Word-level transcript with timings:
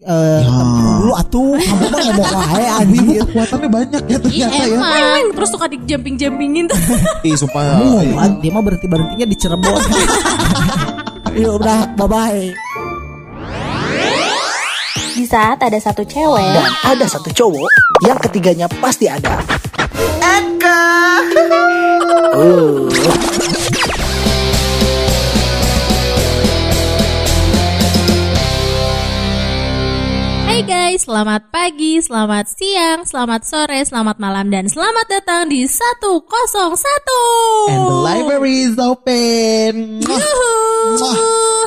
Eh, 0.00 0.40
dulu 0.48 1.12
atuh 1.12 1.60
kamu 1.60 1.84
mah 1.92 2.00
ngomong 2.08 2.28
wae 2.32 2.64
Ibu 2.64 2.80
anjir. 2.80 3.20
kekuatannya 3.20 3.68
banyak 3.68 4.02
ya 4.08 4.16
ternyata 4.16 4.56
ya. 4.64 4.72
emang 4.72 5.36
Terus 5.36 5.48
suka 5.52 5.68
di 5.68 5.76
jumping-jumping 5.84 6.72
tuh 6.72 6.80
Ih 7.28 7.36
sumpah. 7.36 7.60
Kamu 7.76 8.40
dia 8.40 8.48
mah 8.48 8.62
berhenti 8.64 8.88
berhentinya 8.88 9.26
di 9.28 9.36
Cirebon. 9.36 9.76
Yuk 11.44 11.52
udah, 11.60 11.92
bye 12.00 12.08
bye. 12.08 12.48
Di 15.20 15.24
saat 15.28 15.60
ada 15.60 15.76
satu 15.76 16.00
cewek 16.08 16.48
Dan 16.48 16.64
ada 16.80 17.04
satu 17.04 17.28
cowok 17.28 17.68
yang 18.08 18.16
ketiganya 18.24 18.72
pasti 18.80 19.04
ada. 19.04 19.36
Hai 20.24 20.40
guys, 30.70 31.02
selamat 31.02 31.50
pagi, 31.50 31.98
selamat 31.98 32.46
siang, 32.46 33.02
selamat 33.02 33.42
sore, 33.42 33.82
selamat 33.82 34.22
malam 34.22 34.54
Dan 34.54 34.70
selamat 34.70 35.06
datang 35.10 35.50
di 35.50 35.66
101 35.66 37.74
And 37.74 37.82
the 37.90 37.98
library 37.98 38.70
is 38.70 38.78
open. 38.78 39.98
Yuhu. 39.98 40.54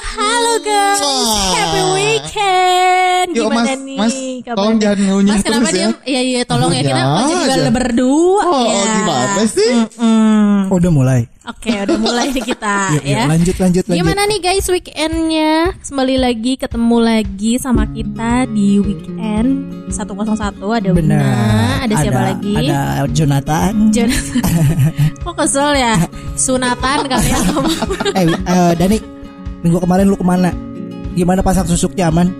Halo 0.07 0.55
guys, 0.63 1.03
happy 1.51 1.83
weekend. 1.99 3.35
Yuk, 3.35 3.51
Gimana 3.51 3.75
Mas, 3.75 3.83
nih? 3.83 3.99
Mas, 3.99 4.15
kabarnya? 4.39 4.57
tolong 4.57 4.75
jangan 4.79 4.99
ngunyah 5.03 5.29
Mas 5.29 5.43
kenapa 5.43 5.67
terus 5.67 5.77
ya. 5.77 5.87
Iya 6.03 6.21
iya 6.23 6.41
tolong 6.43 6.71
ya 6.71 6.81
kita 6.81 7.01
masih 7.03 7.35
juga 7.53 7.71
berdua 7.71 8.41
Oh, 8.43 8.65
ya. 8.65 8.81
gimana 8.95 9.43
sih? 9.45 9.71
Mm-mm. 9.93 10.73
Udah 10.73 10.89
mulai. 10.89 11.21
Oke 11.43 11.75
udah 11.75 11.99
mulai 11.99 12.31
nih 12.31 12.39
kita 12.41 12.75
yuk, 12.95 13.03
ya 13.03 13.27
lanjut 13.27 13.55
lanjut 13.59 13.83
lanjut. 13.83 13.99
Gimana 13.99 14.21
nih 14.23 14.39
guys 14.39 14.63
weekendnya 14.65 15.75
Kembali 15.83 16.15
lagi 16.15 16.55
ketemu 16.55 16.97
lagi 16.97 17.51
sama 17.59 17.83
kita 17.85 18.47
di 18.47 18.79
weekend 18.79 19.49
101 19.91 19.99
Ada 20.39 20.89
Wina 20.89 20.95
Benar. 20.95 21.83
Ada 21.83 21.93
siapa 21.99 22.21
lagi 22.31 22.55
Ada 22.55 22.79
Jonathan. 23.11 23.91
Jonathan 23.91 24.39
Kok 25.27 25.35
kesel 25.35 25.75
ya 25.75 25.99
Sunatan 26.33 26.99
kali 27.05 27.27
ya 27.27 27.39
eh, 28.17 28.25
eh, 28.31 28.71
Dani, 28.73 28.97
minggu 29.59 29.77
kemarin 29.77 30.07
lu 30.07 30.15
ke 30.15 30.23
mana? 30.23 30.47
Gimana 31.11 31.43
pasang 31.43 31.67
susuknya 31.67 32.07
aman? 32.07 32.31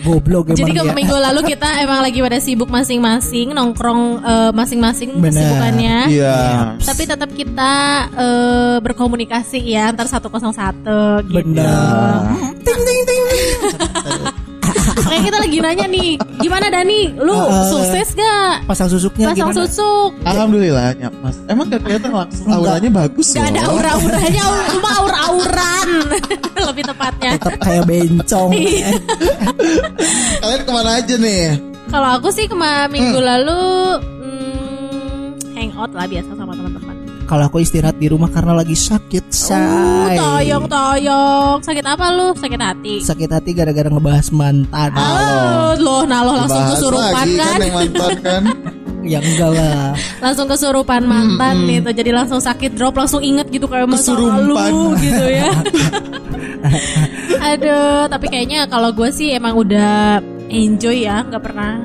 Goblok 0.00 0.44
emang 0.48 0.58
Jadi 0.58 0.72
dia. 0.72 0.92
minggu 0.92 1.12
lalu 1.12 1.40
kita 1.46 1.68
emang 1.78 2.00
lagi 2.00 2.18
pada 2.18 2.38
sibuk 2.38 2.68
masing-masing 2.68 3.52
Nongkrong 3.52 4.02
eh, 4.20 4.50
masing-masing 4.50 5.20
kesibukannya 5.20 5.96
Iya. 6.08 6.36
Tapi 6.78 7.02
tetap 7.04 7.30
kita 7.30 7.72
eh, 8.10 8.76
berkomunikasi 8.80 9.60
ya 9.62 9.90
Antar 9.90 10.06
101 10.06 10.30
gitu 11.28 11.36
Benar. 11.36 12.32
Ting 12.60 12.80
ting 12.80 12.99
ting. 12.99 12.99
Kayak 15.00 15.22
kita 15.24 15.38
lagi 15.40 15.58
nanya 15.58 15.86
nih 15.86 16.10
Gimana 16.38 16.66
Dani 16.68 17.00
Lu 17.16 17.32
Eh, 17.32 17.64
sukses 17.68 18.08
gak 18.12 18.54
Pasang 18.64 18.88
susuknya 18.88 19.30
Pasang 19.30 19.50
gimana? 19.50 19.58
susuk 19.64 20.10
Alhamdulillah 20.22 20.84
ya 20.94 21.08
Mas. 21.20 21.36
Emang 21.46 21.66
gak 21.66 21.80
kelihatan 21.80 22.10
langsung 22.10 22.46
auranya 22.46 22.90
bagus 22.90 23.26
Gak 23.32 23.50
ada 23.50 23.60
aura-auranya 23.66 24.44
Cuma 24.70 24.90
aura-auran 24.98 25.88
Lebih 26.70 26.84
tepatnya 26.86 27.30
Tetap 27.34 27.56
kayak 27.58 27.84
bencong. 27.84 28.50
Iya. 28.52 28.88
Kalian 30.42 30.60
ke 30.62 30.70
mana 30.70 30.90
aja 30.96 31.14
nih? 31.16 31.42
Kalau 31.90 32.08
aku 32.14 32.28
sih 32.30 32.46
kemarin 32.46 32.86
minggu 32.88 33.18
lalu 33.18 33.62
hmm, 33.98 35.26
Hangout 35.52 35.90
lah 35.90 36.06
biasa 36.06 36.30
sama 36.32 36.52
teman-teman 36.54 36.89
Kalau 37.30 37.46
aku 37.46 37.62
istirahat 37.62 37.94
di 37.94 38.10
rumah 38.10 38.26
karena 38.26 38.58
lagi 38.58 38.74
sakit, 38.74 39.30
Uh, 39.30 39.38
say. 40.10 40.18
toyong 40.18 40.66
toyong 40.66 41.58
Sakit 41.62 41.86
apa 41.86 42.10
lu? 42.10 42.34
Sakit 42.34 42.58
hati 42.58 42.94
Sakit 42.98 43.30
hati 43.30 43.50
gara-gara 43.54 43.86
ngebahas 43.86 44.34
mantan. 44.34 44.90
Oh, 44.98 45.70
loh, 45.78 46.02
nah 46.02 46.26
lo 46.26 46.34
langsung 46.34 46.58
Bahas 46.58 46.74
kesurupan 46.74 47.14
lagi 47.14 47.38
kan? 47.38 47.58
yang 47.62 47.74
mantan 47.78 48.12
kan. 48.18 48.42
Ya 49.00 49.16
enggak 49.16 49.56
lah. 49.56 49.96
langsung 50.20 50.44
kesurupan 50.44 51.08
mantan 51.08 51.64
gitu. 51.64 51.88
Jadi 51.88 52.10
langsung 52.12 52.36
sakit 52.36 52.76
drop, 52.76 53.00
langsung 53.00 53.24
inget 53.24 53.48
gitu 53.48 53.64
kayak 53.64 53.88
masa 53.88 54.12
lalu 54.12 54.92
gitu 55.00 55.24
ya. 55.24 55.48
Aduh, 57.48 58.04
tapi 58.12 58.28
kayaknya 58.28 58.68
kalau 58.68 58.92
gue 58.92 59.08
sih 59.08 59.32
emang 59.32 59.56
udah 59.56 60.20
enjoy 60.52 61.08
ya, 61.08 61.24
nggak 61.24 61.42
pernah 61.42 61.80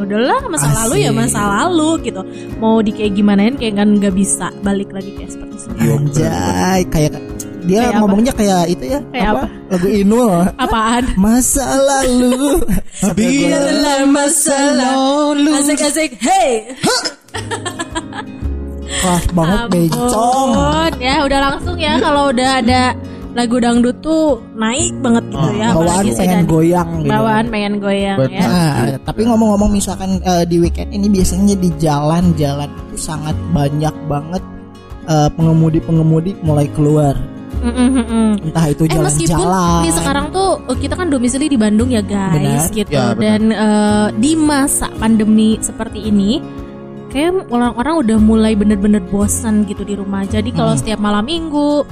ya 0.00 0.06
udahlah 0.08 0.40
masa 0.48 0.68
lalu 0.80 0.94
ya 0.96 1.10
Asik. 1.12 1.18
masa 1.20 1.40
lalu 1.44 1.90
gitu. 2.08 2.20
Mau 2.56 2.80
di 2.80 2.90
kayak 2.90 3.12
gimanain 3.12 3.54
kayak 3.54 3.74
kan 3.76 3.88
nggak 3.92 4.14
bisa 4.16 4.48
balik 4.64 4.88
lagi 4.90 5.12
kayak 5.12 5.30
seperti 5.30 5.56
sebelumnya. 5.60 5.92
Anjay, 6.00 6.80
kayak 6.88 7.12
dia 7.60 7.76
Kayak 7.76 7.92
apa? 7.92 7.98
ngomongnya 8.00 8.32
kayak 8.32 8.62
itu 8.72 8.84
ya. 8.88 9.00
Kayak 9.12 9.28
apa? 9.30 9.44
Lagu 9.68 9.88
Inul. 9.92 10.32
Apaan? 10.56 11.04
Masa 11.28 11.66
lalu. 11.76 12.64
Habis. 13.04 13.52
Adalah 13.52 14.00
masa 14.08 14.58
lalu. 14.72 15.52
Asik-asik, 15.60 16.10
hey. 16.24 16.72
Keras 18.88 19.24
banget. 19.36 19.60
Ampun, 19.68 20.92
ya 20.98 21.14
udah 21.22 21.38
langsung 21.52 21.76
ya 21.76 22.00
kalau 22.00 22.32
udah 22.32 22.50
ada 22.64 22.82
lagu 23.30 23.56
dangdut 23.56 23.96
tuh 24.00 24.42
naik 24.52 24.90
banget 24.98 25.24
gitu 25.28 25.48
ya. 25.54 25.68
Bawaan 25.70 26.04
pengen 26.10 26.42
goyang 26.44 26.88
gitu. 27.00 27.10
Bawaan 27.10 27.46
pengen 27.46 27.74
goyang 27.78 28.18
ya. 28.26 28.40
Nah, 28.42 28.70
tapi 29.00 29.20
ngomong-ngomong 29.22 29.70
misalkan 29.70 30.18
eh, 30.20 30.44
di 30.44 30.58
weekend 30.58 30.90
ini 30.90 31.06
biasanya 31.06 31.54
di 31.54 31.70
jalan-jalan 31.78 32.66
itu 32.86 32.96
sangat 32.96 33.36
banyak 33.50 33.94
banget 34.06 34.42
eh, 35.06 35.28
pengemudi-pengemudi 35.30 36.40
mulai 36.40 36.66
keluar. 36.70 37.14
Mm, 37.60 37.76
mm. 37.76 38.30
Entah 38.40 38.66
itu 38.66 38.88
Eh 38.88 38.96
meskipun 38.96 39.36
jalan-jalan. 39.36 39.80
nih 39.84 39.92
sekarang 39.92 40.26
tuh 40.30 40.48
eh, 40.66 40.78
kita 40.80 40.94
kan 40.96 41.06
domisili 41.06 41.46
di 41.46 41.54
Bandung 41.54 41.92
ya 41.92 42.00
guys 42.00 42.32
Benar. 42.32 42.72
gitu 42.72 42.90
Ya, 42.90 43.12
benar. 43.12 43.20
dan 43.20 43.42
eh, 43.52 44.06
di 44.16 44.32
masa 44.32 44.88
pandemi 44.96 45.60
seperti 45.60 46.08
ini 46.08 46.40
kayak 47.10 47.46
orang-orang 47.46 47.94
udah 48.00 48.18
mulai 48.18 48.52
bener-bener 48.54 49.02
bosan 49.04 49.66
gitu 49.66 49.82
di 49.82 49.92
rumah. 49.92 50.24
Jadi 50.24 50.50
kalau 50.50 50.72
Hmm. 50.72 50.80
setiap 50.80 50.98
malam 50.98 51.26
minggu 51.26 51.84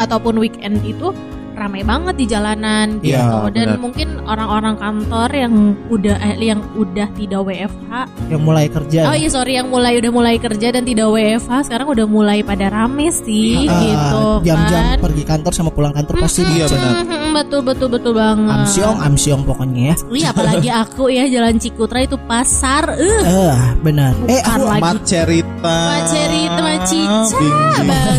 ataupun 0.00 0.34
weekend 0.36 0.80
itu 0.82 1.12
ramai 1.52 1.84
banget 1.84 2.16
di 2.16 2.24
jalanan 2.24 2.96
gitu 2.98 3.12
Iya, 3.12 3.52
dan 3.52 3.66
benar. 3.68 3.78
mungkin 3.78 4.08
orang-orang 4.24 4.74
kantor 4.74 5.28
yang 5.28 5.52
udah 5.86 6.16
eh, 6.22 6.36
yang 6.40 6.64
udah 6.72 7.04
tidak 7.12 7.40
WFH 7.42 7.90
yang 8.26 8.40
mulai 8.40 8.64
kerja. 8.66 9.00
oh 9.04 9.14
iya 9.14 9.28
sorry 9.28 9.52
yang 9.54 9.68
mulai 9.68 9.92
udah 9.94 10.08
mulai 10.10 10.36
kerja 10.36 10.72
dan 10.72 10.82
tidak 10.82 11.12
WFH 11.12 11.68
sekarang 11.68 11.92
udah 11.92 12.06
mulai 12.08 12.40
pada 12.40 12.72
rame 12.72 13.12
sih 13.12 13.68
Ah, 13.68 13.76
gitu 13.76 14.24
jam-jam 14.42 14.82
kan 14.88 14.98
pergi 15.02 15.22
kantor 15.22 15.52
sama 15.52 15.68
pulang 15.68 15.92
kantor 15.92 16.16
pasti 16.18 16.40
Iya, 16.42 16.64
macet. 16.64 16.72
benar. 16.72 16.94
Mhm, 16.96 17.19
betul 17.32 17.60
betul 17.60 17.88
betul 17.88 18.12
banget 18.12 18.66
Amsyong, 18.66 18.96
amsyong 19.00 19.40
pokoknya 19.42 19.82
ya. 19.90 19.96
Iya 20.10 20.28
apalagi 20.30 20.68
aku 20.82 21.02
ya 21.08 21.24
jalan 21.26 21.56
Cikutra 21.56 22.02
itu 22.02 22.16
pasar 22.24 22.94
eh 22.94 23.22
Eh, 23.22 23.56
benar. 23.80 24.12
Eh, 24.26 24.40
aku 24.40 24.64
lagi 24.66 24.82
Mat 24.82 24.96
cerita. 25.02 25.76
Macerita 25.90 26.60
Macica 26.60 27.48
banget 27.80 28.18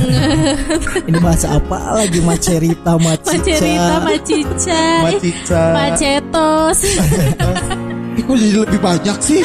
ini 1.09 1.17
bahasa 1.19 1.47
apa 1.53 1.77
lagi 1.95 2.19
macerita 2.21 2.91
macica. 2.97 3.31
Macerita 3.37 3.95
Macica 4.01 4.81
Mat 5.01 5.13
cica. 5.19 5.61
Macetos 5.77 6.79
kok 8.21 8.35
jadi 8.37 8.57
lebih 8.59 8.79
banyak 8.79 9.17
sih? 9.19 9.41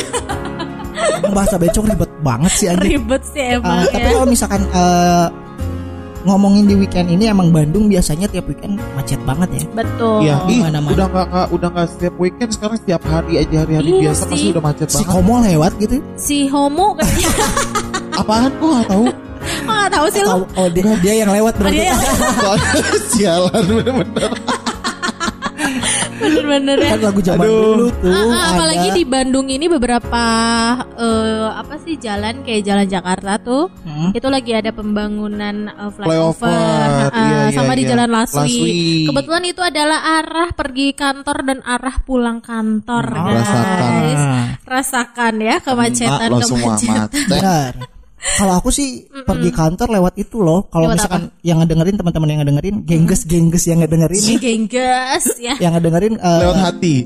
bahasa 1.26 1.56
bencong 1.56 1.86
ribet 1.86 2.10
banget 2.20 2.52
sih 2.54 2.66
anjing. 2.68 2.92
Ribet 2.98 3.22
sih 3.26 3.44
emang 3.58 3.82
tapi 3.88 4.04
ya 4.04 4.14
kalau 4.14 4.26
misalkan 4.26 4.62
eh, 4.68 5.26
ngomongin 6.26 6.64
di 6.64 6.74
weekend 6.76 7.06
ini 7.08 7.24
emang 7.26 7.48
Bandung 7.48 7.86
biasanya 7.86 8.26
tiap 8.26 8.44
weekend 8.44 8.76
macet 8.92 9.22
banget 9.22 9.48
ya. 9.52 9.62
Betul 9.72 10.18
Iya, 10.20 10.36
ih, 10.46 10.60
mana-mana. 10.60 10.92
udah 10.92 11.06
nggak 11.06 11.26
nggak- 11.28 11.50
udah 11.52 11.68
nggak 11.70 11.88
setiap 11.88 12.14
weekend 12.16 12.50
sekarang 12.50 12.76
setiap 12.76 13.02
hari 13.04 13.32
aja 13.38 13.56
hari-hari 13.60 13.88
Iya 13.88 14.00
biasa 14.04 14.22
pasti 14.24 14.36
sih. 14.36 14.50
udah 14.50 14.62
macet 14.62 14.88
Si 14.88 14.94
banget. 14.98 15.08
Komo 15.08 15.34
lewat 15.40 15.72
gitu. 15.78 15.96
Si 16.16 16.38
homo 16.46 16.86
kayaknya 16.92 17.30
Apaan 18.20 18.50
kok 18.52 18.66
nggak 18.66 18.88
tahu? 18.88 19.06
Kok 19.46 19.74
gak 19.78 19.92
tahu 19.92 20.06
sih 20.10 20.20
lu 20.20 20.30
Oh, 20.32 20.42
oh, 20.56 20.68
dia, 20.68 20.82
dia 20.98 21.14
yang 21.16 21.30
lewat 21.30 21.54
Oh, 21.54 21.58
berarti. 21.60 21.76
dia 21.76 21.86
yang 21.88 22.00
Soalnya 22.42 22.82
sialan 23.08 23.62
bener-bener. 23.64 24.30
Bener-bener 26.26 26.76
ya 26.76 26.90
Kan 26.92 27.00
lagu 27.02 27.20
zaman 27.20 27.44
Aduh. 27.46 27.62
dulu 27.62 27.86
tuh. 27.96 28.10
Ah, 28.10 28.18
ah, 28.18 28.26
ada. 28.26 28.48
apalagi 28.52 28.88
di 28.92 29.02
Bandung 29.02 29.46
ini 29.46 29.66
beberapa 29.66 30.24
eh, 30.96 31.48
apa 31.52 31.74
sih 31.80 31.94
jalan 31.96 32.42
kayak 32.42 32.62
jalan 32.62 32.86
Jakarta 32.86 33.38
tuh 33.38 33.68
Hmm. 33.86 34.10
itu 34.12 34.26
lagi 34.26 34.52
ada 34.52 34.70
pembangunan 34.70 35.70
eh, 35.70 35.90
Flyover, 35.90 36.42
flyover, 36.42 37.08
ah, 37.08 37.16
iya, 37.16 37.38
iya, 37.48 37.54
sama 37.54 37.72
di 37.72 37.82
iya. 37.82 37.90
Jalan 37.94 38.10
Laswi. 38.10 38.38
Laswi. 38.42 38.74
Kebetulan 39.08 39.44
itu 39.46 39.62
adalah 39.62 39.98
arah 40.20 40.50
pergi 40.52 40.88
kantor 40.92 41.36
dan 41.42 41.58
arah 41.62 41.96
pulang 42.02 42.38
kantor, 42.40 43.04
Oh, 43.08 43.24
guys. 43.24 43.40
rasakan. 43.40 44.12
Rasakan 44.66 45.34
ya 45.38 45.56
kemacetan 45.62 46.30
kemacetan. 46.34 47.72
Kalau 48.16 48.56
aku 48.56 48.72
sih 48.72 49.04
pergi 49.28 49.52
kantor 49.52 49.88
lewat 50.00 50.14
itu 50.16 50.40
loh. 50.40 50.66
Kalau 50.72 50.88
misalkan 50.88 51.30
yang 51.44 51.60
ngedengerin 51.60 52.00
teman-teman 52.00 52.28
yang 52.32 52.40
ngedengerin, 52.42 52.76
gengges-gengges 52.88 53.64
yang 53.68 53.78
ngedengerin, 53.84 54.22
Gengges 54.40 55.26
ya. 55.36 55.54
yang 55.60 55.76
ngedengerin 55.76 56.16
eh, 56.16 56.40
Lewat 56.44 56.58
hati. 56.60 56.96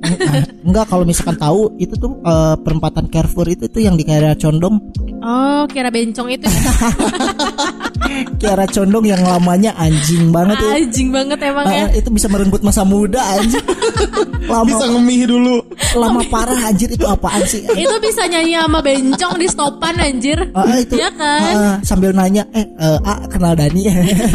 enggak 0.66 0.84
kalau 0.86 1.04
misalkan 1.04 1.36
tahu 1.36 1.76
itu 1.76 1.94
tuh 1.94 2.18
eh, 2.20 2.56
perempatan 2.58 3.06
Carrefour 3.06 3.46
itu 3.46 3.66
tuh 3.66 3.80
yang 3.80 3.94
di 3.94 4.04
daerah 4.04 4.34
Condong 4.34 4.80
Oh, 5.20 5.68
kira 5.68 5.92
bencong 5.92 6.32
itu 6.32 6.48
Kiara 8.40 8.64
Condong 8.66 9.04
yang 9.04 9.20
lamanya 9.20 9.76
anjing 9.76 10.32
banget 10.32 10.56
ya. 10.58 10.70
anjing 10.74 11.08
banget 11.12 11.38
emang 11.44 11.66
ya. 11.68 11.84
Ah, 11.86 11.90
itu 11.92 12.08
bisa 12.08 12.26
merenggut 12.26 12.64
masa 12.64 12.82
muda 12.82 13.20
anjing. 13.36 13.60
Lama 14.48 14.66
Bisa 14.66 14.84
ngemih 14.88 15.28
dulu. 15.28 15.56
lama 15.94 16.24
parah 16.26 16.58
anjir 16.64 16.88
itu 16.88 17.04
apaan 17.04 17.44
sih? 17.44 17.62
Itu 17.68 17.96
bisa 18.00 18.24
nyanyi 18.26 18.56
sama 18.56 18.80
bencong 18.80 19.34
di 19.36 19.46
stopan 19.46 19.94
anjir. 20.00 20.38
Ah, 20.56 20.74
itu 20.74 20.96
Iya 20.96 21.10
kan? 21.12 21.52
Ah, 21.54 21.76
sambil 21.84 22.10
nanya 22.10 22.48
eh 22.50 22.64
eh, 22.64 22.98
ah, 23.04 23.20
kenal 23.28 23.52
Dani 23.52 23.86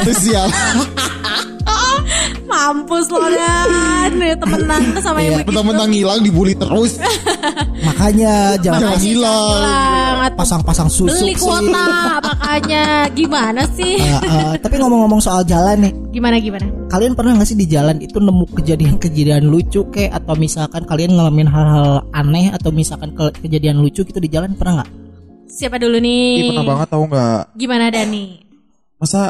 Terus 0.05 0.19
sial. 0.21 0.47
Mampus 2.45 3.09
lo 3.09 3.25
dan 3.25 4.13
ya, 4.15 4.35
temenan 4.35 4.93
tuh 4.93 5.01
sama 5.01 5.19
yang 5.19 5.25
Iya. 5.25 5.37
begitu. 5.39 5.49
Mentang-mentang 5.49 5.91
hilang 5.91 6.19
dibully 6.21 6.53
terus. 6.53 7.01
makanya 7.87 8.33
jangan 8.59 8.95
hilang. 8.97 10.29
Pasang-pasang 10.35 10.87
susu 10.87 11.21
beli 11.21 11.33
kuota 11.33 11.85
makanya 12.19 12.83
gimana 13.11 13.61
sih? 13.71 13.97
Ah, 14.05 14.21
ah, 14.23 14.53
tapi 14.55 14.77
ngomong-ngomong 14.77 15.19
soal 15.19 15.43
jalan 15.43 15.85
nih 15.85 15.93
Gimana 16.11 16.37
gimana? 16.37 16.65
kalian 16.87 17.13
pernah 17.13 17.35
nggak 17.35 17.45
sih 17.45 17.55
di 17.55 17.67
jalan 17.67 17.99
itu 17.99 18.15
nemu 18.15 18.45
kejadian-kejadian 18.53 19.45
lucu 19.45 19.85
kayak 19.89 20.17
atau 20.17 20.33
misalkan 20.33 20.81
kalian 20.83 21.13
ngalamin 21.13 21.45
hal-hal 21.45 21.89
aneh 22.11 22.49
atau 22.49 22.69
misalkan 22.69 23.11
ke- 23.11 23.35
kejadian 23.39 23.77
lucu 23.77 24.01
gitu 24.01 24.17
di 24.17 24.27
jalan 24.27 24.53
pernah 24.53 24.81
nggak? 24.81 24.89
Siapa 25.47 25.77
dulu 25.77 25.97
nih? 25.97 26.25
Ih, 26.35 26.49
pernah 26.51 26.67
banget 26.67 26.87
tau 26.89 27.03
nggak? 27.03 27.41
Gimana 27.53 27.85
Dani? 27.87 28.25
Masa 28.95 29.21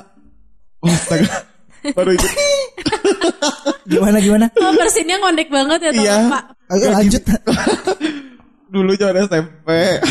Oh, 0.79 0.87
astaga. 0.87 1.54
Baru 1.93 2.11
itu. 2.15 2.27
Gimana 3.91 4.17
gimana? 4.17 4.45
Oh, 4.57 4.73
bersinnya 4.73 5.21
ngondek 5.21 5.49
banget 5.53 5.79
ya 5.85 5.91
Iya. 5.93 6.15
Pak. 6.31 6.43
Ayo 6.73 6.87
lanjut. 6.89 7.21
Dulu 8.75 8.91
zaman 8.97 9.23
SMP. 9.23 9.69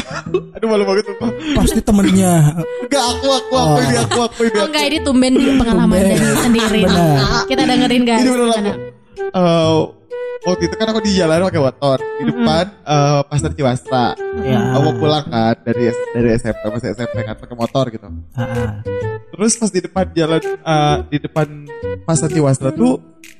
Aduh 0.56 0.66
malu 0.70 0.84
banget 0.86 1.04
sumpah. 1.10 1.30
Pasti 1.58 1.80
temennya. 1.82 2.54
Enggak 2.86 3.04
aku 3.18 3.28
aku 3.28 3.54
aku 3.58 3.78
ini 3.82 3.96
aku 3.98 4.20
aku 4.24 4.40
ini. 4.46 4.54
Oh 4.54 4.62
aku. 4.62 4.68
enggak 4.70 4.84
ini 4.88 4.98
tumben 5.02 5.32
di 5.34 5.46
pengalaman 5.58 5.98
sendiri. 6.40 6.80
Benar. 6.86 7.44
Kita 7.50 7.62
dengerin 7.66 8.02
guys. 8.06 8.22
Ini 8.22 8.30
beneran 8.30 8.48
aku. 8.48 8.62
Gimana? 8.62 8.72
Waktu 10.42 10.62
itu 10.66 10.74
kan 10.74 10.86
aku 10.90 11.00
di 11.00 11.12
jalan 11.14 11.46
pakai 11.46 11.62
motor 11.62 11.96
di 12.00 12.24
depan 12.26 12.64
eh, 12.82 13.20
pasar 13.24 13.50
Ciwastra. 13.52 14.06
Ya. 14.40 14.60
Aku 14.74 14.82
mau 14.82 14.94
pulang 14.98 15.24
kan 15.24 15.54
dari 15.62 15.88
dari 16.10 16.28
SMP 16.34 16.62
masih 16.66 16.90
SMP 16.92 17.22
kan 17.22 17.34
pakai 17.34 17.54
motor 17.54 17.84
gitu. 17.88 18.06
Ah, 18.34 18.42
ah. 18.42 18.70
Terus 19.30 19.52
pas 19.56 19.70
di 19.70 19.80
depan 19.80 20.04
jalan 20.12 20.42
eh, 20.42 20.96
di 21.08 21.18
depan 21.18 21.46
pasar 22.02 22.28
Ciwastra 22.28 22.70
tuh 22.70 22.98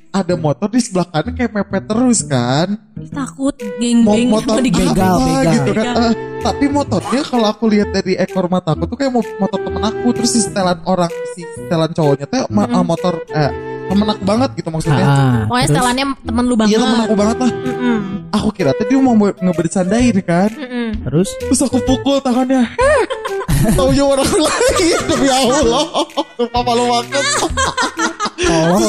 ada 0.09 0.31
motor 0.33 0.71
di 0.71 0.79
sebelah 0.79 1.05
kanan 1.05 1.35
kayak 1.35 1.51
mepet 1.51 1.83
terus 1.85 2.23
kan. 2.23 2.67
Takut 3.11 3.51
Mo- 3.53 3.75
geng-geng 3.77 4.29
motor 4.35 4.55
begal, 4.57 4.95
begal. 4.95 5.51
gitu 5.51 5.71
kan. 5.75 5.93
Eh, 6.01 6.13
tapi 6.39 6.65
motornya 6.67 7.21
kalau 7.21 7.47
aku 7.47 7.65
lihat 7.67 7.89
dari 7.91 8.15
ekor 8.15 8.47
mata 8.47 8.73
aku 8.73 8.87
tuh 8.87 8.95
kayak 8.95 9.11
mo- 9.11 9.35
motor 9.37 9.59
temen 9.59 9.83
aku 9.83 10.07
terus 10.09 10.31
si 10.31 10.39
setelan 10.39 10.79
orang 10.85 11.11
si 11.35 11.43
setelan 11.53 11.91
cowoknya 11.91 12.25
tuh 12.25 12.47
ma- 12.49 12.65
eh, 12.65 12.81
motor 12.81 13.13
eh 13.29 13.51
temen 13.85 14.07
aku 14.09 14.23
banget 14.25 14.49
gitu 14.57 14.69
maksudnya. 14.73 15.05
ah. 15.05 15.33
Pokoknya 15.49 15.67
setelannya 15.69 16.05
temen 16.21 16.43
lu 16.45 16.55
banget. 16.57 16.71
Iya 16.73 16.77
temen 16.81 16.99
aku 17.05 17.15
banget 17.15 17.37
lah. 17.41 17.51
Mm-mm. 17.51 17.97
Aku 18.33 18.47
kira 18.51 18.71
tadi 18.75 18.91
dia 18.93 18.99
mau 19.01 19.15
ngebercandain 19.15 20.17
kan. 20.25 20.49
Mm-mm. 20.51 20.87
Terus 21.05 21.29
Terus 21.39 21.59
aku 21.63 21.77
pukul 21.83 22.19
tangannya. 22.21 22.65
Taunya 23.77 24.03
orang 24.05 24.29
lain 24.29 24.99
demi 25.09 25.29
Allah. 25.29 25.83
Sumpah 26.37 26.61
malu 26.61 26.83
banget. 26.91 27.23
tolong 28.45 28.81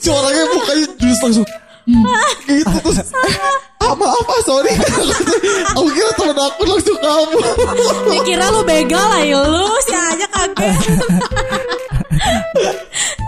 Suaranya 0.00 0.42
mukanya 0.50 0.86
jurus 0.98 1.20
langsung. 1.22 1.46
"Hmm," 1.84 2.00
gitu 2.48 2.76
terus 2.80 3.12
ah 3.84 3.92
maaf 3.92 4.24
ah 4.24 4.40
sorry 4.48 4.72
aku 5.76 5.88
kira 5.92 6.10
temen 6.16 6.38
aku 6.38 6.62
langsung 6.64 6.98
kamu 6.98 7.38
Ya 8.08 8.20
kira 8.24 8.44
lu 8.48 8.64
begal 8.64 9.04
lah 9.04 9.20
ya 9.20 9.40
lu 9.44 9.68
si 9.84 9.92
aja 9.92 10.26
kaget. 10.32 10.80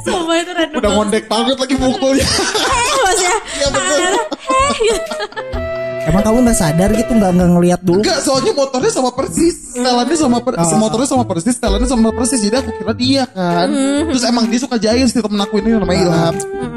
Sumpah 0.06 0.38
itu 0.38 0.52
random 0.54 0.78
udah 0.78 0.90
ngondek 0.94 1.24
banget 1.26 1.58
lagi 1.58 1.74
pukulnya 1.74 2.22
Eh 2.24 2.90
mas 3.02 3.18
ya. 3.18 3.34
Iya, 3.58 3.66
bener. 3.74 4.12
Eh, 4.46 4.70
gitu. 4.86 5.14
Emang 6.06 6.22
kamu 6.22 6.36
nggak 6.46 6.58
sadar 6.58 6.88
gitu 6.94 7.12
nggak 7.12 7.30
nggak 7.34 7.50
ngelihat 7.52 7.80
dulu? 7.82 8.00
enggak 8.00 8.18
soalnya 8.22 8.52
motornya 8.54 8.90
sama 8.90 9.10
persis. 9.12 9.54
Setelannya 9.76 10.16
sama 10.16 10.38
per 10.40 10.52
Oh. 10.56 10.78
motornya 10.78 11.08
sama 11.08 11.24
persis 11.26 11.54
setelannya 11.54 11.88
sama 11.88 12.08
persis. 12.10 12.40
Jadi 12.40 12.56
aku 12.56 12.70
kira 12.72 12.92
dia 12.94 13.22
kan. 13.28 13.68
Terus 14.08 14.24
emang 14.24 14.44
dia 14.48 14.60
suka 14.62 14.76
jahil 14.78 15.04
sih 15.04 15.20
temen 15.20 15.36
aku 15.36 15.60
ini 15.60 15.76
namanya 15.76 16.00
Ilham. 16.06 16.34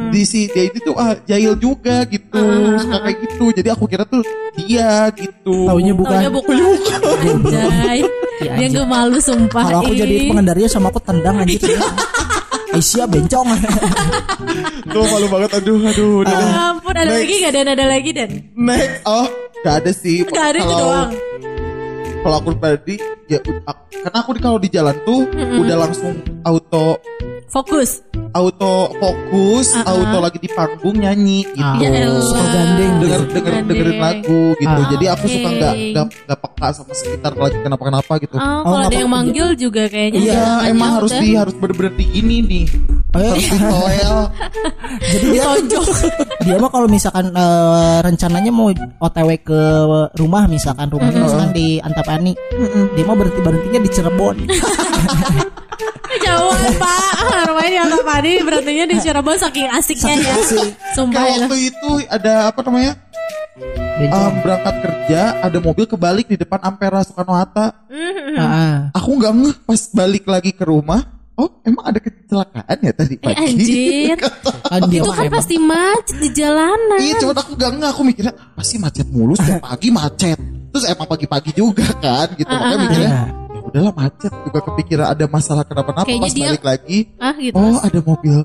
Di 0.09 0.21
si 0.25 0.49
dia 0.49 0.67
itu 0.67 0.81
tuh 0.81 0.95
ah, 0.97 1.13
jahil 1.23 1.53
juga 1.55 2.03
gitu. 2.09 2.43
Suka 2.81 2.97
kayak 3.05 3.17
gitu. 3.23 3.45
Jadi 3.55 3.69
aku 3.69 3.83
kira 3.87 4.03
tuh 4.03 4.21
dia 4.57 5.07
gitu. 5.15 5.55
Taunya 5.69 5.93
bukan. 5.95 6.11
Taunya 6.11 6.31
bukan. 6.33 6.55
Anjay. 7.47 8.01
Ya, 8.39 8.55
Dia 8.55 8.67
gak 8.71 8.87
malu 8.87 9.19
sumpah. 9.19 9.67
Kalau 9.67 9.79
aku 9.83 9.93
jadi 9.93 10.31
pengendarinya 10.31 10.71
sama 10.71 10.87
aku 10.91 10.99
tendang 11.03 11.43
anjir. 11.43 11.59
Aisyah 12.79 13.05
bencong. 13.05 13.47
tuh 14.95 15.03
malu 15.03 15.27
banget. 15.27 15.49
Aduh 15.59 15.83
aduh 15.83 16.23
udah. 16.23 16.31
Ya 16.31 16.71
ampun 16.71 16.95
ada 16.95 17.05
Next. 17.05 17.19
lagi 17.19 17.35
gak 17.37 17.51
dan? 17.51 17.67
Ada 17.67 17.85
lagi 17.85 18.09
dan? 18.15 18.29
Next. 18.55 19.03
Oh 19.03 19.27
gak 19.61 19.75
ada 19.83 19.91
sih. 19.91 20.23
Gak 20.23 20.47
ada 20.55 20.59
itu 20.59 20.65
Kalau- 20.65 20.87
doang. 20.87 21.11
kalau 22.19 22.35
aku 22.35 22.49
pribadi 22.51 22.95
ya 23.27 23.39
karena 24.03 24.17
aku 24.19 24.35
kalau 24.35 24.59
di 24.59 24.67
jalan 24.67 24.91
tuh 25.07 25.23
udah 25.31 25.87
langsung 25.87 26.19
auto 26.43 26.99
Fokus 27.47 28.03
auto 28.31 28.73
fokus 28.93 29.67
Uh-uh. 29.71 29.89
auto 29.89 30.17
lagi 30.19 30.37
di 30.37 30.47
panggung 30.47 30.95
nyanyi 30.95 31.47
gitu 31.47 31.81
elah. 31.81 32.21
Suka 32.21 32.43
gandeng. 32.45 32.93
denger 32.99 33.21
denger 33.27 33.41
Gandeng. 33.51 33.67
dengerin 33.67 33.97
lagu 33.99 34.39
gitu 34.55 34.69
Ah. 34.75 34.87
jadi 34.87 35.05
aku 35.09 35.25
suka 35.25 35.47
Oke. 35.47 35.55
nggak 35.55 35.73
nggak 35.89 36.05
nggak 36.23 36.39
peka 36.39 36.67
sama 36.71 36.93
sekitar 36.93 37.31
lagi 37.33 37.57
kenapa 37.59 37.83
kenapa 37.83 38.11
gitu 38.17 38.35
Oh, 38.35 38.41
Oh, 38.41 38.61
kalau 38.61 38.77
ada 38.79 38.91
yang 38.91 39.07
apa-apa. 39.07 39.15
manggil 39.15 39.47
juga 39.55 39.83
kayaknya 39.85 40.19
iya 40.19 40.43
emang 40.67 40.89
harus 40.95 41.13
di 41.13 41.29
harus 41.33 41.53
bener-bener 41.53 41.93
di 41.95 42.05
ini 42.13 42.37
nih 42.41 42.65
Oh, 43.09 43.33
toel 43.33 44.17
Jadi 45.17 45.25
dia 45.33 45.41
Tonjok. 45.41 45.88
dia 46.45 46.56
mah 46.61 46.69
kalau 46.69 46.85
misalkan 46.85 47.33
eh, 47.33 48.00
rencananya 48.06 48.51
mau 48.53 48.69
OTW 49.01 49.29
ke 49.41 49.61
rumah 50.13 50.45
misalkan 50.45 50.94
rumahnya 50.94 51.25
misalkan 51.25 51.50
di 51.50 51.81
Antapani, 51.81 52.38
dia 52.94 53.03
mah 53.09 53.17
berhenti 53.17 53.41
berhentinya 53.41 53.79
di 53.81 53.89
Cirebon. 53.89 54.38
Jauh 56.25 56.53
pak. 56.77 57.13
Rumahnya 57.50 57.69
di 57.69 57.79
Antapani 57.81 58.33
Berartinya 58.45 58.85
di 58.85 58.95
Cirebon 59.01 59.38
saking 59.41 59.67
asiknya 59.73 60.13
ya. 60.21 60.33
asik. 60.38 60.69
Sumpah 60.94 61.17
kayak 61.17 61.33
ya. 61.33 61.39
waktu 61.50 61.57
itu 61.65 61.89
ada 62.13 62.33
apa 62.53 62.59
namanya 62.62 62.94
um, 64.05 64.33
berangkat 64.45 64.75
kerja 64.85 65.21
ada 65.41 65.57
mobil 65.57 65.85
kebalik 65.89 66.29
di 66.29 66.38
depan 66.38 66.62
Ampera 66.62 67.01
Soekarno 67.01 67.33
Hatta. 67.33 67.73
Ah, 68.38 68.45
ah. 68.45 68.75
aku 68.94 69.17
nggak 69.17 69.33
ngeh 69.33 69.55
pas 69.65 69.81
balik 69.97 70.29
lagi 70.29 70.53
ke 70.53 70.62
rumah 70.62 71.19
oh 71.39 71.50
emang 71.62 71.83
ada 71.86 71.97
kecelakaan 71.97 72.77
ya 72.77 72.91
tadi 72.91 73.15
Eh 73.15 73.24
pagi? 73.24 73.44
anjir. 73.47 74.18
Kan 74.69 74.81
dia 74.86 75.00
Itu 75.00 75.09
kan 75.09 75.25
pasti 75.30 75.56
macet 75.57 76.18
di 76.19 76.30
jalanan. 76.31 77.00
Iya 77.00 77.13
cuman 77.18 77.36
aku 77.36 77.51
gak 77.56 77.71
ngeh 77.74 77.89
aku 77.89 78.01
mikirnya 78.03 78.33
pasti 78.53 78.75
macet 78.77 79.08
mulu 79.08 79.34
setiap 79.34 79.63
pagi 79.63 79.89
macet. 79.89 80.38
Terus 80.69 80.86
emang 80.86 81.08
pagi-pagi 81.08 81.51
juga 81.51 81.88
kan 81.98 82.29
gitu. 82.34 82.46
Makanya 82.48 82.77
mikirnya 82.79 83.10
Ah. 83.10 83.25
ya 83.50 83.60
udahlah 83.63 83.93
macet. 83.96 84.31
Juga 84.43 84.60
kepikiran 84.62 85.08
ada 85.10 85.25
masalah 85.25 85.63
kenapa-napa 85.63 86.05
pas 86.05 86.29
dia- 86.29 86.53
balik 86.53 86.62
lagi 86.63 86.98
Ah 87.17 87.34
gitu. 87.34 87.55
Oh 87.55 87.79
ada 87.79 88.00
mobil 88.00 88.38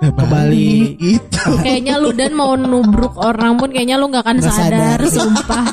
kebalik 0.00 0.90
gitu. 0.96 1.48
Kayaknya 1.58 1.94
lu 1.96 2.10
dan 2.10 2.32
mau 2.32 2.52
nubruk 2.54 3.14
orang 3.16 3.56
pun 3.56 3.68
Kayaknya 3.68 3.96
lu 3.96 4.08
gak 4.08 4.22
akan 4.22 4.36
Nggak 4.38 4.48
sadar, 4.50 4.96
sadar. 4.96 4.98
Sumpah. 5.06 5.64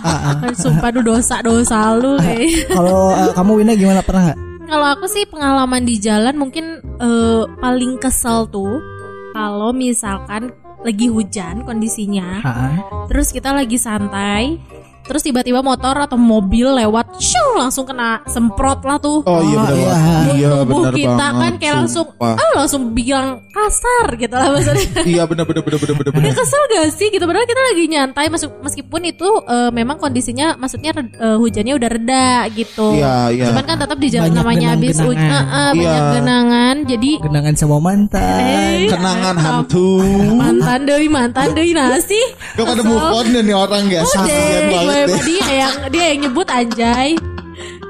Sumpah 0.53 0.89
lu 0.89 1.01
dosa-dosa 1.01 1.79
lu 1.95 2.15
kayaknya 2.17 2.63
Kalau 2.69 2.99
eh, 3.13 3.31
kamu 3.33 3.51
Wina 3.57 3.73
gimana? 3.73 3.99
Pernah 4.01 4.23
nggak? 4.25 4.39
Kalau 4.67 4.87
aku 4.91 5.07
sih 5.07 5.23
pengalaman 5.23 5.87
di 5.87 5.95
jalan 5.95 6.35
mungkin 6.35 6.83
eh, 6.99 7.43
paling 7.57 7.97
kesel 7.97 8.51
tuh 8.51 8.83
kalau 9.31 9.71
misalkan 9.71 10.51
lagi 10.83 11.07
hujan 11.09 11.65
kondisinya, 11.65 12.43
Ah, 12.43 12.49
ah. 12.49 12.73
terus 13.09 13.33
kita 13.33 13.49
lagi 13.49 13.79
santai, 13.79 14.61
terus 15.07 15.21
tiba-tiba 15.21 15.59
motor 15.59 15.95
atau 15.97 16.15
mobil 16.15 16.67
lewat, 16.69 17.17
shoo, 17.17 17.55
langsung 17.55 17.83
kena 17.83 18.21
semprot 18.25 18.83
lah 18.83 18.97
tuh. 18.97 19.23
oh 19.23 19.41
iya 19.41 19.55
Oh, 19.57 19.63
benar 19.63 19.73
iya. 19.73 19.87
banget 19.87 20.25
iya 20.29 20.49
Tubuh 20.53 20.67
benar 20.77 20.93
kita 20.93 21.15
banget 21.15 21.35
kan 21.39 21.53
kayak 21.57 21.75
langsung, 21.77 22.07
sumpah. 22.07 22.33
ah 22.35 22.51
langsung 22.55 22.81
bilang 22.91 23.27
kasar 23.47 24.05
gitu 24.13 24.35
lah 24.35 24.47
maksudnya. 24.49 25.01
iya 25.11 25.23
benar 25.23 25.43
benar 25.43 25.61
benar 25.61 25.79
benar 25.79 25.95
benar 25.95 26.11
benar 26.13 26.25
Ya 26.27 26.33
kesel 26.33 26.61
gak 26.69 26.87
sih 26.91 27.07
gitu 27.07 27.23
padahal 27.23 27.45
kita 27.45 27.61
lagi 27.63 27.83
nyantai 27.87 28.25
masuk 28.27 28.51
meskipun 28.59 29.01
itu 29.03 29.27
eh, 29.43 29.69
memang 29.71 29.97
kondisinya 29.97 30.53
maksudnya 30.55 30.91
eh, 30.93 31.37
hujannya 31.37 31.73
udah 31.73 31.89
reda 31.89 32.27
gitu. 32.51 32.87
iya 32.93 33.29
iya 33.29 33.45
Cuman 33.47 33.63
kan 33.63 33.77
tetap 33.77 33.97
di 33.97 34.07
jalan 34.07 34.27
Banyak 34.27 34.37
namanya 34.37 34.67
habis 34.69 34.97
hujan, 34.97 35.15
genang-genangan. 35.15 35.73
banyak 35.73 35.85
Iya. 35.97 36.13
genangan 36.13 36.75
jadi 36.83 37.11
Genangan 37.19 37.53
sama 37.55 37.77
mantan. 37.79 38.41
Eh, 38.43 38.89
kenangan 38.89 39.35
ah, 39.35 39.43
hantu 39.63 39.87
mantan 40.33 40.79
deui 40.83 41.07
mantan 41.07 41.47
deui 41.51 41.71
nasi. 41.71 42.19
Gak 42.53 42.65
pada 42.65 42.81
move 42.81 43.07
on 43.07 43.25
nih 43.29 43.55
orang 43.55 43.83
Kasian 43.87 44.25
gue 44.25 44.61
banget 44.69 44.96
deh 45.05 45.21
dia 45.21 45.47
yang 45.53 45.73
dia 45.93 46.05
yang 46.09 46.19
nyebut 46.25 46.47
anjay. 46.49 47.13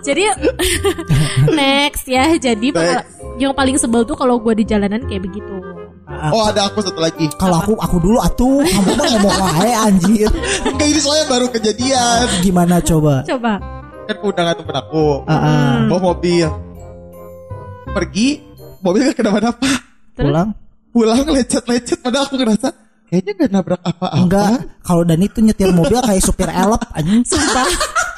Jadi 0.04 0.24
next 1.60 2.06
ya. 2.08 2.36
Jadi 2.36 2.72
pengala- 2.72 3.08
yang 3.38 3.54
paling 3.54 3.78
sebel 3.78 4.04
tuh 4.04 4.18
kalau 4.18 4.42
gue 4.42 4.54
di 4.58 4.66
jalanan 4.66 5.04
kayak 5.06 5.24
begitu. 5.24 5.56
Ah, 6.08 6.28
ah. 6.28 6.32
Oh 6.32 6.44
ada 6.48 6.72
aku 6.72 6.80
satu 6.80 7.04
lagi 7.04 7.28
Kalau 7.36 7.60
aku 7.60 7.76
aku 7.76 8.00
dulu 8.00 8.18
atuh, 8.24 8.64
kamu 8.64 8.90
mah 8.96 9.06
ngomong 9.12 9.36
wae 9.60 9.74
anjir. 9.76 10.32
Enggak 10.64 10.88
ini 10.88 11.00
soalnya 11.04 11.26
baru 11.28 11.48
kejadian 11.52 12.26
Gimana 12.42 12.80
coba? 12.80 13.28
Coba. 13.28 13.54
kan 14.08 14.16
undangan 14.24 14.56
temen 14.56 14.76
aku. 14.80 15.28
Ah, 15.28 15.36
ah. 15.36 15.74
Bawa 15.92 16.16
mobil. 16.16 16.48
Pergi, 17.92 18.40
mobil 18.80 19.12
gak 19.12 19.20
kenapa-napa. 19.20 19.68
pulang 20.16 20.56
Pulang 20.96 21.28
lecet-lecet, 21.30 22.00
padahal 22.02 22.26
aku 22.26 22.40
ngerasa 22.40 22.87
kayaknya 23.08 23.32
gak 23.38 23.52
nabrak 23.52 23.82
apa-apa. 23.82 24.08
enggak 24.18 24.52
kalau 24.82 25.02
Dani 25.02 25.26
tuh 25.28 25.42
nyetir 25.42 25.72
mobil 25.72 25.98
kayak 25.98 26.20
supir 26.20 26.48
elep 26.48 26.82
anjing 26.92 27.24
sumpah 27.24 27.68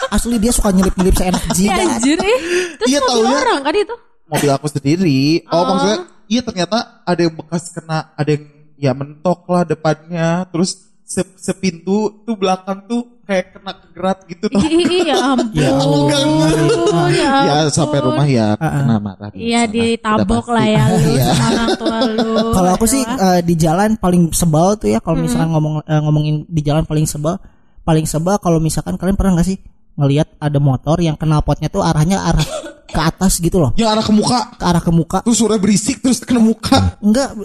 asli 0.09 0.35
dia 0.35 0.49
suka 0.49 0.69
nyelip-nyelip 0.69 1.13
seenak 1.13 1.43
Ya 1.45 1.53
jidat 1.53 1.85
anjir 1.91 2.17
eh. 2.17 2.37
Terus 2.75 2.87
Iya, 2.87 2.99
mobil 2.99 3.13
taunya- 3.21 3.41
orang 3.43 3.59
kan 3.61 3.75
itu. 3.75 3.95
Mobil 4.25 4.49
aku 4.51 4.67
sendiri. 4.67 5.19
Oh, 5.47 5.63
maksudnya, 5.63 5.97
iya 6.25 6.41
ternyata 6.41 6.77
ada 7.03 7.17
yang 7.19 7.33
bekas 7.33 7.69
kena, 7.69 8.13
ada 8.13 8.29
yang 8.29 8.45
ya 8.75 8.91
mentok 8.93 9.45
lah 9.45 9.61
depannya. 9.63 10.45
Terus 10.47 10.69
se 11.01 11.21
sepintu 11.35 11.97
tuh 12.21 12.35
belakang 12.35 12.85
tuh 12.85 13.18
kayak 13.29 13.45
kena 13.53 13.71
kegerat 13.77 14.17
gitu 14.25 14.45
tau. 14.47 14.61
Iya 14.65 15.15
ampun. 15.31 15.53
Ya 15.53 15.71
Allah. 15.71 17.07
Ya 17.07 17.29
ya 17.39 17.53
ampun. 17.61 17.69
sampai 17.69 17.99
rumah 18.01 18.25
ya 18.25 18.47
kena 18.55 18.97
marah. 18.97 19.29
Iya 19.31 19.61
ditabok 19.65 20.49
lah 20.49 20.65
ya 20.65 20.83
lu 20.89 20.97
Iya. 21.13 21.25
sama 21.29 21.45
orang 21.47 21.69
tua 21.77 21.97
lu. 22.09 22.31
Kalau 22.49 22.69
aku 22.73 22.85
sih 22.85 23.01
Adalah. 23.01 23.37
eh, 23.37 23.41
di 23.41 23.55
jalan 23.55 23.89
paling 23.95 24.23
sebel 24.31 24.67
tuh 24.75 24.89
ya 24.89 24.97
kalau 24.97 25.17
misalkan 25.19 25.49
ngomong 25.49 25.73
eh, 25.79 26.01
ngomongin 26.01 26.35
di 26.43 26.61
jalan 26.61 26.83
paling 26.83 27.05
sebel 27.05 27.37
paling 27.79 28.03
sebel 28.03 28.35
kalau 28.37 28.57
misalkan 28.57 28.97
kalian 28.97 29.13
pernah 29.13 29.37
nggak 29.37 29.47
sih 29.47 29.57
ngelihat 29.93 30.33
ada 30.37 30.57
motor 30.57 30.97
yang 30.97 31.13
knalpotnya 31.13 31.67
tuh 31.67 31.81
arahnya 31.81 32.17
arah 32.23 32.47
ke 32.89 32.99
atas 32.99 33.37
gitu 33.37 33.59
loh 33.59 33.71
Yang 33.75 33.89
arah 33.93 34.03
ke 34.03 34.11
muka. 34.11 34.39
ke 34.55 34.65
arah 34.65 34.81
ke 34.81 34.89
muka 34.89 35.17
Terus 35.21 35.37
suara 35.37 35.55
berisik 35.55 36.01
terus 36.01 36.17
kena 36.19 36.41
muka. 36.41 36.97
enggak 36.99 37.37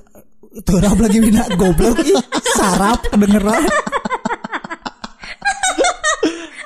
itu 0.55 0.71
udah 0.71 0.93
lagi 0.95 1.19
bina 1.19 1.43
goblok 1.53 1.99
ih 2.01 2.15
sarap 2.55 3.03
kedengeran 3.05 3.59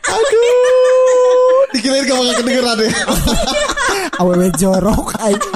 Aduh. 0.08 1.62
Dikirain 1.70 2.02
gak 2.02 2.16
bakal 2.16 2.34
kedengeran 2.36 2.78
ya. 2.80 2.90
awewe 4.20 4.48
jorok 4.52 5.14
aja 5.16 5.50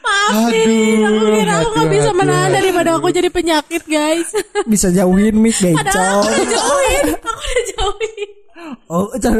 Maafin, 0.00 0.98
aku 1.00 1.26
kira 1.32 1.54
aku 1.56 1.70
gak 1.70 1.78
aduh, 1.78 1.88
bisa 1.88 2.10
aduh. 2.10 2.16
menahan 2.16 2.50
daripada 2.50 2.90
aku 2.96 3.08
jadi 3.08 3.28
penyakit 3.28 3.82
guys. 3.84 4.28
bisa 4.64 4.88
jauhin 4.88 5.36
mic 5.36 5.54
Ada 5.54 5.72
bencong 5.78 6.18
aku 6.18 6.28
udah 6.28 6.46
jauhin, 6.48 7.04
aku 7.14 7.30
udah 7.38 7.64
jauhin. 7.70 8.28
oh 8.88 9.06
car 9.14 9.36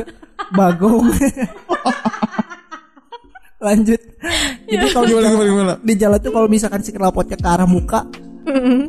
bagong 0.51 1.07
lanjut 3.59 4.01
jadi 4.65 4.87
kalau 4.89 5.05
di, 5.05 5.13
Gimana, 5.13 5.29
gimana, 5.29 5.49
gimana? 5.51 5.75
di 5.83 5.95
jalan 5.97 6.19
tuh 6.19 6.31
kalau 6.31 6.47
misalkan 6.47 6.81
si 6.81 6.95
knalpotnya 6.95 7.35
ke 7.35 7.49
arah 7.49 7.67
muka 7.67 8.07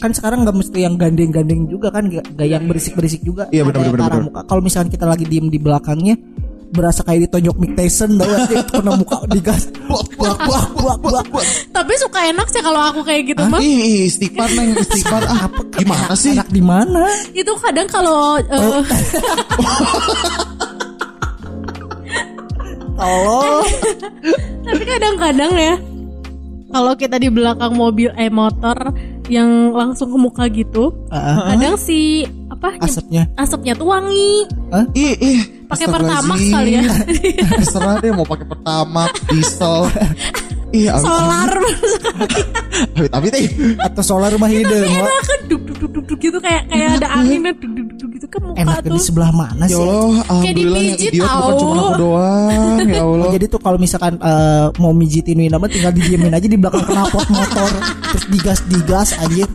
kan 0.04 0.12
sekarang 0.16 0.48
nggak 0.48 0.58
mesti 0.58 0.80
yang 0.86 0.96
gandeng-gandeng 0.96 1.68
juga 1.68 1.92
kan 1.92 2.08
gak, 2.10 2.26
yang 2.42 2.66
berisik-berisik 2.66 3.22
juga. 3.22 3.48
Iya, 3.52 3.68
benar, 3.68 3.90
benar, 3.92 4.10
benar. 4.12 4.24
muka 4.24 4.42
kalau 4.48 4.62
misalkan 4.64 4.90
kita 4.92 5.06
lagi 5.06 5.26
diem 5.28 5.48
di 5.52 5.60
belakangnya 5.60 6.16
berasa 6.70 7.02
kayak 7.02 7.30
ditonjok 7.30 7.58
Mick 7.58 7.74
Tyson 7.74 8.22
tau 8.22 8.30
gak 8.30 8.42
sih? 8.46 8.58
Kena 8.72 8.92
muka 8.94 9.18
digas. 9.34 9.74
Buak 9.90 10.06
buak 10.16 10.38
buak 10.46 10.68
buak 10.78 10.98
buak 11.02 11.26
buak 11.34 11.46
Tapi 11.74 11.94
suka 11.98 12.20
enak 12.30 12.48
sih 12.54 12.62
kalau 12.62 12.82
aku 12.94 13.02
kayak 13.02 13.34
gitu 13.34 13.42
mah. 13.50 13.58
Ih, 13.58 14.06
istighfar 14.06 14.50
neng, 14.54 14.78
istighfar. 14.78 15.24
Ah. 15.26 15.50
Gimana 15.74 16.14
sih? 16.14 16.38
enak 16.38 16.50
di 16.54 16.62
mana? 16.62 17.10
Itu 17.34 17.58
kadang 17.58 17.90
kalau 17.90 18.38
eh, 18.38 18.82
tolong. 23.00 23.66
Tapi 24.70 24.84
kadang-kadang 24.86 25.52
ya 25.58 25.76
kalau 26.70 26.94
kita 26.94 27.18
di 27.18 27.30
belakang 27.34 27.74
mobil 27.74 28.14
eh 28.14 28.30
motor 28.30 28.94
yang 29.30 29.72
langsung 29.72 30.10
ke 30.10 30.18
muka 30.18 30.44
gitu, 30.50 30.92
Ah, 31.14 31.54
kadang 31.54 31.78
si 31.78 32.26
apa 32.50 32.76
asapnya 32.82 33.30
asapnya 33.38 33.74
tuh 33.78 33.88
wangi. 33.94 34.50
Ih, 34.98 35.16
ih. 35.16 35.40
Pakai 35.70 35.86
pertamax 35.86 36.40
kali 36.50 36.72
ya. 36.76 36.84
Terserah 37.62 38.02
deh 38.02 38.10
mau 38.10 38.26
pakai 38.26 38.46
pertamax, 38.50 39.12
diesel. 39.30 39.86
Ih, 40.70 40.86
amit, 40.86 41.02
Solar 41.02 41.50
amit, 41.50 43.10
amit, 43.10 43.34
eh. 43.34 43.50
atau 43.82 44.04
solar 44.06 44.30
rumah 44.30 44.46
hidung 44.46 44.86
Wak. 44.86 45.02
enak 45.02 45.18
kan 45.26 45.40
duk 45.50 45.62
duk 45.66 45.78
duk 45.82 45.92
duk, 45.98 46.06
duk 46.14 46.20
gitu 46.22 46.38
kayak 46.38 46.70
kayak 46.70 47.02
ada 47.02 47.08
anginnya 47.10 47.52
duk 47.58 47.74
duk 47.74 47.86
duk, 47.90 47.98
duk 47.98 48.10
gitu 48.14 48.19
kan 48.30 48.42
muka 48.44 48.60
enaknya 48.60 48.82
tuh. 48.84 48.94
di 48.94 49.02
sebelah 49.02 49.32
mana 49.32 49.64
Ya 49.64 49.70
sih 49.70 49.82
Allah, 49.82 50.14
alhamdulillah 50.24 50.80
yang 50.80 50.94
dipijit 50.94 51.12
idiot 51.12 51.26
bukan 51.26 51.40
tahu. 51.44 51.60
cuma 51.60 51.74
aku 51.74 51.94
doang. 51.96 52.50
Ya 52.86 53.02
Allah. 53.04 53.20
Oh, 53.20 53.32
jadi 53.32 53.46
tuh 53.48 53.60
kalau 53.60 53.78
misalkan 53.78 54.14
eh, 54.16 54.66
mau 54.76 54.92
mijitin 54.92 55.38
Wina 55.38 55.58
mah 55.58 55.68
tinggal 55.68 55.92
didiemin 55.92 56.32
aja 56.32 56.46
di 56.46 56.56
belakang 56.56 56.86
knalpot 56.86 57.26
motor 57.28 57.70
terus 58.08 58.26
digas 58.28 58.60
digas 58.66 59.10
aja 59.16 59.46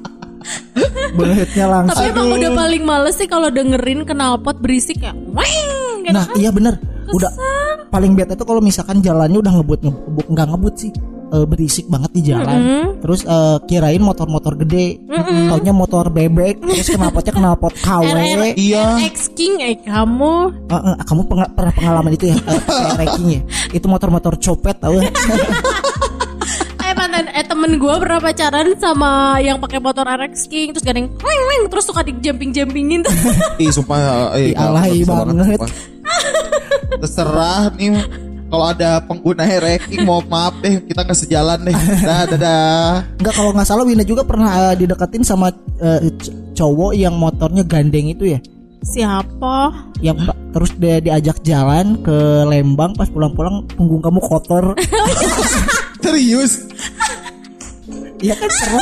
Beletnya 1.10 1.66
langsung 1.66 1.96
Tapi 1.96 2.10
emang 2.10 2.28
udah 2.32 2.50
paling 2.52 2.82
males 2.82 3.14
sih 3.14 3.24
kalau 3.24 3.48
dengerin 3.48 4.04
knalpot 4.04 4.58
berisik 4.58 4.98
ya. 4.98 5.14
Weng, 5.14 5.70
gitu 6.02 6.12
Nah 6.12 6.26
kan. 6.26 6.36
iya 6.36 6.50
bener 6.50 6.74
Udah 7.06 7.30
paling 7.88 8.12
bete 8.12 8.34
tuh 8.34 8.42
kalau 8.42 8.58
misalkan 8.58 8.98
jalannya 8.98 9.38
udah 9.38 9.52
ngebut 9.52 9.80
ngebut 9.80 10.26
nggak 10.26 10.46
ngebut 10.48 10.74
sih 10.76 10.90
eh, 11.34 11.44
berisik 11.44 11.86
banget 11.86 12.10
di 12.12 12.22
jalan. 12.24 12.58
Terus 12.96 13.20
eh, 13.22 13.56
kirain 13.64 13.98
motor-motor 13.98 14.54
gede, 14.56 15.02
taunya 15.44 15.70
motor 15.70 16.08
bebek. 16.08 16.62
Terus 16.62 16.94
knalpotnya 16.94 17.34
knalpot 17.34 17.74
KW. 17.84 18.06
Iya. 18.54 19.02
RX 19.02 19.34
King 19.34 19.58
eh 19.58 19.76
kamu 19.80 20.34
Eh, 20.64 20.74
eh, 20.74 20.94
kamu 21.02 21.22
penga- 21.26 21.50
pernah 21.50 21.72
pengalaman 21.72 22.12
itu 22.12 22.30
ya? 22.30 22.36
Ranking 22.94 23.28
ya? 23.28 23.40
Itu 23.70 23.86
motor-motor 23.86 24.38
copet 24.38 24.78
tau 24.78 24.94
eh 26.76 26.92
mantan 26.92 27.26
eh 27.28 27.42
temen 27.42 27.74
gue 27.74 27.94
pernah 27.96 28.20
pacaran 28.20 28.76
sama 28.76 29.12
yang 29.38 29.56
pakai 29.56 29.80
motor 29.80 30.04
RX 30.04 30.46
King 30.46 30.70
terus 30.70 30.84
gading 30.84 31.08
weng 31.10 31.42
weng 31.48 31.62
terus 31.66 31.82
suka 31.82 32.04
di 32.04 32.12
jumping 32.20 32.52
jumpingin 32.52 33.00
tuh 33.00 33.10
Ih, 33.56 33.72
sumpah. 33.72 34.30
Eh, 34.34 34.52
Dialahi 34.52 35.00
nggak 35.00 35.24
bisa 35.24 35.24
banget. 35.24 35.58
Terserah 36.94 37.72
nih. 37.72 37.90
Kalau 38.54 38.66
ada 38.70 38.90
pengguna 39.02 39.42
ranking 39.42 40.06
mau 40.06 40.22
maaf 40.22 40.54
deh 40.62 40.78
kita 40.86 41.02
nggak 41.02 41.18
sejalan 41.18 41.58
deh. 41.66 41.74
Dah, 42.00 42.22
dadah. 42.30 43.02
Enggak 43.18 43.34
kalau 43.34 43.50
nggak 43.50 43.66
salah 43.66 43.82
Wina 43.82 44.06
juga 44.06 44.22
pernah 44.22 44.70
eh, 44.70 44.74
dideketin 44.78 45.26
sama 45.26 45.50
c- 46.22 46.30
cowok 46.54 46.94
yang 46.94 47.18
motornya 47.18 47.66
gandeng 47.66 48.08
itu 48.08 48.38
ya? 48.38 48.40
siapa 48.84 49.72
yang 50.04 50.20
terus 50.52 50.76
dia 50.76 51.00
diajak 51.00 51.40
jalan 51.40 52.04
ke 52.04 52.44
Lembang 52.44 52.92
pas 52.92 53.08
pulang-pulang 53.08 53.64
punggung 53.72 54.04
kamu 54.04 54.20
kotor 54.20 54.76
Serius? 56.04 56.68
Iya 58.20 58.36
kan 58.36 58.50
seru 58.52 58.76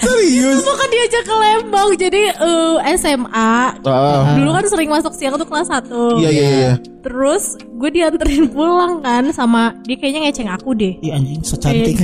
Serius? 0.00 0.58
bukan 0.62 0.88
diajak 0.88 1.22
ke 1.22 1.34
Lembang. 1.34 1.88
Jadi 1.94 2.22
eh, 2.30 2.74
SMA 2.96 3.54
Ah, 3.84 4.34
dulu 4.34 4.50
kan 4.50 4.64
sering 4.66 4.88
masuk 4.88 5.12
siang 5.12 5.34
tuh 5.34 5.44
kelas 5.44 5.68
1 5.68 5.90
Iya, 6.18 6.30
iya, 6.30 6.46
iya. 6.48 6.72
terus 7.04 7.54
gue 7.60 7.90
dianterin 7.90 8.48
pulang 8.48 8.98
kan 8.98 9.28
sama 9.30 9.76
dia 9.84 9.94
kayaknya 9.94 10.26
ngeceng 10.26 10.48
aku 10.48 10.72
deh. 10.72 10.94
Iya 10.98 11.18
anjing 11.18 11.40
so 11.44 11.54
cantik 11.54 11.94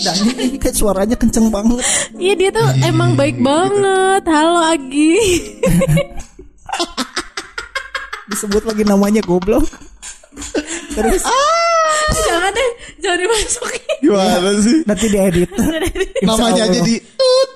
Dani 0.00 0.32
ini 0.48 0.58
kan 0.64 0.72
suaranya 0.72 1.14
kenceng 1.14 1.48
banget. 1.48 1.84
Iya 2.16 2.32
dia 2.34 2.50
tuh 2.50 2.66
emang 2.82 3.14
baik 3.14 3.38
banget. 3.38 4.22
Halo 4.26 4.58
Agi. 4.64 5.16
disebut 8.30 8.62
lagi 8.62 8.86
namanya 8.86 9.20
goblok. 9.20 9.66
Terus 10.94 11.22
jangan 12.22 12.54
deh, 12.54 12.70
jangan 13.00 13.18
dimasukin. 13.18 13.82
Gimana 14.00 14.50
sih? 14.56 14.76
nanti 14.84 15.06
diedit 15.06 15.50
Namanya 16.22 16.64
jadi 16.70 16.94
tut. 17.10 17.50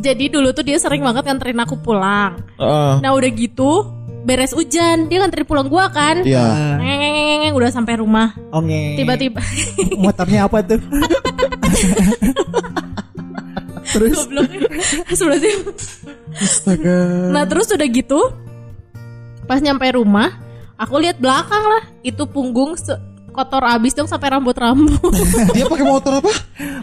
Jadi 0.00 0.24
dulu 0.26 0.48
tuh 0.50 0.62
dia 0.62 0.78
sering 0.78 1.02
banget 1.02 1.22
nganterin 1.22 1.60
aku 1.60 1.76
pulang. 1.76 2.40
Ah, 2.56 2.96
Nah 2.98 3.12
udah 3.12 3.28
gitu 3.28 3.84
beres 4.20 4.52
hujan 4.52 5.06
dia 5.06 5.20
nganterin 5.20 5.44
pulang 5.44 5.66
gua 5.66 5.88
kan. 5.88 6.22
Iya. 6.22 6.76
Ngeng, 6.76 7.52
udah 7.52 7.68
sampai 7.68 7.98
rumah. 7.98 8.32
Onge 8.50 8.96
Tiba-tiba 8.96 9.40
motornya 9.96 10.46
apa 10.46 10.62
tuh 10.62 10.80
terus. 13.90 14.16
Sebenarnya. 15.10 15.50
Astaga. 16.38 16.98
Nah 17.28 17.44
terus 17.44 17.68
udah 17.68 17.88
gitu 17.90 18.20
pas 19.44 19.58
nyampe 19.58 19.82
rumah 19.90 20.30
aku 20.78 21.02
lihat 21.02 21.18
belakang 21.18 21.60
lah 21.60 21.82
itu 22.00 22.22
punggung 22.24 22.78
se- 22.78 22.96
kotor 23.40 23.64
abis 23.64 23.92
dong 23.92 24.04
sampai 24.04 24.28
rambut-rambut. 24.30 25.00
Dia 25.56 25.64
pakai 25.64 25.86
motor 25.86 26.12
apa? 26.20 26.32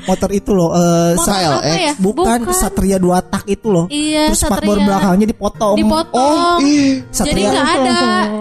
motor 0.03 0.29
itu 0.31 0.51
loh 0.51 0.71
eh, 0.71 1.13
Motor 1.13 1.25
sa- 1.27 1.59
apa 1.59 1.69
ya? 1.69 1.93
bukan, 1.95 2.39
Satria 2.49 2.97
dua 2.97 3.19
tak 3.21 3.43
itu 3.45 3.67
loh 3.67 3.85
Iya, 3.87 4.31
terus 4.31 4.41
spakbor 4.41 4.79
belakangnya 4.79 5.27
dipotong 5.27 5.75
Dipotong. 5.75 6.57
ih. 6.63 7.03
Jadi 7.05 7.13
Satria 7.13 7.47
nggak 7.51 7.67
ada. 7.67 7.99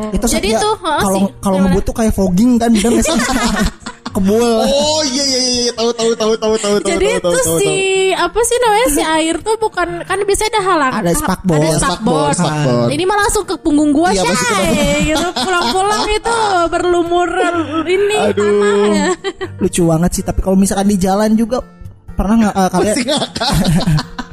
itu 0.08 0.26
Jadi 0.26 0.48
Satria 0.48 0.58
tuh 0.58 0.74
heeh, 0.78 1.00
kalau 1.02 1.18
sih. 1.20 1.32
kalau 1.42 1.56
ngebut 1.60 1.82
tuh 1.84 1.94
kayak 1.94 2.12
fogging 2.12 2.50
kan 2.56 2.70
bener 2.72 3.02
kebul 4.16 4.40
Oh 4.62 5.00
iya 5.04 5.22
iya 5.22 5.40
iya 5.60 5.72
tahu 5.72 5.90
tahu 5.92 6.12
tahu 6.12 6.32
tahu 6.34 6.54
tahu 6.56 6.74
tahu 6.76 6.88
Jadi 6.88 7.06
tahu, 7.06 7.14
itu 7.14 7.22
tahu, 7.22 7.36
tahu, 7.36 7.56
si 7.58 7.68
tahu. 8.10 8.24
apa 8.24 8.40
sih 8.42 8.56
namanya 8.58 8.88
si 8.88 9.02
air 9.02 9.36
tuh 9.38 9.54
bukan 9.56 9.88
kan 10.02 10.18
biasanya 10.20 10.50
ada 10.50 10.62
halang 10.64 10.92
Ada 10.94 11.10
spakbor. 11.14 11.54
ada 11.54 11.66
Iya, 11.66 11.78
spakbor. 11.78 12.28
spakbor. 12.32 12.86
Ini 12.88 13.04
mah 13.04 13.16
langsung 13.18 13.44
ke 13.44 13.54
punggung 13.56 13.90
gua 13.90 14.08
Iya, 14.10 14.22
pasti 14.22 14.44
Syai. 14.46 15.00
gitu 15.10 15.26
pulang-pulang 15.36 16.04
itu 16.08 16.36
berlumur 16.66 17.28
ini 17.84 18.16
Aduh. 18.24 18.40
tanahnya. 18.40 19.06
lucu 19.58 19.82
banget 19.84 20.10
sih 20.12 20.22
tapi 20.22 20.40
kalau 20.40 20.54
misalkan 20.54 20.86
di 20.86 20.96
jalan 20.96 21.32
juga 21.32 21.60
pernah 22.10 22.34
nggak 22.42 22.54
eh, 22.54 22.68
kalian. 22.70 22.96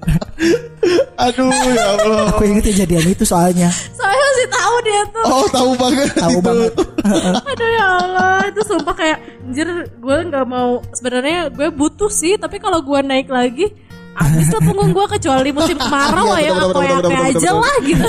Aduh 1.24 1.52
ya 1.70 1.84
Allah. 1.94 2.34
Aku 2.34 2.42
inget 2.42 2.64
kejadian 2.74 3.06
itu 3.14 3.22
soalnya 3.22 3.70
Soalnya 3.94 4.22
masih 4.22 4.48
tahu 4.50 4.74
dia 4.82 5.02
tuh. 5.14 5.24
Oh 5.24 5.46
tahu 5.48 5.70
banget. 5.78 6.08
tahu 6.18 6.32
itu. 6.34 6.42
banget. 6.42 6.72
Aduh 7.52 7.70
ya 7.70 7.86
Allah, 8.02 8.36
itu 8.50 8.60
sumpah 8.66 8.94
kayak 8.96 9.18
anjir 9.46 9.68
gue 9.86 10.16
nggak 10.32 10.46
mau 10.48 10.82
sebenarnya 10.90 11.52
gue 11.52 11.68
butuh 11.70 12.10
sih, 12.10 12.34
tapi 12.40 12.58
kalau 12.58 12.82
gue 12.82 12.98
naik 13.04 13.30
lagi 13.30 13.70
habis 14.12 14.44
lah 14.46 14.60
punggung 14.60 14.90
gue 14.90 15.06
kecuali 15.10 15.50
musim 15.50 15.76
kemarau 15.82 16.32
Iya, 16.32 16.52
ya 16.52 16.68
kayak 16.68 17.00
bener, 17.00 17.28
aja 17.32 17.50
lah 17.50 17.74
gitu. 17.80 18.04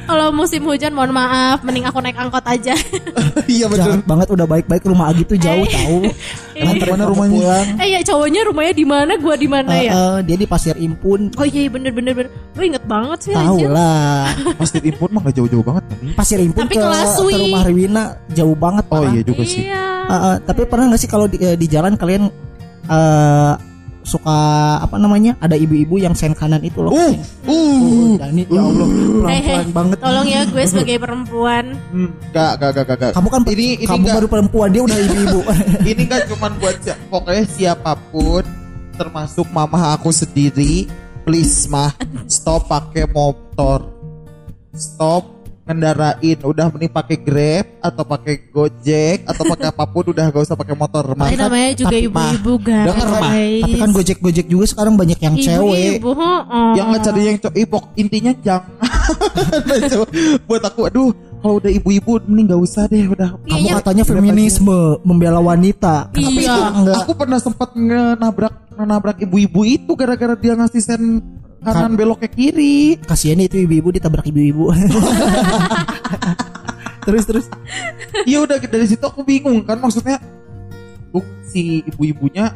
Kalau 0.00 0.26
musim 0.30 0.60
hujan 0.62 0.90
mohon 0.90 1.12
maaf, 1.12 1.62
mending 1.62 1.84
aku 1.84 1.98
naik 1.98 2.16
angkot 2.16 2.42
aja. 2.42 2.74
Iya 3.48 3.64
bener. 3.64 3.86
Jahat 3.88 4.04
banget 4.04 4.28
udah 4.28 4.44
baik-baik 4.44 4.82
rumah 4.84 5.08
Agi 5.08 5.24
tuh 5.24 5.38
jauh 5.38 5.62
Eh. 5.62 5.70
tahu. 5.70 5.98
Nganterin 6.54 6.92
Mana 6.92 7.04
rumahnya? 7.06 7.38
pulang. 7.38 7.66
eh 7.78 7.88
ya 7.88 8.00
cowoknya 8.02 8.40
rumahnya 8.44 8.74
di 8.74 8.84
mana, 8.84 9.12
gue 9.14 9.34
di 9.36 9.48
mana 9.48 9.70
Eh, 9.72 9.82
ya? 9.82 9.92
eh, 9.92 10.18
dia 10.22 10.36
di 10.36 10.44
Pasir 10.44 10.76
Impun. 10.76 11.32
Oh 11.32 11.46
iya 11.46 11.64
bener 11.66 11.90
bener 11.90 12.12
bener. 12.12 12.28
Gue 12.52 12.64
inget 12.66 12.84
banget 12.84 13.18
sih 13.22 13.32
Tahu 13.32 13.64
lah. 13.66 14.28
Pasti 14.60 14.82
import 14.82 15.10
mah 15.10 15.22
gak 15.22 15.36
jauh-jauh 15.38 15.62
banget 15.62 15.84
kan. 15.86 15.96
Pasir 16.14 16.38
Impun 16.38 16.66
Tapi 16.66 16.74
ke, 16.74 16.84
ke 16.84 17.38
rumah 17.40 17.62
Rwina 17.64 18.04
jauh 18.28 18.52
banget. 18.52 18.84
Oh 18.86 19.00
parah. 19.00 19.10
iya 19.10 19.22
juga 19.22 19.42
sih. 19.42 19.64
Iya. 19.64 19.86
Eh, 20.08 20.36
tapi 20.42 20.60
pernah 20.64 20.84
nggak 20.88 21.00
sih 21.00 21.08
kalau 21.08 21.24
di, 21.24 21.38
di 21.38 21.66
jalan 21.66 21.94
kalian 21.94 22.28
eh 22.84 23.52
suka 24.08 24.38
apa 24.80 24.96
namanya 24.96 25.36
ada 25.44 25.52
ibu-ibu 25.52 26.00
yang 26.00 26.16
sen 26.16 26.32
kanan 26.32 26.64
itu 26.64 26.80
loh. 26.80 26.96
Uh, 26.96 27.12
uh. 27.44 28.16
Dan 28.16 28.32
ini 28.32 28.48
ya 28.48 28.64
Allah 28.64 28.86
pelan-pelan 28.88 29.68
Eh, 29.68 29.74
banget. 29.76 29.96
Tolong 30.00 30.26
ya 30.26 30.40
gue 30.48 30.64
sebagai 30.64 30.96
perempuan. 30.96 31.64
Hmm, 31.92 32.10
Gak, 32.32 32.52
gak, 32.56 32.70
gak, 32.72 32.84
gak, 32.88 32.96
gak. 32.96 33.12
Kamu 33.12 33.28
kan 33.28 33.42
ini, 33.52 33.66
ini 33.76 33.84
kamu 33.84 34.04
gak, 34.08 34.16
baru 34.16 34.26
perempuan 34.32 34.68
dia 34.72 34.82
udah 34.82 34.98
ibu-ibu. 34.98 35.40
ini 35.92 36.04
kan 36.08 36.20
cuman 36.32 36.52
buat 36.56 36.76
siap, 36.80 36.98
pokoknya 37.12 37.44
siapa 37.44 37.92
pun 38.08 38.42
termasuk 38.98 39.46
mama 39.54 39.94
aku 39.94 40.10
sendiri 40.10 40.90
please 41.22 41.70
mah 41.70 41.94
stop 42.26 42.66
pakai 42.66 43.06
motor 43.06 43.86
stop 44.74 45.37
ngendarain 45.68 46.38
udah 46.40 46.72
mending 46.72 46.88
pakai 46.88 47.16
grab 47.20 47.66
atau 47.84 48.02
pakai 48.08 48.34
gojek 48.48 49.28
atau 49.28 49.42
pakai 49.44 49.66
apa 49.76 49.84
pun 49.84 50.04
udah 50.08 50.24
gak 50.32 50.42
usah 50.48 50.56
pakai 50.56 50.72
motor 50.72 51.04
mah 51.12 51.28
Ini 51.28 51.36
namanya 51.36 51.70
juga 51.76 51.92
tapi, 51.92 52.08
ibu-ibu 52.08 52.52
guys. 52.64 52.88
Mah. 52.88 53.32
Tapi 53.36 53.76
kan 53.76 53.90
gojek-gojek 53.92 54.46
juga 54.48 54.64
sekarang 54.64 54.96
banyak 54.96 55.20
yang 55.20 55.36
cewek. 55.36 56.00
Ibu-ibu, 56.00 56.10
oh. 56.16 56.72
yang 56.72 56.86
nggak 56.88 57.02
cari 57.04 57.20
yang 57.28 57.36
cowok 57.36 57.84
intinya 58.00 58.32
jangan 58.40 58.72
buat 60.48 60.62
aku 60.64 60.80
aduh 60.88 61.12
kalau 61.38 61.62
udah 61.62 61.70
ibu-ibu 61.70 62.18
mending 62.26 62.50
gak 62.50 62.62
usah 62.64 62.82
deh 62.90 63.04
udah 63.06 63.38
Kamu 63.46 63.62
Iya. 63.62 63.72
katanya 63.78 64.04
feminisme, 64.04 64.98
membela 65.06 65.38
wanita. 65.38 66.10
Kenapa 66.10 66.34
Iya. 66.34 66.50
itu 66.50 66.62
enggak? 66.82 66.96
aku 67.04 67.12
pernah 67.14 67.38
sempat 67.38 67.68
nabrak 68.18 68.54
nabrak 68.74 69.18
ibu-ibu 69.22 69.62
itu 69.66 69.90
gara-gara 69.94 70.34
dia 70.34 70.54
ngasih 70.58 70.82
sen 70.82 71.02
kanan 71.60 71.94
belok 71.94 72.22
ke 72.22 72.28
kiri 72.30 72.96
Kasihan 73.00 73.38
itu 73.38 73.58
ibu-ibu 73.58 73.90
ditabrak 73.90 74.24
ibu-ibu. 74.24 74.70
terus 77.04 77.24
terus. 77.24 77.46
ya 78.24 78.44
udah 78.44 78.60
dari 78.60 78.84
situ 78.84 79.00
aku 79.00 79.24
bingung 79.24 79.64
kan 79.64 79.76
maksudnya 79.76 80.20
tuh 81.08 81.24
si 81.42 81.80
ibu-ibunya 81.82 82.52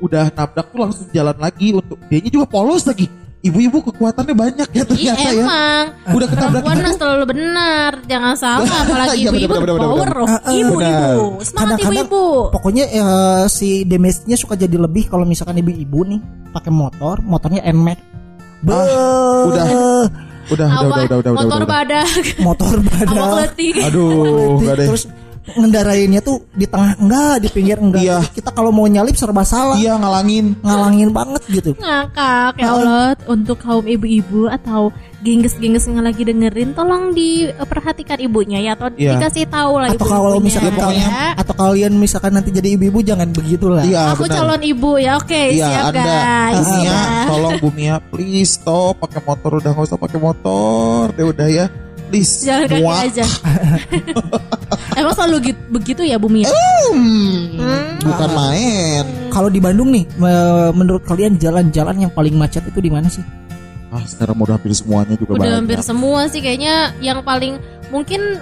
udah 0.00 0.32
nabrak 0.32 0.72
tuh 0.72 0.80
langsung 0.80 1.06
jalan 1.12 1.36
lagi 1.36 1.76
untuk 1.76 2.00
dianya 2.08 2.32
juga 2.32 2.48
polos 2.48 2.88
lagi 2.88 3.04
ibu-ibu 3.40 3.84
kekuatannya 3.84 4.32
banyak 4.32 4.68
ya 4.68 4.76
Iya 4.76 4.84
ternyata 4.86 5.20
ya 5.22 5.32
emang. 5.38 5.84
udah 6.08 6.26
ketabrak 6.26 6.60
Perempuan 6.60 6.76
harus 6.78 6.96
selalu 6.96 7.24
benar, 7.26 7.92
jangan 8.04 8.34
salah. 8.36 8.68
Apalagi 8.84 9.16
Iya, 9.18 9.28
ibu-ibu 9.28 9.52
bener, 9.54 9.64
bener, 9.66 9.80
power 9.80 9.96
bener. 10.02 10.16
of 10.18 10.28
ibu-ibu. 10.46 11.24
Semangat 11.40 11.56
Kadang-kadang 11.76 12.04
ibu-ibu. 12.04 12.24
pokoknya 12.52 12.84
eh, 12.90 13.42
si 13.48 13.68
damage-nya 13.82 14.36
suka 14.36 14.54
jadi 14.56 14.76
lebih 14.76 15.08
kalau 15.08 15.24
misalkan 15.24 15.56
ibu-ibu 15.56 16.00
nih 16.06 16.20
pakai 16.50 16.70
motor, 16.70 17.22
motornya 17.22 17.62
NMAX. 17.64 17.98
Be 18.60 18.70
Ah, 18.70 18.84
udah. 19.48 19.66
udah 20.50 20.66
udah 20.66 20.66
udah 20.68 20.88
udah 20.90 21.04
udah 21.06 21.16
udah 21.16 21.32
Motor 21.32 21.60
udah. 21.62 21.70
badak. 21.70 22.08
motor 22.42 22.74
badak. 22.82 23.32
letih. 23.40 23.72
aduh 23.80 24.10
enggak 24.58 24.74
deh 24.76 24.86
Terus 24.90 25.04
ngendarainnya 25.50 26.20
tuh 26.20 26.44
di 26.50 26.64
tengah 26.64 26.94
enggak, 26.96 27.34
di 27.40 27.48
pinggir 27.48 27.76
enggak. 27.76 28.02
Iya. 28.02 28.18
Kita 28.30 28.50
kalau 28.50 28.70
mau 28.70 28.84
nyalip 28.84 29.14
serba 29.14 29.42
salah. 29.42 29.74
iya 29.74 29.94
ngalangin 29.94 30.54
Ngalangin 30.60 31.10
banget 31.10 31.42
gitu. 31.48 31.70
Ngakak 31.74 32.54
ya 32.56 32.68
Allah 32.70 33.06
untuk 33.26 33.56
kaum 33.56 33.82
ibu-ibu 33.82 34.46
atau 34.46 34.92
gengges-gengges 35.20 35.84
yang 35.84 36.00
lagi 36.00 36.24
dengerin 36.24 36.72
tolong 36.72 37.12
diperhatikan 37.12 38.16
ibunya 38.18 38.56
ya 38.58 38.72
atau 38.72 38.88
Iya. 38.90 39.16
dikasih 39.16 39.44
tahu 39.46 39.72
lah 39.76 39.92
Atau 39.92 40.06
kalau 40.06 40.40
misalkan 40.40 40.72
ya. 40.72 40.80
kalian 40.80 41.10
atau 41.36 41.54
kalian 41.54 41.92
misalkan 41.94 42.32
nanti 42.32 42.48
jadi 42.48 42.72
ibu-ibu 42.72 43.00
jangan 43.00 43.28
begitulah. 43.28 43.84
iya 43.84 44.16
aku 44.16 44.24
benar 44.24 44.48
calon 44.48 44.62
ibu 44.62 44.96
ya 44.96 45.20
oke 45.20 45.28
Iya 45.52 45.66
siap 45.68 45.84
anda 45.92 46.00
guys 46.00 46.56
Bumia 46.64 46.88
ya. 46.88 47.00
tolong 47.28 47.54
Bumia 47.60 47.94
please 48.00 48.50
stop 48.56 48.96
pakai 48.96 49.20
motor 49.20 49.50
udah 49.60 49.70
nggak 49.70 49.86
usah 49.86 49.98
pakai 49.98 50.18
motor 50.18 51.04
deh 51.12 51.26
udah 51.26 51.48
ya 51.52 51.66
please 52.10 52.42
Jalan 52.42 52.66
kaki 52.66 52.82
aja. 52.82 53.24
Emang 55.00 55.14
selalu 55.14 55.36
gitu, 55.50 55.60
begitu 55.70 56.02
ya 56.02 56.18
Bumi? 56.18 56.42
Hmm, 56.44 57.56
bukan 58.02 58.30
main 58.30 59.04
Kalau 59.30 59.48
di 59.48 59.62
Bandung 59.62 59.88
nih, 59.88 60.04
me- 60.18 60.74
menurut 60.74 61.06
kalian 61.06 61.38
jalan-jalan 61.38 61.96
yang 61.96 62.12
paling 62.12 62.34
macet 62.34 62.66
itu 62.66 62.82
di 62.82 62.90
mana 62.90 63.06
sih? 63.06 63.22
ah 63.90 64.06
sekarang 64.06 64.38
udah 64.38 64.54
hampir 64.54 64.70
semuanya 64.70 65.18
juga 65.18 65.34
Udah 65.34 65.42
banyak 65.42 65.58
hampir 65.66 65.78
semua 65.82 66.30
sih 66.30 66.38
kayaknya 66.38 66.94
yang 67.02 67.26
paling 67.26 67.58
mungkin 67.90 68.38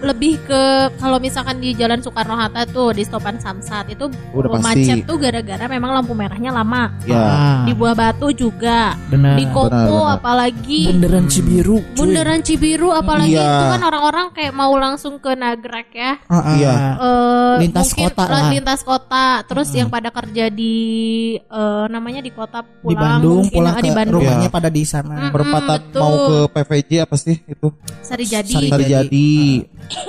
lebih 0.00 0.40
ke 0.40 0.62
kalau 0.96 1.16
misalkan 1.16 1.56
di 1.56 1.72
Jalan 1.72 2.00
Soekarno 2.00 2.32
Hatta 2.32 2.64
tuh 2.64 2.90
di 2.90 3.02
stopan 3.02 3.36
Samsat 3.36 3.88
itu 3.90 4.08
Udah 4.32 4.56
pasti. 4.56 4.64
macet 4.80 4.98
tuh 5.04 5.16
gara-gara 5.16 5.64
memang 5.66 5.92
lampu 5.92 6.12
merahnya 6.12 6.50
lama. 6.50 6.88
ya 7.04 7.20
Ah, 7.20 7.62
Di 7.62 7.72
Buah 7.72 7.92
Batu 7.92 8.32
juga, 8.32 8.96
benar. 9.06 9.36
di 9.36 9.44
Kopo 9.46 9.68
benar, 9.68 9.86
benar. 9.86 10.16
apalagi 10.16 10.80
Bundaran 10.88 11.26
Cibiru. 11.26 11.76
cuy. 11.78 11.94
Bundaran 11.94 12.40
Cibiru 12.40 12.88
apalagi 12.90 13.32
Iya. 13.32 13.44
itu 13.46 13.64
kan 13.68 13.82
orang-orang 13.82 14.26
kayak 14.30 14.52
mau 14.52 14.72
langsung 14.74 15.16
ke 15.16 15.32
Nagrek 15.32 15.88
ya. 15.92 16.12
Ah, 16.24 16.34
ah. 16.34 16.54
Iya. 16.54 16.72
Eh, 16.96 17.54
Lintas 17.60 17.88
mungkin 17.90 18.04
kota 18.06 18.22
la- 18.22 18.32
lah. 18.32 18.50
lintas 18.50 18.80
kota 18.80 19.26
terus 19.44 19.68
yang 19.70 19.88
pada 19.88 20.08
kerja 20.10 20.48
di 20.48 20.74
eh, 21.36 21.84
namanya 21.86 22.20
di 22.20 22.30
kota 22.30 22.62
Di 22.62 22.72
pulang 22.88 23.20
Bandung 23.20 23.36
mungkin, 23.44 23.52
pulang 23.54 23.74
ah, 23.74 23.76
ke 23.76 23.84
di 23.84 23.90
Bandung 23.92 24.16
rumahnya 24.18 24.48
Iya. 24.48 24.54
pada 24.54 24.68
di 24.68 24.82
sana. 24.82 25.14
Mm. 25.20 25.32
betul. 25.60 26.00
mau 26.00 26.14
ke 26.16 26.36
PVJ 26.54 26.90
apa 27.00 27.16
sih 27.16 27.36
itu 27.42 27.68
Sari 28.00 28.24
jadi 28.24 28.48
Sari 28.48 28.68
Sari 28.70 28.84
jadi. 28.84 28.92
jadi 29.06 29.28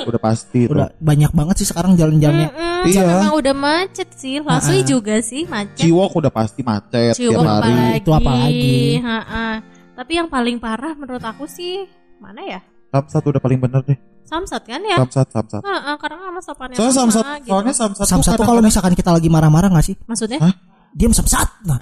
udah 0.01 0.19
pasti 0.19 0.61
itu 0.61 0.69
Udah 0.69 0.89
banyak 0.95 1.29
banget 1.29 1.55
sih 1.57 1.65
sekarang 1.65 1.93
jalan-jalannya. 1.93 2.49
Mm-mm, 2.49 2.69
Iya. 2.83 3.03
memang 3.05 3.33
udah 3.35 3.53
macet 3.53 4.09
sih 4.11 4.39
Lasui 4.39 4.81
juga 4.81 5.19
sih 5.19 5.45
macet 5.45 5.81
Ciwok 5.81 6.11
udah 6.17 6.29
pasti 6.29 6.61
macet 6.61 7.13
Ciwok 7.13 7.31
tiap 7.35 7.43
hari 7.43 7.69
apalagi, 7.69 7.97
Itu 7.97 8.09
apalagi. 8.11 8.75
Ha-ha. 8.99 9.45
tapi 9.93 10.11
yang 10.13 10.27
paling 10.27 10.57
parah 10.57 10.93
menurut 10.93 11.21
aku 11.21 11.45
sih 11.45 11.85
mana 12.17 12.41
ya 12.41 12.59
Samsat 12.89 13.21
udah 13.23 13.37
paling 13.37 13.57
bener 13.57 13.79
deh 13.83 13.95
Samsat 14.23 14.63
kan 14.63 14.79
ya 14.81 14.95
Samsat 14.97 15.27
Samsat 15.29 15.61
Ha-ha, 15.61 15.91
karena 15.95 16.17
sama 16.23 16.39
stopannya 16.39 16.75
soalnya 16.75 16.91
sama, 16.91 17.11
Samsat 17.11 17.23
gitu. 17.37 17.47
soalnya 17.47 17.73
Samsat 17.73 18.03
Sam 18.03 18.17
tuh 18.17 18.23
satu 18.23 18.31
kalau 18.39 18.57
kadang-kadang- 18.57 18.65
misalkan 18.65 18.93
kita 18.93 19.09
lagi 19.11 19.27
marah-marah 19.27 19.67
nggak 19.69 19.83
sih? 19.83 19.95
maksudnya 20.03 20.39
Hah? 20.39 20.53
Diam 20.91 21.07
samsat. 21.09 21.47
Nah, 21.63 21.79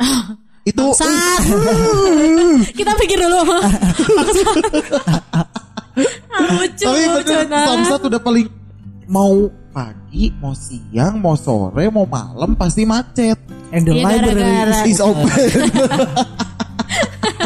itu 0.62 0.84
Samsat 0.92 1.42
kita 2.78 2.92
pikir 2.96 3.18
dulu 3.18 3.42
lucu 6.02 6.84
tapi 6.84 7.02
lucu 7.08 7.32
bener 7.32 7.46
nah. 7.48 7.66
Samsat 7.70 8.02
udah 8.06 8.20
paling 8.20 8.48
mau 9.06 9.36
pagi 9.70 10.34
mau 10.36 10.52
siang 10.52 11.18
mau 11.18 11.34
sore 11.34 11.88
mau 11.88 12.06
malam 12.06 12.54
pasti 12.54 12.84
macet 12.84 13.38
and 13.70 13.84
the 13.84 13.94
Iya, 13.94 14.04
library 14.04 14.42
gara-gara. 14.42 14.82
is 14.82 14.98
is 14.98 15.00
open 15.00 15.30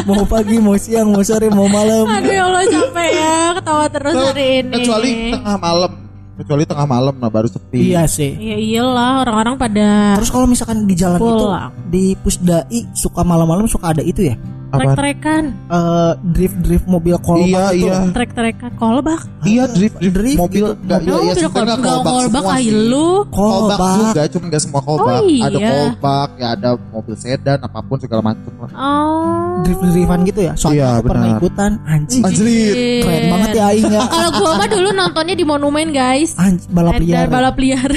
mau 0.04 0.20
pagi, 0.26 0.56
mau 0.58 0.76
siang, 0.76 1.08
mau 1.08 1.22
sore, 1.22 1.48
mau 1.48 1.64
malam. 1.66 2.04
aduh 2.06 2.28
ya 2.28 2.44
Allah 2.44 2.62
capek 2.66 3.08
ya 3.10 3.34
ketawa 3.54 3.84
terus 3.88 4.12
hari 4.14 4.46
ini 4.60 4.74
kecuali 4.74 5.10
tengah 5.32 5.56
malam 5.58 5.92
kecuali 6.34 6.62
tengah 6.66 6.86
malam 6.86 7.14
nah 7.16 7.30
baru 7.30 7.46
sepi 7.46 7.80
Iya 7.88 8.04
sih. 8.04 8.32
ya 8.34 8.56
iyalah 8.58 9.22
orang-orang 9.22 9.54
pada 9.56 9.86
Terus 10.18 10.28
kalau 10.28 10.44
misalkan 10.44 10.84
di 10.84 10.92
jalan 10.92 11.16
itu 11.16 11.24
Pulang. 11.24 11.72
di 11.88 12.04
Pusdai 12.18 12.80
suka 12.92 13.22
malam-malam 13.22 13.64
suka 13.64 13.94
ada 13.94 14.02
itu 14.02 14.20
ya. 14.24 14.36
Trek-trekan 14.76 15.42
Eh, 15.66 16.12
drift-drift 16.24 16.86
mobil 16.86 17.14
kolbak 17.18 17.46
iya 17.46 17.64
itu. 17.70 17.84
iya 17.84 17.96
trek-trekan 18.10 18.70
kolbak 18.74 19.20
iya 19.42 19.64
drift 19.66 19.96
drift, 19.96 20.14
Drift 20.14 20.38
mobil 20.38 20.64
gitu. 20.64 20.80
enggak 20.80 21.00
iya 21.00 21.10
Oh, 21.10 21.16
iya 21.16 21.24
mobil 21.24 21.34
sih 21.34 21.44
kolbak 21.44 21.62
enggak 21.74 21.76
enggak 21.76 22.04
kolbak 22.04 22.42
semua 22.42 22.56
sih. 22.56 22.70
lu 22.70 23.08
Kolbak 23.26 23.52
Kolbak. 23.74 23.94
juga, 23.96 24.22
cuma 24.28 24.44
nggak 24.46 24.62
semua 24.62 24.80
kolbak. 24.80 25.14
Oh, 25.14 25.22
Ada 25.24 25.56
iya. 25.56 25.70
kolbak, 25.70 26.28
ya 26.34 26.48
ada 26.50 26.68
mobil 26.88 27.14
sedan, 27.14 27.58
apa 27.60 27.78
pun 27.80 27.96
segala 27.96 28.22
macam. 28.22 28.52
Oh. 28.70 29.60
Drift-driftan 29.60 30.20
gitu 30.24 30.40
ya. 30.40 30.52
Soalnya 30.54 30.76
Iya, 30.76 30.88
aku 30.92 31.06
pernah 31.06 31.28
ikutan 31.32 31.70
anjing. 31.84 32.22
Anjrit. 32.22 32.74
Keren 33.00 33.24
banget 33.28 33.48
ya 33.52 33.64
aing 33.68 33.88
ya. 33.88 34.00
Kalau 34.04 34.30
gua 34.32 34.50
mah 34.56 34.68
dulu 34.68 34.88
nontonnya 34.90 35.34
di 35.34 35.44
monumen 35.44 35.88
guys. 35.90 36.34
Anj, 36.36 36.66
balap 36.68 36.94
Ada 36.94 37.04
liar. 37.04 37.26
balap 37.28 37.56
liar. 37.56 37.90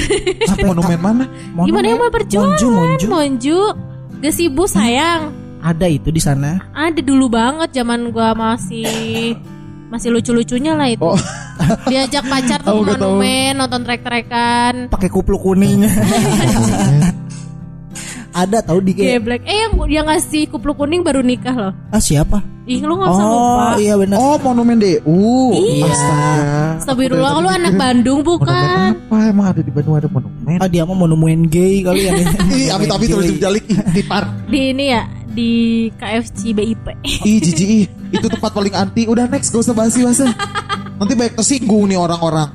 Monumen 0.60 0.98
mana? 0.98 1.24
Gimana 1.60 1.86
yang 1.86 1.98
mau 1.98 2.08
perjuangan? 2.08 2.54
Monju, 2.54 2.66
Monju. 2.68 3.06
Monju. 3.08 3.60
Gesibu 4.18 4.64
sayang. 4.64 5.30
Ada 5.58 5.86
itu 5.90 6.08
di 6.14 6.22
sana. 6.22 6.62
Ada 6.70 7.02
dulu 7.02 7.26
banget 7.30 7.74
zaman 7.74 8.14
gua 8.14 8.32
masih 8.34 9.34
masih 9.88 10.12
lucu-lucunya 10.12 10.76
lah 10.76 10.88
itu. 10.88 11.02
Oh. 11.02 11.18
Diajak 11.90 12.22
pacar 12.28 12.62
tuh 12.62 12.84
tahu. 12.84 12.94
monumen 12.94 13.58
nonton 13.58 13.82
trek-trekan. 13.82 14.92
Pakai 14.92 15.10
kupluk 15.10 15.42
kuning. 15.42 15.88
ada 18.38 18.62
tahu 18.62 18.78
di 18.84 18.94
Geblek. 18.94 19.42
Eh 19.42 19.56
yang 19.66 19.72
yang 19.90 20.06
ngasih 20.06 20.46
kupluk 20.46 20.78
kuning 20.78 21.02
baru 21.02 21.24
nikah 21.24 21.56
loh. 21.56 21.72
Ah 21.90 21.98
siapa? 21.98 22.38
Ih 22.68 22.84
lu 22.84 23.00
gak 23.00 23.10
usah 23.10 23.24
lupa. 23.26 23.64
Oh 23.74 23.74
iya 23.80 23.94
benar. 23.96 24.16
Oh 24.20 24.36
monumen 24.38 24.76
DU. 24.78 25.24
Iya. 25.56 25.88
Astaga. 25.88 26.62
Astagfirullah 26.84 27.32
lu 27.40 27.48
anak 27.48 27.74
Bandung 27.74 28.20
bukan? 28.20 28.92
apa 28.94 29.16
emang 29.32 29.50
ada 29.50 29.60
di 29.64 29.72
Bandung 29.72 29.96
ada 29.96 30.06
monumen? 30.06 30.60
Ah 30.60 30.68
dia 30.68 30.84
mah 30.84 30.94
monumen 30.94 31.48
gay 31.48 31.80
kali 31.82 32.06
ya. 32.06 32.12
Ih, 32.54 32.68
amit 32.70 32.92
amit 32.92 33.08
terus 33.08 33.26
dijalik 33.26 33.64
Ih, 33.66 33.78
di 33.96 34.02
par. 34.04 34.28
Di 34.46 34.76
ini 34.76 34.92
ya 34.92 35.17
di 35.38 35.50
KFC 35.94 36.50
BIP. 36.50 36.86
Ih, 37.22 37.38
jijik 37.38 37.70
ih. 37.70 37.86
Itu 38.10 38.26
tempat 38.26 38.50
paling 38.50 38.74
anti. 38.74 39.06
Udah 39.06 39.30
next, 39.30 39.54
gak 39.54 39.62
usah 39.62 39.74
bahas 39.78 39.94
bahasa. 39.94 40.26
Nanti 40.98 41.14
banyak 41.14 41.38
tersinggung 41.38 41.86
nih 41.86 41.94
orang-orang. 41.94 42.50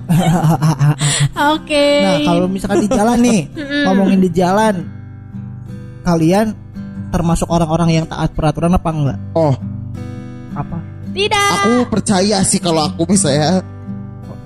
Oke. 1.56 1.86
Nah 2.04 2.18
kalau 2.28 2.48
misalkan 2.52 2.84
di 2.84 2.90
jalan 2.92 3.18
nih 3.24 3.42
ngomongin 3.88 4.20
di 4.20 4.30
jalan, 4.36 4.84
kalian 6.04 6.52
termasuk 7.08 7.48
orang-orang 7.48 8.04
yang 8.04 8.06
taat 8.10 8.36
peraturan 8.36 8.76
apa 8.76 8.90
enggak? 8.92 9.20
Oh, 9.32 9.56
Apa? 10.54 10.78
Tidak. 11.14 11.50
aku 11.62 11.74
percaya 11.94 12.42
sih 12.42 12.58
kalau 12.58 12.90
aku 12.90 13.06
misalnya 13.06 13.62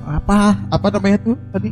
Apa? 0.03 0.67
apa 0.67 0.87
namanya 0.91 1.17
tuh 1.23 1.35
tadi 1.55 1.71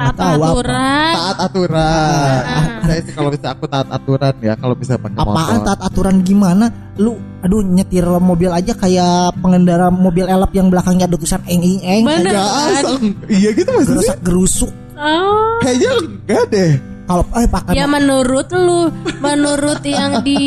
Taat 0.00 0.16
tahu 0.16 0.32
apa. 0.32 0.46
aturan. 0.48 1.12
taat 1.12 1.38
aturan. 1.44 2.42
Saya 2.80 3.00
sih 3.04 3.12
kalau 3.12 3.30
bisa 3.30 3.46
aku 3.52 3.64
taat 3.68 3.88
aturan 3.88 4.34
ya 4.40 4.54
kalau 4.56 4.74
bisa 4.74 4.92
pakai 4.96 5.18
Apaan 5.20 5.36
motor. 5.36 5.66
taat 5.68 5.80
aturan 5.84 6.16
gimana? 6.24 6.64
Lu 6.96 7.12
aduh 7.40 7.60
nyetir 7.60 8.04
mobil 8.18 8.48
aja 8.48 8.72
kayak 8.72 9.36
pengendara 9.38 9.92
mobil 9.92 10.24
elap 10.24 10.50
yang 10.52 10.72
belakangnya 10.72 11.04
ada 11.04 11.16
tulisan 11.16 11.44
eng 11.44 11.60
eng 11.60 11.80
eng. 11.84 12.02
Bener. 12.08 12.32
Ya, 12.32 12.44
asal. 12.72 12.94
iya 13.28 13.48
gitu 13.52 13.68
maksudnya. 13.68 14.00
Gerusak 14.00 14.18
gerusuk. 14.24 14.70
Oh. 14.96 15.60
Kayaknya 15.60 15.90
enggak 16.00 16.44
deh. 16.48 16.72
Kalau 17.04 17.26
eh 17.34 17.48
pakai 17.50 17.74
Ya 17.74 17.90
menurut 17.90 18.46
lu, 18.54 18.86
menurut 19.18 19.82
yang 19.82 20.22
di 20.22 20.38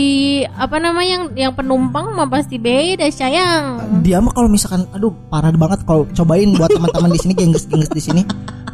apa 0.47 0.79
namanya 0.79 1.09
yang 1.11 1.23
yang 1.35 1.51
penumpang 1.51 2.15
mah 2.15 2.31
pasti 2.31 2.55
beda 2.55 3.03
sayang. 3.11 3.83
dia 3.99 4.23
mah 4.23 4.31
kalau 4.31 4.47
misalkan 4.47 4.87
aduh 4.95 5.11
parah 5.27 5.51
banget 5.51 5.83
kalau 5.83 6.07
cobain 6.15 6.55
buat 6.55 6.71
teman-teman 6.71 7.11
di 7.11 7.19
sini 7.19 7.33
gengges-gengges 7.35 7.91
di 7.91 7.99
sini 7.99 8.21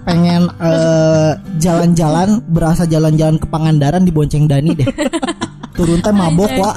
pengen 0.09 0.43
eh, 0.57 1.31
jalan-jalan 1.61 2.41
berasa 2.49 2.83
jalan-jalan 2.89 3.37
ke 3.37 3.45
Pangandaran 3.45 4.01
di 4.01 4.09
Bonceng 4.09 4.49
Dani 4.49 4.73
deh. 4.73 4.89
Turun 5.77 6.01
teh 6.01 6.11
mabok 6.11 6.49
wa. 6.57 6.73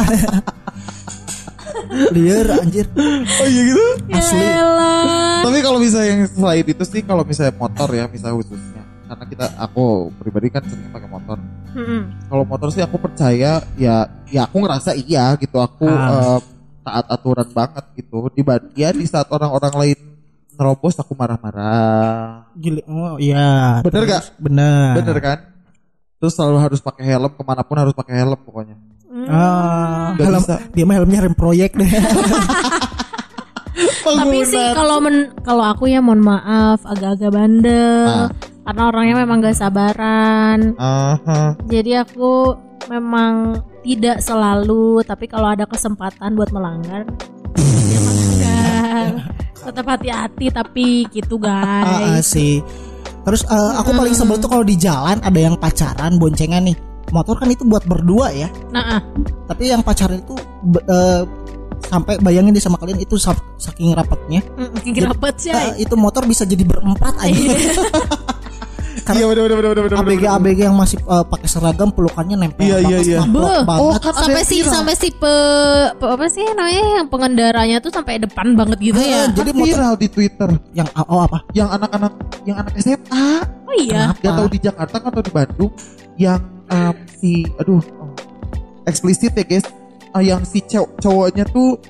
Liar 2.12 2.49
anjir. 2.61 2.87
Oh 2.97 3.49
iya 3.49 3.62
gitu. 3.68 3.85
Asli. 4.12 4.40
Yaelah. 4.40 5.42
Tapi 5.45 5.59
kalau 5.61 5.79
misalnya 5.81 6.09
yang 6.14 6.23
selain 6.29 6.64
itu 6.64 6.85
sih 6.87 7.01
kalau 7.05 7.25
misalnya 7.27 7.53
motor 7.59 7.88
ya 7.92 8.05
misalnya 8.09 8.37
khususnya 8.40 8.83
karena 9.12 9.25
kita 9.29 9.47
aku 9.61 10.09
pribadi 10.16 10.49
kan 10.49 10.62
sering 10.64 10.88
pakai 10.88 11.09
motor. 11.11 11.37
Mm-mm. 11.73 12.01
Kalau 12.33 12.45
motor 12.49 12.68
sih 12.73 12.81
aku 12.81 12.97
percaya 12.97 13.61
ya 13.77 13.97
ya 14.29 14.40
aku 14.49 14.57
ngerasa 14.64 14.97
iya 14.97 15.37
gitu 15.37 15.61
aku 15.61 15.88
Ah. 15.88 16.38
eh, 16.38 16.40
taat 16.83 17.07
aturan 17.12 17.49
banget 17.53 17.85
gitu. 17.99 18.29
Di 18.33 18.42
ya 18.79 18.88
di 18.95 19.05
saat 19.05 19.29
orang-orang 19.29 19.73
lain 19.77 19.99
nerobos 20.55 20.95
aku 20.97 21.12
marah-marah. 21.17 22.53
Gila. 22.55 22.83
Oh 22.87 23.17
iya. 23.17 23.81
Bener 23.81 24.05
Terus, 24.05 24.11
gak? 24.11 24.25
Bener. 24.38 24.93
Bener 25.01 25.17
kan? 25.19 25.38
Terus 26.19 26.33
selalu 26.38 26.57
harus 26.61 26.81
pakai 26.81 27.05
helm 27.09 27.33
ke 27.35 27.43
mana 27.43 27.62
pun 27.67 27.77
harus 27.81 27.95
pakai 27.97 28.15
helm 28.23 28.38
pokoknya. 28.38 28.77
Ah, 29.29 30.17
Nggak 30.17 30.27
helm, 30.29 30.43
bisa. 30.43 30.57
dia 30.73 30.85
mah 30.88 30.95
helmnya 30.97 31.21
rem 31.21 31.35
proyek 31.37 31.77
deh. 31.77 31.91
Tapi 34.03 34.45
sih 34.45 34.67
kalau 34.77 35.01
men 35.01 35.33
kalau 35.43 35.65
aku 35.65 35.88
ya 35.88 36.05
mohon 36.05 36.21
maaf 36.21 36.85
agak-agak 36.85 37.33
bandel. 37.33 38.07
Ah. 38.07 38.29
Karena 38.62 38.83
orangnya 38.95 39.15
memang 39.19 39.43
gak 39.43 39.59
sabaran. 39.59 40.79
Aha. 40.79 41.59
Jadi 41.67 41.99
aku 41.99 42.55
memang 42.87 43.59
tidak 43.83 44.23
selalu, 44.23 45.03
tapi 45.03 45.27
kalau 45.27 45.51
ada 45.51 45.67
kesempatan 45.67 46.38
buat 46.38 46.55
melanggar, 46.55 47.03
ya 47.59 47.99
melanggar. 47.99 49.11
Tetap 49.62 49.87
hati-hati 49.87 50.46
tapi 50.51 50.87
gitu 51.09 51.38
Ah, 51.38 51.83
ah, 51.83 52.18
guys. 52.18 52.27
sih. 52.29 52.59
Terus 53.22 53.42
eh, 53.44 53.72
aku 53.77 53.90
paling 53.92 54.12
sebel 54.12 54.37
tuh 54.37 54.51
kalau 54.51 54.62
di 54.62 54.75
jalan 54.75 55.18
ada 55.18 55.38
yang 55.38 55.55
pacaran 55.55 56.18
boncengan 56.18 56.66
nih. 56.66 56.77
Motor 57.11 57.37
kan 57.37 57.46
itu 57.46 57.62
buat 57.62 57.85
berdua 57.85 58.33
ya. 58.33 58.48
Nah, 58.70 58.98
ah. 58.98 59.01
Tapi 59.46 59.68
yang 59.68 59.81
pacaran 59.81 60.18
itu 60.18 60.35
eh, 60.83 61.22
sampai 61.83 62.18
bayangin 62.18 62.51
deh 62.51 62.62
sama 62.62 62.79
kalian 62.79 62.98
itu 62.98 63.14
sa- 63.16 63.37
saking 63.57 63.92
rapatnya. 63.92 64.42
Mm, 64.57 64.70
makin 64.72 64.92
rapet 65.07 65.35
sih. 65.38 65.51
eh, 65.51 65.79
itu 65.79 65.94
motor 65.94 66.25
bisa 66.25 66.42
jadi 66.42 66.62
berempat 66.62 67.14
aja. 67.20 67.53
Iya 69.05 69.27
bener 69.27 69.43
bener 69.45 69.59
bener 69.59 69.83
bener. 69.83 69.97
ABG 69.97 70.21
bener. 70.21 70.37
ABG 70.37 70.59
yang 70.62 70.75
masih 70.75 70.99
eh, 70.99 71.25
pakai 71.25 71.47
seragam 71.47 71.88
pelukannya 71.88 72.37
nempel 72.37 72.62
Iya, 72.62 72.79
iya, 72.79 72.99
banget, 73.03 73.07
iya. 73.09 73.75
Oh, 73.75 73.91
sampai 73.97 74.43
si 74.43 74.62
sampai 74.62 74.95
si 74.95 75.11
pe, 75.11 75.35
pe- 75.93 76.07
apa 76.09 76.25
sih 76.27 76.47
namanya 76.49 76.83
yang 76.97 77.09
pengendaranya 77.09 77.77
tuh 77.79 77.91
sampai 77.91 78.17
depan 78.17 78.55
banget 78.55 78.79
gitu 78.81 78.97
Eh, 78.97 79.09
ya. 79.09 79.23
jadi 79.29 79.51
viral 79.51 79.95
di 79.95 80.07
Twitter 80.07 80.51
yang 80.73 80.87
oh 80.95 81.21
apa? 81.21 81.43
yang 81.51 81.67
anak-anak 81.69 82.12
yang 82.45 82.57
anak 82.59 82.73
SMA 82.77 83.27
Oh 83.65 83.75
iya. 83.75 84.12
Gak 84.15 84.33
tahu 84.35 84.49
di 84.49 84.59
Jakarta 84.59 84.97
atau 85.01 85.19
di 85.19 85.31
Bandung 85.31 85.73
yang 86.15 86.38
um, 86.69 86.93
si 87.11 87.43
aduh 87.57 87.81
oh, 87.99 88.12
eksplisit 88.85 89.33
ya 89.33 89.43
guys 89.43 89.67
Ah, 90.11 90.21
yang 90.21 90.45
si 90.45 90.61
cow- 90.62 90.93
cowoknya 90.95 91.49
tuh 91.49 91.81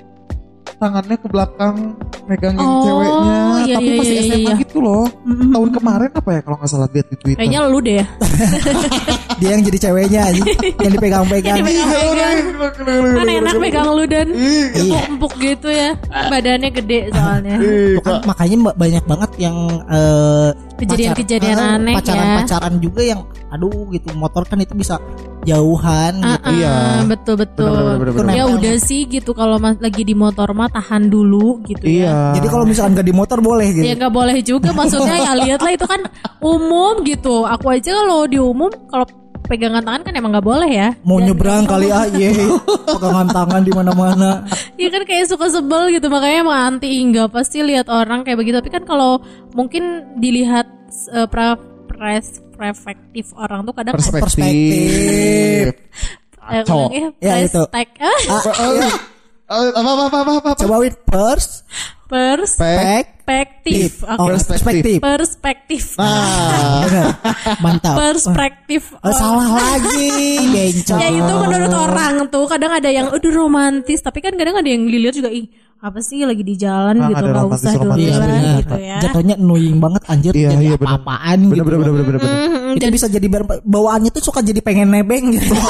tangannya 0.73 1.15
ke 1.15 1.27
belakang 1.27 1.95
megangin 2.25 2.59
Oh, 2.59 2.83
ceweknya 2.83 3.35
iya, 3.63 3.75
tapi 3.77 3.87
iya, 3.87 3.99
masih 3.99 4.15
iya, 4.15 4.23
SMA 4.25 4.39
iya. 4.41 4.55
gitu 4.59 4.79
loh 4.79 5.05
tahun 5.25 5.71
kemarin 5.73 6.11
apa 6.13 6.31
ya 6.33 6.41
kalau 6.41 6.57
nggak 6.57 6.69
salah 6.69 6.89
lihat 6.89 7.07
di 7.07 7.17
Twitter 7.17 7.39
Kayaknya 7.39 7.61
lu 7.65 7.79
deh 7.79 7.97
ya. 7.97 8.07
Dia 9.41 9.49
yang 9.51 9.63
jadi 9.65 9.79
ceweknya 9.81 10.21
aja, 10.25 10.43
yang 10.79 10.93
dipegang-pegang. 10.93 11.57
Dipegang-pegang. 11.59 12.37
Kan 13.13 13.27
enak 13.29 13.55
pegang 13.59 13.89
lu 13.91 14.05
dan 14.07 14.29
Iya. 14.31 15.01
empuk 15.09 15.35
gitu 15.37 15.67
ya. 15.67 15.99
Badannya 16.07 16.71
gede 16.71 17.11
soalnya. 17.11 17.57
Tuh 17.59 18.03
kan 18.03 18.15
makanya 18.23 18.57
ba- 18.63 18.77
banyak 18.79 19.03
banget 19.03 19.31
yang 19.41 19.57
eh, 19.85 20.49
Kejadian-kejadian 20.79 21.55
pacar- 21.55 21.67
eh, 21.67 21.77
aneh 21.77 21.93
ya. 21.93 21.99
pacaran-pacaran 21.99 22.75
juga 22.79 23.01
yang 23.03 23.21
aduh 23.51 23.85
gitu 23.91 24.09
motor 24.15 24.43
kan 24.43 24.57
itu 24.57 24.73
bisa 24.73 24.97
jauhan 25.45 26.15
Ah, 26.19 26.29
gitu. 26.33 26.45
ah, 26.45 26.53
Iya. 26.53 26.75
betul 27.05 27.35
betul. 27.37 27.67
Bener, 27.69 27.83
bener, 27.99 27.99
bener, 27.99 28.13
bener. 28.23 28.35
Ya 28.35 28.45
udah 28.49 28.75
sih 28.79 29.05
gitu 29.05 29.31
kalau 29.33 29.57
mas- 29.57 29.79
lagi 29.79 30.03
di 30.03 30.15
motor 30.15 30.51
mah 30.51 30.69
tahan 30.69 31.07
dulu 31.07 31.59
gitu 31.65 31.83
ya. 31.83 31.91
iya 31.91 32.17
Jadi 32.35 32.47
kalau 32.47 32.65
misalkan 32.65 32.95
gak 32.95 33.05
di 33.05 33.13
motor 33.13 33.39
boleh 33.39 33.69
gitu. 33.73 33.83
Ya 33.83 33.95
nggak 33.95 34.13
boleh 34.13 34.37
juga 34.41 34.71
maksudnya 34.71 35.17
ya 35.21 35.33
lihatlah 35.35 35.73
itu 35.73 35.85
kan 35.85 36.01
umum 36.39 37.03
gitu. 37.03 37.43
Aku 37.45 37.69
aja 37.69 37.91
kalau 37.93 38.25
di 38.25 38.39
umum 38.39 38.71
kalau 38.87 39.07
pegangan 39.43 39.83
tangan 39.83 40.03
kan 40.03 40.15
emang 40.15 40.31
nggak 40.33 40.47
boleh 40.47 40.71
ya. 40.71 40.89
Mau 41.03 41.19
Dan- 41.19 41.27
nyebrang 41.29 41.65
kali 41.65 41.91
ah, 41.93 42.07
ye, 42.09 42.31
pegangan 42.87 43.27
tangan 43.29 43.61
di 43.61 43.73
mana-mana. 43.73 44.47
Iya 44.75 44.89
kan 44.91 45.03
kayak 45.03 45.27
suka 45.27 45.51
sebel 45.51 45.91
gitu 45.91 46.07
makanya 46.07 46.39
emang 46.41 46.59
anti 46.71 46.87
nggak 46.89 47.29
pasti 47.29 47.61
lihat 47.61 47.87
orang 47.87 48.23
kayak 48.23 48.39
begitu. 48.39 48.57
Tapi 48.57 48.71
kan 48.71 48.85
kalau 48.85 49.19
mungkin 49.53 49.83
dilihat 50.17 50.71
uh, 51.11 51.27
pra- 51.27 51.59
pres 51.85 52.39
perspektif 52.63 53.35
orang 53.35 53.67
tuh 53.67 53.75
kadang 53.75 53.95
perspektif 53.99 55.75
Kacau. 56.39 56.87
ulangnya 56.87 57.11
Ya, 57.19 57.35
itu. 57.43 57.63
ah, 57.67 58.19
Ah, 59.53 59.69
apa 59.69 59.85
apa 59.85 60.03
apa 60.09 60.17
apa, 60.17 60.33
apa? 60.41 60.51
Coba 60.57 60.81
with 60.81 60.97
pers, 61.05 61.61
perspektif. 62.13 64.01
oh, 64.01 64.17
Oke. 64.17 64.41
perspektif. 64.49 64.97
Perspektif. 64.97 65.83
Nah, 66.01 66.89
Bener. 66.89 67.07
Mantap. 67.61 67.95
Perspektif. 68.01 68.97
Eh, 68.97 69.13
salah 69.13 69.53
lagi, 69.53 70.09
bencong. 70.49 70.97
Ya 70.97 71.09
itu 71.13 71.35
menurut 71.37 71.69
orang 71.69 72.15
tuh 72.29 72.49
kadang 72.49 72.73
ada 72.73 72.89
yang 72.89 73.13
udah 73.13 73.33
romantis 73.33 74.01
tapi 74.01 74.25
kan 74.25 74.33
kadang 74.41 74.57
ada 74.57 74.69
yang 74.69 74.89
dilihat 74.89 75.13
juga 75.13 75.29
ih 75.29 75.53
apa 75.83 75.99
sih 75.99 76.23
lagi 76.23 76.47
di 76.47 76.55
jalan 76.55 76.95
Ah, 76.97 77.11
gitu 77.11 77.25
nggak 77.27 77.47
usah 77.51 77.73
dulu. 77.75 77.99
Iya 77.99 78.15
gitu 78.63 78.77
ya. 78.79 78.99
Jatuhnya 79.03 79.35
annoying 79.35 79.83
banget 79.83 80.03
anjir 80.07 80.31
Iya, 80.31 80.55
jadi 80.55 80.65
iya, 80.65 80.77
benar. 80.79 81.03
apa-apaan 81.03 81.39
bener 81.43 81.55
gitu. 81.59 81.65
bener 81.67 81.79
bener 81.83 81.93
bener 81.93 82.19
bener. 82.23 82.39
Mhm, 82.39 82.77
Itu 82.79 82.87
bisa 82.95 83.07
jadi 83.11 83.27
bawaannya 83.67 84.11
tuh 84.15 84.23
suka 84.23 84.41
jadi 84.41 84.63
pengen 84.63 84.95
nebeng 84.95 85.35
gitu. 85.35 85.51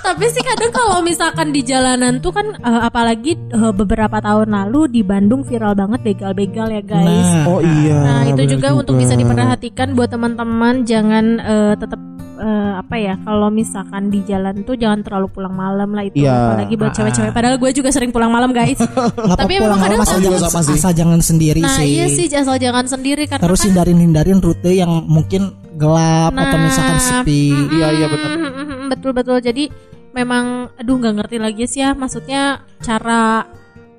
Tapi 0.00 0.26
sih 0.26 0.42
kadang 0.42 0.70
kalau 0.70 0.98
misalkan 1.00 1.50
di 1.50 1.62
jalanan 1.62 2.18
tuh 2.18 2.30
kan 2.30 2.46
eh, 2.52 2.82
apalagi 2.82 3.34
eh, 3.36 3.72
beberapa 3.72 4.18
tahun 4.18 4.50
lalu 4.50 4.90
di 4.90 5.02
Bandung 5.02 5.42
viral 5.42 5.74
banget 5.74 6.02
begal-begal 6.02 6.66
ya 6.70 6.82
guys. 6.82 7.06
Nah, 7.30 7.46
Oh 7.46 7.58
iya. 7.58 7.98
Nah, 8.00 8.20
itu 8.26 8.38
bener 8.38 8.52
juga, 8.54 8.68
untuk 8.74 8.98
bisa 8.98 9.14
diperhatikan 9.14 9.94
buat 9.94 10.10
teman-teman 10.10 10.82
jangan 10.82 11.24
eh, 11.38 11.74
tetap 11.74 11.98
eh, 12.40 12.72
apa 12.74 12.96
ya 12.96 13.14
kalau 13.20 13.48
misalkan 13.48 14.08
di 14.08 14.24
jalan 14.24 14.64
tuh 14.64 14.72
jangan 14.72 15.00
terlalu 15.00 15.28
pulang 15.28 15.52
malam 15.52 15.92
lah 15.92 16.02
itu 16.02 16.18
Iya. 16.18 16.56
apalagi 16.56 16.74
buat 16.74 16.88
Ah, 16.88 16.96
cewek-cewek 16.96 17.30
padahal 17.30 17.56
gue 17.56 17.70
juga 17.70 17.90
sering 17.90 18.08
pulang 18.08 18.28
malam 18.28 18.50
guys. 18.50 18.80
Tapi 19.40 19.52
memang 19.56 19.76
kadang 19.78 20.00
asal 20.00 20.18
jangan, 20.18 20.40
sama 20.42 20.60
sih. 20.64 20.74
asal 20.74 20.92
jangan 20.92 21.20
sendiri 21.20 21.60
Nah, 21.60 21.76
sih. 21.76 21.88
iya 21.90 22.06
sih 22.08 22.26
asal 22.26 22.56
jangan 22.56 22.84
sendiri 22.84 23.24
karena 23.24 23.44
Terus 23.44 23.60
kan 23.60 23.66
hindarin 23.68 23.98
hindarin 24.00 24.38
rute 24.38 24.72
yang 24.72 24.88
mungkin 25.04 25.52
gelap 25.76 26.32
atau 26.32 26.56
Nah, 26.56 26.64
misalkan 26.66 26.98
sepi. 26.98 27.52
Iya 27.70 27.86
iya 27.94 28.06
benar. 28.06 28.30
Mm, 28.32 28.84
betul 28.88 29.12
betul 29.12 29.38
jadi 29.38 29.68
memang 30.10 30.44
aduh 30.74 30.96
nggak 30.96 31.14
ngerti 31.16 31.36
lagi 31.36 31.64
sih 31.64 31.80
ya 31.80 31.92
maksudnya 31.92 32.42
cara 32.80 33.46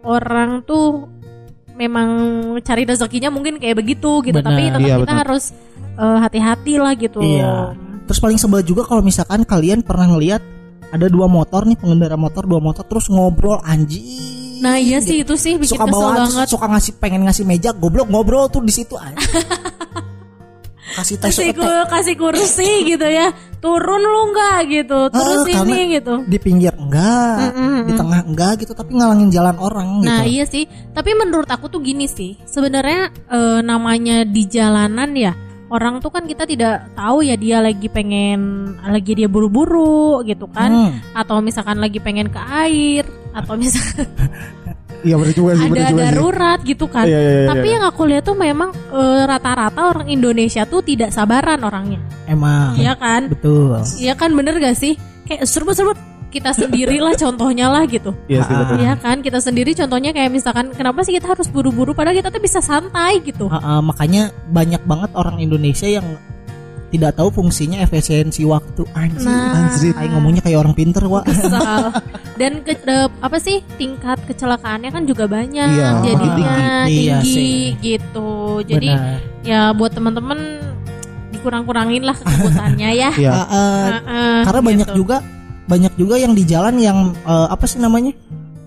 orang 0.02 0.62
tuh 0.62 1.08
memang 1.72 2.10
cari 2.60 2.84
rezekinya 2.84 3.30
mungkin 3.30 3.58
kayak 3.58 3.74
begitu 3.76 4.22
gitu 4.22 4.36
Benar. 4.36 4.52
tapi 4.52 4.62
tetap 4.68 4.82
Iya, 4.84 4.96
kita 5.00 5.06
benar. 5.08 5.22
harus 5.24 5.44
eh, 5.94 6.18
hati-hati 6.20 6.74
lah 6.78 6.94
gitu 6.94 7.20
Iya. 7.20 7.74
Terus 8.12 8.19
paling 8.19 8.36
sebel 8.36 8.60
juga 8.62 8.84
kalau 8.84 9.00
misalkan 9.00 9.47
kalian 9.47 9.88
pernah 9.88 10.04
ngelihat 10.04 10.43
ada 10.91 11.08
dua 11.08 11.32
motor 11.32 11.63
nih 11.63 11.80
pengendara 11.80 12.19
motor 12.19 12.43
dua 12.43 12.60
motor 12.60 12.84
terus 12.84 13.08
ngobrol 13.08 13.56
anjing. 13.63 14.60
Nah 14.60 14.76
iya 14.76 15.00
sih 15.00 15.24
itu 15.24 15.32
sih 15.39 15.56
bikin 15.56 15.80
suka 15.80 15.88
kesel 15.88 15.95
bawa 15.95 16.28
banget. 16.28 16.47
suka 16.52 16.65
ngasih 16.67 16.93
pengen 17.00 17.24
ngasih 17.24 17.47
meja 17.47 17.71
goblok 17.71 18.12
ngobrol 18.12 18.52
tuh 18.52 18.60
di 18.60 18.76
situ 18.76 19.00
anjing. 19.00 19.24
kasih 21.00 21.24
tes 21.24 21.32
Kasih, 21.32 21.56
ku- 21.56 21.88
kasih 21.88 22.15
kursi 22.19 22.84
gitu 22.84 23.08
ya. 23.08 23.32
Turun 23.63 24.04
lu 24.04 24.21
enggak 24.28 24.60
gitu. 24.67 25.00
Terus 25.08 25.47
Ah, 25.47 25.63
karena 25.63 25.71
ini 25.71 25.95
gitu. 25.95 26.13
di 26.28 26.36
pinggir 26.36 26.76
enggak, 26.76 27.56
di 27.88 27.93
tengah 27.95 28.28
enggak 28.28 28.54
gitu 28.60 28.76
tapi 28.76 29.00
ngalangin 29.00 29.32
jalan 29.32 29.56
orang 29.56 30.04
Nah 30.04 30.28
gitu. 30.28 30.36
iya 30.36 30.43
sih, 30.43 30.67
tapi 30.91 31.15
menurut 31.15 31.47
aku 31.47 31.71
tuh 31.71 31.80
gini 31.80 32.12
sih, 32.12 32.36
sebenarnya 32.43 33.08
eh, 33.32 33.60
namanya 33.63 34.28
di 34.28 34.43
jalanan 34.52 35.15
ya 35.15 35.32
orang 35.72 35.98
tuh 35.98 36.12
kan 36.12 36.28
kita 36.28 36.44
tidak 36.44 36.92
tahu 36.94 37.24
ya 37.24 37.34
dia 37.34 37.64
lagi 37.64 37.88
pengen 37.88 38.40
lagi 38.84 39.16
dia 39.16 39.26
buru-buru 39.26 40.20
gitu 40.22 40.46
kan, 40.46 40.68
Hmm. 40.70 41.00
atau 41.16 41.40
misalkan 41.40 41.80
lagi 41.80 41.98
pengen 41.98 42.28
ke 42.28 42.38
air, 42.38 43.08
atau 43.32 43.56
misalkan 43.56 44.06
Iya 45.02 45.18
benar 45.18 45.34
juga 45.34 45.52
sih, 45.58 45.66
ada 45.66 45.82
juga 45.82 45.90
sih. 45.90 45.98
darurat 46.14 46.60
gitu 46.62 46.86
kan. 46.86 47.10
Iya, 47.10 47.18
iya, 47.18 47.32
iya, 47.42 47.48
Tapi 47.50 47.68
yang 47.74 47.84
aku 47.90 48.02
lihat 48.06 48.22
tuh 48.22 48.38
memang 48.38 48.70
eh, 48.70 49.22
rata-rata 49.26 49.82
orang 49.90 50.06
Indonesia 50.06 50.62
tuh 50.64 50.86
tidak 50.86 51.10
sabaran 51.10 51.58
orangnya, 51.58 51.98
Emang. 52.30 52.78
Iya 52.78 52.94
kan? 52.94 53.26
Betul. 53.34 53.82
Iya 53.98 54.14
kan 54.14 54.30
bener 54.32 54.62
gak 54.62 54.78
sih? 54.78 54.94
Kayak 55.26 55.50
serba-serba 55.50 55.98
kita 56.32 56.56
sendiri 56.56 57.04
lah 57.04 57.12
contohnya 57.20 57.67
lah 57.67 57.84
gitu. 57.86 58.15
Iya 58.32 58.48
sih 58.48 58.56
benar. 58.56 58.78
Iya 58.80 58.94
kan 58.98 59.17
kita 59.20 59.39
sendiri 59.44 59.76
contohnya 59.76 60.15
kayak 60.15 60.32
misalkan 60.32 60.72
kenapa 60.72 61.04
sih 61.04 61.12
kita 61.12 61.28
harus 61.36 61.52
buru-buru 61.52 61.91
padahal 61.91 62.15
kita 62.15 62.32
tuh 62.32 62.39
bisa 62.39 62.63
santai 62.63 63.20
gitu. 63.22 63.52
Ah, 63.52 63.78
ah, 63.78 63.80
makanya 63.84 64.32
banyak 64.48 64.80
banget 64.88 65.12
orang 65.13 65.44
Indonesia 65.44 65.91
yang 65.91 66.08
tidak 66.91 67.15
tahu 67.15 67.32
fungsinya 67.32 67.80
efisiensi 67.80 68.44
waktu 68.44 68.84
anjing. 68.91 69.24
Nah. 69.32 69.72
Aing 69.72 70.12
ngomongnya 70.12 70.44
kayak 70.44 70.60
orang 70.60 70.76
pinter 70.76 71.04
wah. 71.08 71.24
Kesal. 71.28 71.96
Dan 72.36 72.63
ke, 72.67 72.76
eh, 72.76 73.08
apa 73.08 73.38
sih 73.39 73.63
tingkat 73.80 74.20
kecelakaannya 74.28 74.91
kan 74.91 75.04
juga 75.08 75.24
banyak 75.28 75.67
Iya, 75.72 76.04
jadinya 76.04 76.56
tinggi. 76.84 76.96
Iya 77.08 77.17
tinggi 77.24 77.32
sih. 77.32 77.60
gitu. 77.80 78.60
Jadi 78.67 78.91
Benar. 78.91 79.17
ya 79.48 79.62
buat 79.72 79.91
teman-teman 79.96 80.39
dikurang-kurangin 81.32 82.04
lah 82.04 82.15
kesebutannya 82.20 82.89
ya. 82.91 83.10
Iya. 83.15 83.32
Ah, 83.41 83.48
ah, 83.48 83.88
Heeh, 83.88 84.39
karena 84.46 84.62
banyak 84.62 84.88
gitu. 84.91 84.98
juga 85.00 85.17
banyak 85.72 85.94
juga 85.96 86.16
yang 86.16 86.36
di 86.36 86.44
jalan 86.44 86.76
yang 86.78 86.98
eh, 87.18 87.48
apa 87.48 87.64
sih 87.64 87.80
namanya? 87.80 88.12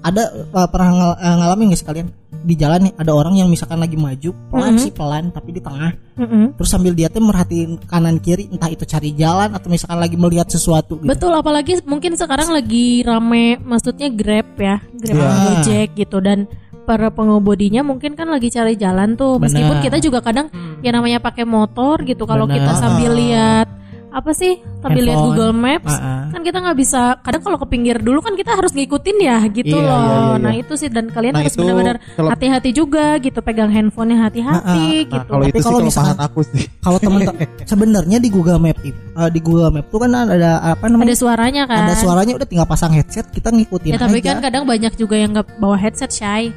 Ada 0.01 0.23
eh, 0.33 0.69
pernah 0.69 0.91
ngal- 0.91 1.19
eh, 1.19 1.35
ngalamin 1.39 1.65
nggak 1.69 1.79
sih 1.79 1.85
kalian? 1.85 2.09
Di 2.45 2.55
jalan 2.55 2.81
nih 2.83 2.93
ada 2.95 3.09
orang 3.11 3.35
yang 3.35 3.49
misalkan 3.49 3.77
lagi 3.77 3.97
maju 3.97 4.37
pelan 4.51 4.73
Mhm. 4.73 4.79
sih 4.79 4.93
pelan 4.93 5.25
tapi 5.29 5.49
di 5.51 5.61
tengah 5.61 5.97
Mm-mm. 6.15 6.53
terus 6.55 6.69
sambil 6.69 6.93
dia 6.93 7.09
tuh 7.09 7.25
merhatiin 7.25 7.81
kanan 7.83 8.21
kiri 8.21 8.53
entah 8.53 8.69
itu 8.69 8.85
cari 8.85 9.13
jalan 9.15 9.49
atau 9.49 9.65
misalkan 9.67 9.97
lagi 9.97 10.13
melihat 10.15 10.45
sesuatu 10.47 10.97
gitu. 10.99 11.09
Betul 11.09 11.33
apalagi 11.33 11.81
mungkin 11.83 12.13
sekarang 12.15 12.53
lagi 12.53 13.01
rame 13.01 13.57
maksudnya 13.59 14.13
Grab 14.13 14.45
ya, 14.57 14.77
Grab 14.93 15.17
Iya. 15.17 15.29
Gojek 15.57 15.89
gitu 15.97 16.21
dan 16.21 16.45
para 16.85 17.09
pengemudinya 17.09 17.81
mungkin 17.81 18.13
kan 18.13 18.29
lagi 18.29 18.53
cari 18.53 18.77
jalan 18.77 19.17
tuh 19.17 19.41
meskipun 19.41 19.81
Benar. 19.81 19.85
kita 19.89 19.97
juga 19.99 20.21
kadang 20.21 20.53
ya 20.85 20.93
namanya 20.93 21.17
pakai 21.19 21.49
motor 21.49 22.05
gitu 22.05 22.29
kalau 22.29 22.45
kita 22.45 22.77
sambil 22.77 23.17
lihat 23.17 23.73
apa 24.15 24.31
sih 24.31 24.55
sambil 24.79 25.03
lihat. 25.05 25.19
Google 25.19 25.51
Maps 25.53 25.91
Ah, 25.91 25.99
ah. 25.99 26.23
kan 26.31 26.41
kita 26.41 26.57
nggak 26.57 26.79
bisa 26.79 27.01
kadang 27.19 27.43
kalau 27.43 27.59
ke 27.59 27.67
pinggir 27.67 27.99
dulu 27.99 28.21
kan 28.21 28.33
kita 28.33 28.53
harus 28.53 28.71
ngikutin 28.71 29.17
ya 29.19 29.43
gitu 29.49 29.75
Iya, 29.75 29.83
loh 29.83 29.91
iya, 29.91 30.07
iya, 30.07 30.23
iya. 30.23 30.37
nah 30.39 30.53
itu 30.55 30.73
sih 30.75 30.87
dan 30.87 31.05
kalian 31.09 31.33
Nah, 31.33 31.43
harus 31.43 31.55
benar-benar 31.55 31.97
hati-hati 32.15 32.71
juga 32.71 33.19
gitu 33.19 33.39
pegang 33.41 33.69
handphonenya 33.69 34.23
hati-hati 34.23 34.63
Ah, 34.63 34.79
ah. 34.87 35.03
gitu 35.05 35.17
Nah, 35.17 35.27
kalau 35.27 35.43
Tapi 35.43 35.51
itu 35.51 35.59
sih 35.59 35.67
kalau 35.67 35.81
misalkan- 35.83 36.21
aku 36.21 36.41
sih. 36.47 36.65
Kalau 36.85 36.99
temen 36.99 37.21
sebenarnya 37.67 38.19
di 38.19 38.29
Google 38.29 38.61
Map 38.61 38.79
eh, 38.79 38.95
di 39.29 39.41
Google 39.41 39.71
Map 39.73 39.87
tuh 39.89 39.99
kan 39.99 40.11
ada 40.15 40.51
apa 40.63 40.85
namanya? 40.87 41.11
ada 41.11 41.17
suaranya 41.17 41.63
kan 41.67 41.83
ada 41.83 41.95
suaranya 41.97 42.33
udah 42.35 42.47
tinggal 42.47 42.67
pasang 42.67 42.93
headset 42.93 43.27
kita 43.29 43.51
ngikutin 43.51 43.91
ya 43.91 43.99
tapi 43.99 44.19
aja. 44.19 44.31
kan 44.31 44.37
kadang 44.41 44.63
banyak 44.63 44.95
juga 44.95 45.17
yang 45.17 45.33
nggak 45.33 45.59
bawa 45.59 45.75
headset 45.75 46.09
shy 46.09 46.55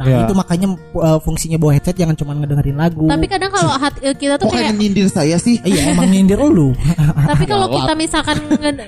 nah 0.00 0.08
Ya. 0.08 0.24
itu 0.24 0.32
makanya 0.32 0.66
uh, 0.96 1.20
fungsinya 1.20 1.60
bawa 1.60 1.76
headset 1.76 1.92
jangan 1.92 2.16
cuma 2.16 2.32
ngedengerin 2.32 2.72
lagu. 2.72 3.04
tapi 3.04 3.28
kadang 3.28 3.52
kalau 3.52 3.68
hati, 3.70 4.00
eh, 4.00 4.16
kita 4.16 4.40
tuh 4.40 4.48
Kok 4.48 4.56
kayak 4.56 4.64
kayak 4.66 4.80
nyindir 4.80 5.06
saya 5.06 5.36
sih? 5.36 5.60
iya 5.60 5.92
emang 5.92 6.08
nyindir 6.08 6.40
lu. 6.40 6.72
Tapi 7.30 7.44
kalau 7.44 7.68
kita 7.68 7.92
misalkan 7.92 8.36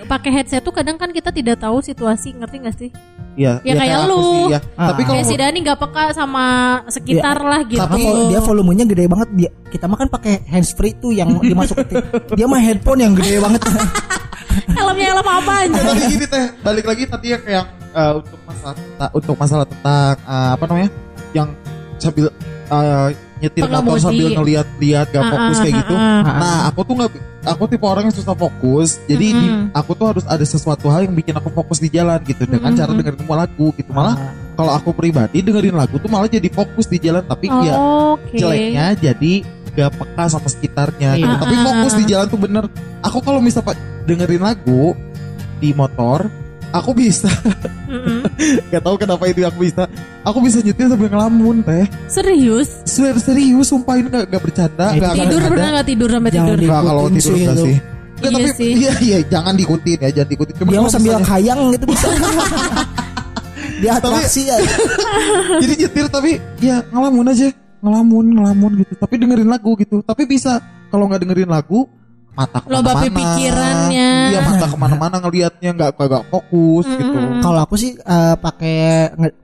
pakai 0.08 0.30
headset 0.32 0.64
tuh 0.64 0.72
kadang 0.72 0.96
kan 0.96 1.12
kita 1.12 1.28
tidak 1.28 1.60
tahu 1.60 1.78
situasi, 1.78 2.32
ngerti 2.32 2.56
gak 2.58 2.76
sih? 2.76 2.90
Iya, 3.32 3.60
Ya 3.60 3.76
kayak 3.76 3.96
aku 3.98 4.08
lu. 4.08 4.20
sih, 4.48 4.56
ya. 4.56 4.60
Ah. 4.74 4.88
Tapi 4.90 5.00
kalau 5.04 5.20
Kayak 5.20 5.28
si 5.28 5.34
Dani 5.36 5.58
gak 5.60 5.78
peka 5.78 6.02
sama 6.12 6.44
sekitar 6.88 7.36
lah 7.38 7.60
gitu. 7.62 7.76
Karena 7.78 7.96
kalau 7.98 8.22
dia 8.26 8.40
volumenya 8.40 8.84
gede 8.84 9.04
banget 9.06 9.28
dia 9.34 9.50
kita 9.68 9.84
mah 9.84 9.96
kan 9.96 10.08
pakai 10.08 10.34
handsfree 10.46 10.96
tuh 10.96 11.12
yang 11.12 11.28
dimasuk 11.38 11.76
dia 12.32 12.46
mah 12.48 12.58
headphone 12.58 13.00
yang 13.00 13.12
gede 13.12 13.36
banget. 13.38 13.60
helmnya 14.76 15.06
helm 15.10 15.28
apa 15.30 15.52
aja? 15.64 15.80
tapi 15.82 16.02
gini 16.08 16.26
teh, 16.26 16.44
balik 16.60 16.84
lagi 16.84 17.04
tadi 17.06 17.26
ya 17.28 17.38
kayak 17.38 17.64
eh, 17.92 18.12
untuk 18.16 18.38
masalah 18.42 18.74
tenta- 18.74 19.12
untuk 19.12 19.34
masalah 19.36 19.66
tentang 19.66 20.14
eh, 20.18 20.50
apa 20.52 20.64
namanya? 20.66 20.90
Yang 21.32 21.48
sambil 21.96 22.26
eh, 22.68 23.08
nyetir 23.38 23.62
motor 23.66 23.98
sambil 23.98 24.28
ngeliat-liat 24.32 25.06
gak 25.08 25.18
Ah, 25.18 25.28
fokus 25.28 25.56
ah, 25.58 25.62
kayak 25.62 25.74
ah, 25.74 25.78
gitu. 25.82 25.94
ah. 25.94 26.22
Nah, 26.38 26.58
aku 26.70 26.80
tuh 26.82 26.94
nggak 26.94 27.10
aku 27.42 27.62
tipe 27.66 27.82
orang 27.82 28.04
yang 28.06 28.14
susah 28.14 28.34
fokus. 28.34 29.02
Jadi 29.04 29.26
di- 29.34 29.52
aku 29.74 29.90
tuh 29.92 30.06
harus 30.08 30.24
ada 30.24 30.44
sesuatu 30.44 30.86
hal 30.86 31.04
yang 31.04 31.12
bikin 31.12 31.34
aku 31.34 31.50
fokus 31.50 31.78
di 31.78 31.90
jalan 31.90 32.22
gitu 32.22 32.46
dengan 32.46 32.70
cara 32.70 32.90
dengerin 32.90 33.18
semua 33.18 33.42
lagu 33.42 33.74
gitu. 33.74 33.90
Malah 33.90 34.14
Ah. 34.14 34.30
kalau 34.54 34.72
aku 34.72 34.90
pribadi 34.92 35.42
dengerin 35.42 35.74
lagu 35.74 35.98
tuh 35.98 36.06
malah 36.06 36.30
jadi 36.30 36.46
fokus 36.48 36.86
di 36.86 36.98
jalan 36.98 37.24
tapi 37.24 37.50
ya 37.50 37.74
Oke. 38.14 38.36
jeleknya 38.36 38.86
jadi 38.94 39.32
gak 39.72 39.90
peka 39.96 40.24
sama 40.28 40.46
sekitarnya 40.46 41.10
gitu. 41.16 41.26
Iya. 41.26 41.40
Tapi 41.42 41.54
fokus 41.58 41.92
di 41.98 42.04
jalan 42.06 42.26
tuh 42.28 42.38
bener. 42.38 42.64
Aku 43.02 43.18
kalau 43.18 43.42
misal 43.42 43.66
pak 43.66 43.74
dengerin 44.06 44.38
lagu 44.38 44.94
di 45.58 45.74
motor, 45.74 46.30
aku 46.72 46.90
bisa. 46.92 47.28
Mm-mm. 47.86 48.24
gak 48.68 48.80
tahu 48.80 48.96
kenapa 48.96 49.24
itu 49.26 49.40
aku 49.42 49.58
bisa. 49.62 49.84
Aku 50.22 50.38
bisa 50.40 50.58
nyetir 50.58 50.86
sambil 50.86 51.08
ngelamun 51.08 51.60
teh. 51.60 51.84
Serius? 52.06 52.80
Ser 52.82 53.14
serius, 53.16 53.68
sumpah 53.68 53.94
ini 53.94 54.08
gak, 54.08 54.24
gak 54.28 54.42
bercanda. 54.42 54.86
Eh, 54.90 54.98
Gak, 54.98 55.12
Tidur 55.14 55.38
gak 55.38 55.50
pernah 55.50 55.70
gak 55.74 55.86
tidur 55.86 56.08
sampai 56.08 56.30
Jangan 56.30 56.48
tidur? 56.50 56.66
Nggak, 56.66 56.82
kalau 56.82 57.02
tidur 57.06 57.20
sih 57.22 57.36
enggak 57.38 57.56
sih. 57.58 57.76
Nggak, 57.76 57.90
Iya 58.22 58.30
tapi 58.30 58.50
sih. 58.54 58.70
iya 58.72 58.92
iya 59.00 59.18
jangan 59.26 59.54
diikutin 59.54 59.98
ya, 59.98 60.10
jangan 60.12 60.28
diikutin. 60.30 60.54
Cuma 60.56 60.70
Dia 60.70 60.80
sambil 60.86 61.12
misalnya- 61.12 61.28
kayang 61.28 61.60
gitu 61.70 61.84
bisa. 61.86 62.06
dia 63.82 63.92
atraksi 63.92 64.40
ya. 64.46 64.56
jadi 65.62 65.74
nyetir 65.76 66.06
tapi 66.06 66.30
ya 66.58 66.86
ngelamun 66.88 67.26
aja, 67.28 67.50
ngelamun, 67.82 68.24
ngelamun 68.32 68.72
gitu. 68.78 68.92
Tapi 68.94 69.14
dengerin 69.18 69.50
lagu 69.50 69.74
gitu. 69.74 70.00
Tapi 70.00 70.22
bisa 70.24 70.62
kalau 70.88 71.10
nggak 71.10 71.26
dengerin 71.26 71.50
lagu 71.50 71.90
mata 72.32 72.64
Loba 72.64 72.96
ke 72.96 73.12
mana-mana. 73.12 73.18
pikirannya. 73.20 74.10
Iya 74.32 74.40
mata 74.40 74.66
ke 74.72 74.76
mana-mana 74.80 75.16
ngelihatnya 75.20 75.70
nggak 75.76 75.90
nggak 76.00 76.24
fokus 76.32 76.86
gitu. 76.88 77.12
Mm-mm. 77.12 77.44
Kalau 77.44 77.60
aku 77.60 77.74
sih 77.76 77.92
eh, 77.92 78.34
pakai 78.40 78.76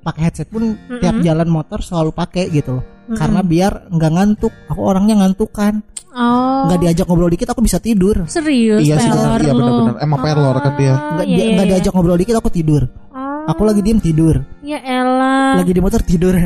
pakai 0.01 0.21
headset 0.25 0.49
pun 0.49 0.73
tiap 1.01 1.21
jalan 1.21 1.49
motor 1.53 1.85
selalu 1.85 2.17
pakai 2.17 2.49
gitu 2.49 2.81
loh. 2.81 2.85
Karena 3.13 3.41
biar 3.45 3.93
nggak 3.93 4.13
ngantuk. 4.13 4.53
Aku 4.73 4.81
orangnya 4.85 5.21
ngantuk 5.21 5.53
kan. 5.53 5.81
Oh. 6.09 6.65
Nggak 6.67 6.79
diajak 6.81 7.05
ngobrol 7.05 7.29
dikit 7.29 7.49
aku 7.53 7.61
bisa 7.61 7.77
tidur. 7.79 8.25
Serius, 8.27 8.81
Iya 8.81 8.97
sih 8.97 9.09
iya 9.13 9.53
benar-benar. 9.53 10.01
Emang 10.01 10.19
pelor 10.25 10.57
kan 10.59 10.73
dia. 10.75 10.95
Nggak 10.97 11.27
iya, 11.29 11.37
dia- 11.37 11.45
iya, 11.45 11.55
iya. 11.61 11.69
diajak 11.77 11.93
ngobrol 11.93 12.17
dikit 12.17 12.37
aku 12.37 12.49
tidur. 12.49 12.83
Oh, 13.13 13.45
Aku 13.49 13.65
lagi 13.65 13.81
diem 13.81 14.01
tidur. 14.01 14.45
ya 14.61 14.77
elah. 14.81 15.57
Lagi 15.61 15.73
di 15.73 15.81
motor 15.81 16.01
tidur. 16.05 16.37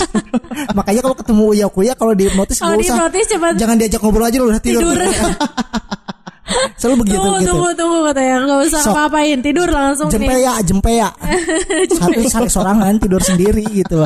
Makanya 0.78 1.00
kalau 1.02 1.16
ketemu 1.18 1.42
Uya 1.54 1.66
Kuya 1.70 1.92
kalau 1.94 2.14
di 2.14 2.26
notis 2.30 2.58
nggak 2.58 2.78
di 2.78 2.86
usah. 2.86 2.96
notis 3.06 3.26
Jangan 3.58 3.76
diajak 3.78 4.00
ngobrol 4.02 4.26
aja 4.26 4.36
lu 4.38 4.46
udah 4.50 4.62
tidur. 4.62 4.82
tidur. 4.82 4.98
Selalu 6.74 6.96
begitu 7.02 7.16
tunggu, 7.18 7.36
gitu. 7.36 7.48
tunggu, 7.50 7.68
tunggu 7.74 7.98
katanya. 8.06 8.34
Gak 8.40 8.60
usah 8.66 8.80
Sok. 8.80 8.92
apa-apain, 8.92 9.38
tidur 9.38 9.68
langsung 9.68 10.08
nih. 10.08 10.14
Jempea, 10.16 10.52
jempea. 10.62 11.08
Satu 11.98 12.20
sari 12.24 12.48
sorangan 12.48 12.94
tidur 12.96 13.20
sendiri 13.20 13.62
gitu. 13.66 14.00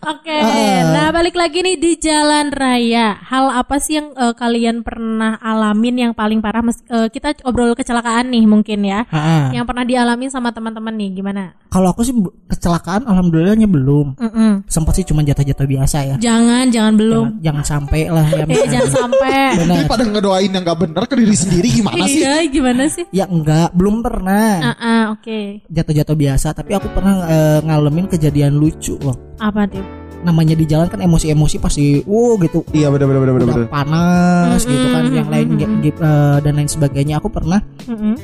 Oke, 0.00 0.36
Ah. 0.36 0.92
nah 0.92 1.08
balik 1.10 1.32
lagi 1.32 1.60
nih 1.60 1.76
di 1.76 1.96
jalan 1.96 2.48
raya. 2.48 3.16
Hal 3.20 3.48
apa 3.54 3.76
sih 3.78 3.96
yang 3.96 4.12
eh, 4.12 4.32
kalian 4.32 4.80
pernah 4.80 5.36
alamin 5.38 5.96
yang 6.00 6.12
paling 6.12 6.38
parah? 6.38 6.60
Mes- 6.60 6.84
eh, 6.86 7.08
kita 7.08 7.32
obrol 7.42 7.72
kecelakaan 7.72 8.28
nih 8.28 8.44
mungkin 8.44 8.80
ya. 8.80 9.04
Ha-ha. 9.04 9.50
Yang 9.50 9.64
pernah 9.64 9.84
dialamin 9.84 10.28
sama 10.28 10.50
teman-teman 10.50 10.92
nih, 10.92 11.10
gimana? 11.14 11.56
Kalau 11.68 11.90
aku 11.90 12.00
sih 12.00 12.14
kecelakaan 12.46 13.04
alhamdulillahnya 13.04 13.66
belum. 13.66 14.14
Mm-mm. 14.14 14.52
Sempat 14.66 14.94
sih 14.94 15.04
cuma 15.04 15.20
jatuh-jatuh 15.20 15.66
biasa 15.66 15.98
ya. 16.04 16.16
Jangan, 16.16 16.70
jangan 16.70 16.94
belum. 16.94 17.26
Jangan, 17.34 17.42
jangan 17.42 17.64
sampai 17.64 18.02
lah 18.06 18.26
ya. 18.26 18.44
Eh, 18.46 18.66
jangan 18.72 18.90
sampai. 18.92 19.38
Benar. 19.58 19.74
Ini 19.74 19.84
pada 19.86 20.04
ngedoain 20.04 20.50
yang 20.50 20.62
nggak 20.62 20.78
benar 20.80 21.02
ke 21.04 21.14
diri 21.16 21.34
sendiri 21.34 21.68
gimana 21.74 22.04
sih? 22.06 22.20
Iya, 22.20 22.34
gimana 22.46 22.82
sih? 22.86 23.04
Ya 23.10 23.24
enggak, 23.26 23.74
belum 23.74 24.00
pernah. 24.00 24.50
Ah, 24.62 24.76
ah, 24.76 25.02
oke. 25.10 25.66
Jatuh-jatuh 25.66 26.14
biasa, 26.14 26.54
tapi 26.54 26.72
aku 26.72 26.88
pernah 26.88 27.26
eh, 27.26 27.58
ngalamin 27.60 28.06
kejadian 28.06 28.54
lucu 28.54 28.94
loh. 28.98 29.18
Apa 29.36 29.66
tuh? 29.66 29.82
Namanya 30.22 30.56
di 30.56 30.64
jalan 30.64 30.88
kan 30.88 30.98
emosi-emosi 30.98 31.56
pasti 31.58 32.00
wow 32.00 32.40
gitu. 32.40 32.64
Iya 32.72 32.88
benar 32.88 33.12
benar 33.12 33.20
benar 33.28 33.44
benar. 33.44 33.68
panas 33.68 34.64
gitu 34.64 34.86
kan 34.88 35.04
yang 35.12 35.28
lain 35.28 35.48
gi- 35.58 35.92
eh, 35.92 36.38
dan 36.40 36.52
lain 36.54 36.70
sebagainya. 36.70 37.20
Aku 37.20 37.28
pernah 37.28 37.60
Mm-mm. 37.84 38.16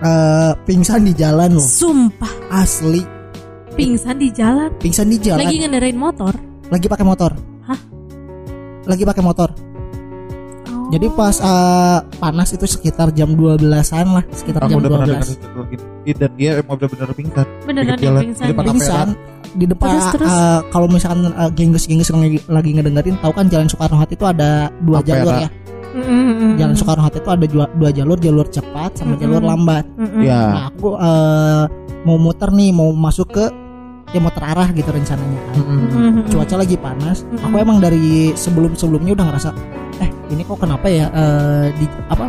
eh, 0.00 0.52
pingsan 0.68 1.00
di 1.00 1.16
jalan 1.16 1.56
loh. 1.56 1.64
Sumpah, 1.64 2.28
Asli, 2.52 3.00
pingsan 3.72 4.20
di 4.20 4.28
jalan. 4.28 4.68
pingsan 4.76 5.08
di 5.08 5.16
jalan. 5.16 5.40
Lagi 5.40 5.56
ngendarain 5.64 5.96
motor. 5.96 6.36
Lagi 6.68 6.86
pakai 6.86 7.06
motor. 7.08 7.32
Hah? 7.64 7.80
Lagi 8.84 9.04
pakai 9.08 9.22
motor. 9.24 9.48
Jadi 10.90 11.06
pas 11.12 11.36
eh, 11.38 11.98
panas 12.18 12.48
itu 12.50 12.66
sekitar 12.66 13.14
jam 13.14 13.30
12-an 13.32 14.06
lah, 14.10 14.24
sekitar 14.30 14.66
Aku 14.66 14.70
jam 14.70 14.78
udah 14.82 14.90
pernah 14.90 15.06
dengar 15.06 15.22
12. 15.22 15.34
itu 15.38 15.60
gitu. 15.70 15.84
dan 16.18 16.30
dia 16.34 16.50
emang 16.58 16.74
benar-benar 16.74 17.08
pingsan. 17.14 17.46
Beneran 17.62 17.96
dia 17.96 18.10
pingsan. 18.12 18.42
Di 18.42 18.50
depan 18.50 18.64
Pingsan 18.66 19.08
di 19.50 19.66
depan 19.66 19.88
Terus, 19.90 20.06
terus? 20.14 20.30
eh, 20.30 20.60
kalau 20.70 20.86
misalkan 20.86 21.26
eh, 21.26 21.50
gengges-gengges 21.50 22.10
lagi, 22.10 22.38
lagi 22.46 22.70
ngedengerin 22.70 23.16
tahu 23.18 23.32
kan 23.34 23.46
Jalan 23.46 23.66
Soekarno 23.66 23.98
Hatta 23.98 24.14
itu 24.14 24.22
ada 24.22 24.50
dua 24.80 24.98
Ampera. 24.98 25.14
jalur 25.16 25.34
ya. 25.38 25.48
Mm, 25.90 26.02
mm, 26.02 26.22
mm, 26.30 26.52
Jalan. 26.54 26.74
Soekarno 26.74 27.02
Hatta 27.02 27.18
itu 27.18 27.30
ada 27.30 27.46
dua, 27.46 27.64
dua 27.74 27.90
jalur, 27.90 28.18
jalur 28.18 28.46
cepat 28.46 28.90
sama 28.94 29.14
Mm-mm. 29.14 29.22
jalur 29.22 29.42
lambat. 29.42 29.84
Mm, 29.94 30.06
mm. 30.06 30.22
Ya. 30.22 30.40
Nah, 30.48 30.64
aku 30.70 30.88
eh, 30.94 31.62
mau 32.02 32.16
muter 32.16 32.50
nih, 32.50 32.70
mau 32.70 32.90
masuk 32.90 33.26
ke 33.28 33.44
ya 34.10 34.18
mau 34.18 34.32
terarah 34.34 34.68
gitu 34.74 34.90
rencananya 34.90 35.40
kan. 35.50 35.54
Mm, 35.56 35.66
mm, 35.66 36.10
mm. 36.10 36.24
Cuaca 36.34 36.56
lagi 36.58 36.76
panas. 36.76 37.22
Mm-mm. 37.22 37.46
Aku 37.46 37.56
emang 37.62 37.78
dari 37.78 38.34
sebelum-sebelumnya 38.34 39.12
udah 39.14 39.26
ngerasa 39.30 39.50
eh 40.00 40.10
ini 40.32 40.42
kok 40.42 40.58
kenapa 40.58 40.86
ya 40.88 41.06
eh, 41.12 41.66
di 41.76 41.86
apa 42.08 42.26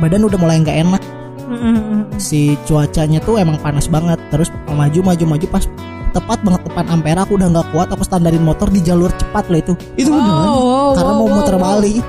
badan 0.00 0.24
udah 0.24 0.38
mulai 0.40 0.60
nggak 0.62 0.78
enak 0.86 1.02
Mm, 1.50 1.58
mm, 1.58 1.74
mm. 1.74 2.02
si 2.22 2.54
cuacanya 2.62 3.18
tuh 3.18 3.34
emang 3.42 3.58
panas 3.58 3.90
banget 3.90 4.22
terus 4.30 4.54
maju 4.70 5.02
maju 5.02 5.24
maju 5.34 5.46
pas 5.50 5.66
tepat 6.14 6.38
banget 6.46 6.62
depan 6.62 6.86
ampera 6.86 7.26
aku 7.26 7.34
udah 7.34 7.50
nggak 7.50 7.66
kuat 7.74 7.90
aku 7.90 8.06
standarin 8.06 8.46
motor 8.46 8.70
di 8.70 8.78
jalur 8.78 9.10
cepat 9.18 9.50
lah 9.50 9.58
itu 9.58 9.74
Itu 9.98 10.14
beneran. 10.14 10.46
Oh, 10.46 10.94
karena 10.94 11.10
wow, 11.10 11.18
mau 11.18 11.26
wow, 11.26 11.34
muter 11.34 11.56
wow. 11.58 11.62
balik 11.74 12.04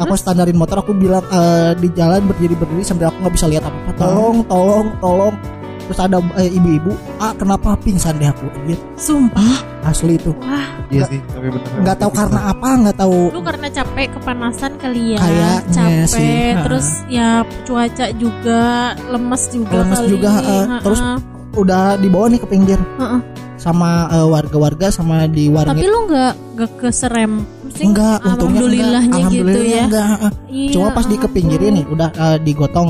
aku 0.00 0.14
standarin 0.16 0.56
motor 0.56 0.80
aku 0.80 0.96
bilang 0.96 1.20
eh, 1.28 1.76
di 1.76 1.92
jalan 1.92 2.24
berdiri 2.24 2.56
berdiri 2.56 2.80
sambil 2.80 3.12
aku 3.12 3.28
nggak 3.28 3.34
bisa 3.36 3.46
lihat 3.52 3.64
apa 3.68 3.76
apa 3.76 3.92
tolong 4.00 4.36
tolong 4.48 4.86
tolong 5.04 5.34
terus 5.82 5.98
ada 5.98 6.18
eh, 6.34 6.50
ibu-ibu 6.50 6.90
ah 7.18 7.32
kenapa 7.32 7.74
pingsan 7.76 8.16
deh 8.16 8.26
aku 8.26 8.46
Anjir, 8.52 8.78
Sumpah. 8.94 9.54
asli 9.82 10.14
itu 10.14 10.30
Iya 10.88 11.08
sih, 11.08 11.20
tapi 11.24 11.48
bener. 11.48 11.72
nggak 11.80 11.96
tahu 11.98 12.10
karena 12.12 12.40
apa 12.46 12.68
nggak 12.78 12.96
tahu 12.98 13.18
Lu 13.30 13.40
karena 13.40 13.66
capek 13.66 14.12
kepanasan 14.12 14.72
kali 14.76 15.16
ya. 15.16 15.18
Kayaknya 15.18 15.52
capek 15.66 16.04
sih, 16.06 16.34
ha. 16.52 16.60
terus 16.62 16.86
ya 17.08 17.28
cuaca 17.64 18.06
juga 18.14 18.62
lemes 19.08 19.42
juga 19.48 19.72
Lemes 19.78 19.98
kali. 19.98 20.08
juga, 20.10 20.30
eh, 20.36 20.62
Ha-ha. 20.62 20.78
terus 20.80 21.00
udah 21.54 21.84
dibawa 21.96 22.26
nih 22.28 22.40
ke 22.40 22.46
pinggir 22.46 22.76
Heeh. 22.76 23.20
sama 23.56 24.04
eh, 24.10 24.26
warga-warga 24.26 24.86
sama 24.88 25.24
di 25.26 25.48
warung 25.48 25.72
Tapi 25.72 25.86
lu 25.86 25.98
nggak 26.04 26.32
nggak 26.52 26.70
keserem 26.78 27.32
enggak 27.74 28.16
untungnya 28.20 28.60
Alhamdulillahnya 28.60 29.00
enggak. 29.00 29.16
gitu 29.32 29.40
Alhamdulillah 29.40 29.64
ya. 29.72 29.82
enggak. 29.82 30.08
Iya, 30.46 30.70
cuma 30.70 30.88
pas 30.92 31.06
di 31.06 31.16
ah. 31.16 31.20
kepinggirin 31.20 31.72
nih 31.74 31.86
udah 31.88 32.08
eh, 32.12 32.38
digotong. 32.38 32.88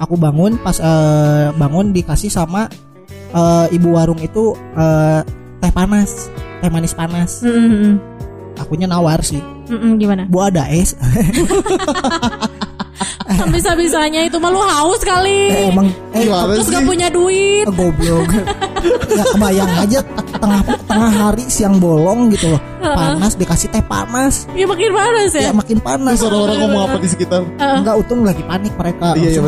Aku 0.00 0.16
bangun 0.16 0.56
pas 0.58 0.80
eh, 0.80 1.52
bangun 1.54 1.92
dikasih 1.92 2.32
sama 2.32 2.66
eh, 3.30 3.66
ibu 3.76 3.92
warung 3.94 4.18
itu 4.18 4.56
eh, 4.74 5.20
teh 5.60 5.70
panas 5.70 6.32
teh 6.64 6.70
manis 6.72 6.96
panas 6.96 7.44
Mm-mm. 7.44 8.00
akunya 8.56 8.88
nawar 8.88 9.20
sih 9.20 9.40
Mm-mm, 9.68 10.00
gimana? 10.00 10.24
bu 10.26 10.40
ada 10.40 10.66
es 10.72 10.96
Bisa-bisanya 13.48 14.20
itu 14.22 14.36
mah 14.36 14.48
lu 14.48 14.60
haus 14.60 15.00
kali. 15.00 15.48
eh, 15.48 15.68
emang 15.68 15.88
eh 16.12 16.22
Gimana 16.22 16.52
Terus 16.52 16.66
sih? 16.66 16.74
gak 16.74 16.84
punya 16.84 17.08
duit. 17.08 17.64
eh, 17.64 17.72
goblok 17.72 18.28
nggak 19.10 19.26
kebayang 19.30 19.72
aja 19.78 19.98
tengah 20.34 20.60
tengah 20.82 21.10
hari 21.10 21.44
siang 21.46 21.76
bolong 21.76 22.30
gitu 22.30 22.48
loh 22.48 22.60
panas 22.80 23.34
dikasih 23.34 23.68
teh 23.68 23.82
panas 23.82 24.48
Ya 24.52 24.64
makin 24.64 24.88
panas 24.90 25.30
ya. 25.30 25.42
ya 25.42 25.52
makin 25.52 25.78
panas 25.78 26.16
Terus 26.16 26.26
orang-orang 26.26 26.56
ngomong 26.60 26.82
apa 26.82 26.96
di 26.96 27.08
sekitar? 27.08 27.40
Enggak 27.58 27.94
untung 27.98 28.20
lagi 28.22 28.40
panik 28.40 28.72
mereka 28.72 29.12
Iya, 29.12 29.28
iya, 29.34 29.42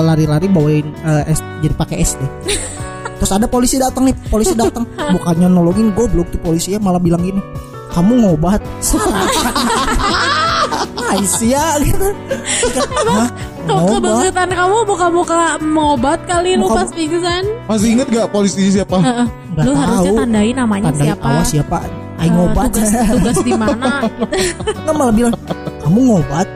lari-lari 0.00 0.46
bawain 0.46 0.86
eh, 0.96 1.24
es 1.26 1.40
jadi 1.58 1.74
pakai 1.74 1.96
es 1.98 2.14
deh. 2.14 2.30
Terus 3.18 3.32
ada 3.34 3.46
polisi 3.46 3.76
datang 3.76 4.06
nih, 4.06 4.14
polisi 4.24 4.54
datang 4.54 4.86
bukannya 4.94 5.48
nolongin 5.48 5.90
goblok 5.90 6.30
tuh 6.30 6.38
polisinya 6.38 6.78
malah 6.80 7.02
bilang 7.02 7.18
gini, 7.20 7.42
kamu 7.90 8.14
ngobat. 8.22 8.62
Aisyah 11.08 11.70
gitu. 11.80 12.08
Hah? 13.06 13.28
Kok 13.64 13.80
kebangetan 13.90 14.48
kamu 14.48 14.76
buka-buka 14.84 15.38
mengobat 15.58 16.20
kali 16.24 16.56
lu 16.56 16.66
pas 16.66 16.88
pingsan. 16.88 17.44
Masih 17.64 17.88
inget 17.94 18.08
gak 18.08 18.28
polisi 18.28 18.68
siapa? 18.70 18.96
Nggak 18.96 19.64
Lu 19.64 19.72
harusnya 19.72 20.12
tandain 20.18 20.54
namanya 20.54 20.84
Tandai 20.88 21.06
siapa. 21.06 21.26
awas 21.26 21.48
siapa? 21.48 21.78
Aing 22.18 22.28
Eh, 22.28 22.34
ngobat. 22.34 22.68
Tugas, 22.70 22.90
tugas 23.08 23.36
di 23.40 23.52
mana. 23.52 23.92
Nggak 24.82 24.94
malah 24.94 25.14
bilang, 25.14 25.34
kamu 25.78 25.98
ngobat. 26.06 26.48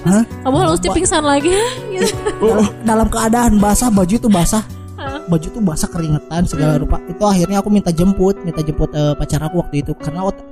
Hah? 0.00 0.22
Kamu 0.40 0.56
harus 0.58 0.78
pingsan 0.80 1.22
lagi 1.22 1.50
gitu. 1.92 2.14
Dalam- 2.38 2.74
dalam 2.82 3.08
keadaan 3.08 3.52
basah 3.58 3.90
baju 3.90 4.14
itu 4.14 4.28
basah 4.28 4.62
Heeh. 4.94 5.20
baju 5.26 5.46
tuh 5.48 5.60
basah 5.60 5.88
keringetan 5.88 6.42
segala 6.44 6.74
Hmm. 6.74 6.82
rupa 6.86 6.96
itu 7.04 7.22
akhirnya 7.22 7.58
aku 7.58 7.68
minta 7.68 7.90
jemput 7.90 8.38
minta 8.40 8.60
jemput 8.60 8.90
eh, 8.90 9.14
pacar 9.14 9.42
aku 9.42 9.58
waktu 9.58 9.80
itu 9.80 9.92
karena 9.94 10.22
waktu 10.22 10.42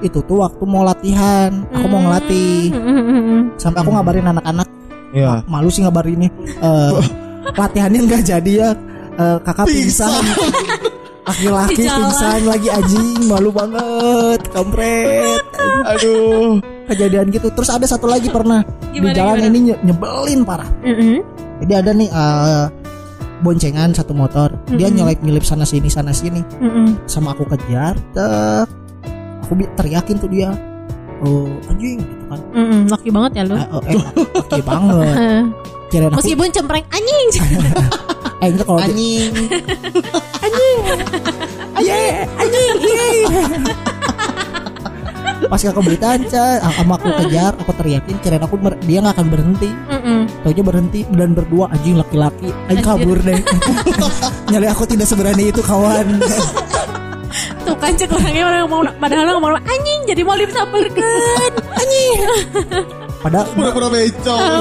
itu 0.00 0.20
tuh 0.22 0.42
waktu 0.42 0.62
mau 0.62 0.82
latihan. 0.82 1.64
Aku 1.70 1.86
mau 1.86 2.00
ngelatih. 2.00 2.72
Hmm. 2.72 3.40
sampai 3.56 3.80
aku 3.80 3.90
ngabarin 3.90 4.26
anak-anak. 4.26 4.68
Iya. 5.10 5.40
malu 5.46 5.68
sih 5.68 5.80
ngabarin 5.80 6.20
ini. 6.20 6.28
Eh, 6.60 6.92
latihannya 7.60 8.00
nggak 8.04 8.22
jadi 8.22 8.52
ya. 8.52 8.70
Eh, 9.16 9.38
kakak 9.40 9.64
pingsan. 9.66 10.24
laki-laki 11.26 11.74
Di 11.74 11.88
pingsan 11.88 12.40
lagi 12.44 12.68
anjing. 12.68 13.20
Malu 13.24 13.50
banget. 13.50 14.40
Kampret. 14.50 15.42
Aduh. 15.86 16.60
kejadian 16.86 17.30
gitu. 17.30 17.50
Terus 17.50 17.66
ada 17.66 17.82
satu 17.82 18.06
lagi 18.06 18.28
pernah. 18.28 18.62
Di 18.92 19.02
Gimana, 19.02 19.10
jalan 19.10 19.36
gimana? 19.36 19.48
ini 19.48 19.58
nye- 19.66 19.80
nyebelin 19.82 20.40
parah. 20.42 20.70
Mm-mm. 20.80 21.18
jadi 21.58 21.72
ada 21.80 21.90
nih 21.90 22.06
eh, 22.06 22.64
boncengan 23.40 23.90
satu 23.90 24.12
motor. 24.12 24.54
Dia 24.70 24.86
Mm-mm. 24.86 24.96
nyelip 25.02 25.18
nyelip 25.20 25.42
sana 25.42 25.64
sini 25.64 25.88
sana 25.88 26.14
sini. 26.14 26.46
Mm-mm. 26.62 26.94
sama 27.04 27.34
aku 27.34 27.42
kejar 27.48 27.98
tek 28.14 28.68
aku 29.46 29.62
teriakin 29.78 30.16
tuh 30.18 30.26
dia 30.26 30.50
oh 31.22 31.46
anjing 31.70 32.02
gitu 32.02 32.24
kan 32.26 32.40
Mm-mm. 32.52 32.80
Laki 32.90 33.08
banget 33.08 33.30
ya 33.38 33.42
lu. 33.46 33.54
eh, 33.54 33.66
oh, 33.70 33.80
eh 33.86 33.94
oke 34.34 34.58
banget 34.60 35.14
Heeh. 35.14 35.40
kirain 35.94 36.10
aku 36.10 36.18
Meskipun 36.18 36.48
cempreng 36.50 36.86
anjing. 36.90 37.26
eh 38.42 38.48
enggak 38.50 38.66
kalau 38.66 38.82
Anjing. 38.82 39.30
Aye, 41.76 42.26
anjing, 42.42 42.74
iye. 42.82 43.08
Pas 45.46 45.62
aku 45.62 45.80
beritaan, 45.84 46.26
Ca, 46.26 46.58
sama 46.74 46.98
aku 46.98 47.06
kejar, 47.22 47.54
aku 47.54 47.70
teriakin, 47.78 48.16
kirain 48.18 48.42
aku 48.42 48.58
dia 48.82 48.98
nggak 48.98 49.14
akan 49.14 49.28
berhenti. 49.30 49.70
Mm-mm. 49.70 50.20
Taunya 50.42 50.62
berhenti 50.66 51.00
dan 51.14 51.38
berdua 51.38 51.70
anjing 51.70 51.96
laki-laki, 51.96 52.50
anjing 52.66 52.82
kabur 52.82 53.18
deh. 53.22 53.38
Nyali 54.50 54.66
aku 54.66 54.84
tidak 54.90 55.06
seberani 55.06 55.54
itu 55.54 55.62
kawan. 55.62 56.18
Tuh 57.66 57.74
kan 57.82 57.92
cek 57.98 58.14
orangnya 58.14 58.44
orang 58.46 58.70
mau 58.70 58.82
padahal 59.02 59.42
ngomong 59.42 59.58
anjing 59.58 60.00
jadi 60.06 60.22
mau 60.22 60.38
disamperkan. 60.38 61.50
Anjing. 61.74 62.18
Padahal 63.26 63.46
Pura-pura. 63.50 63.86
Ah, 63.90 63.90
Iya, 63.90 64.06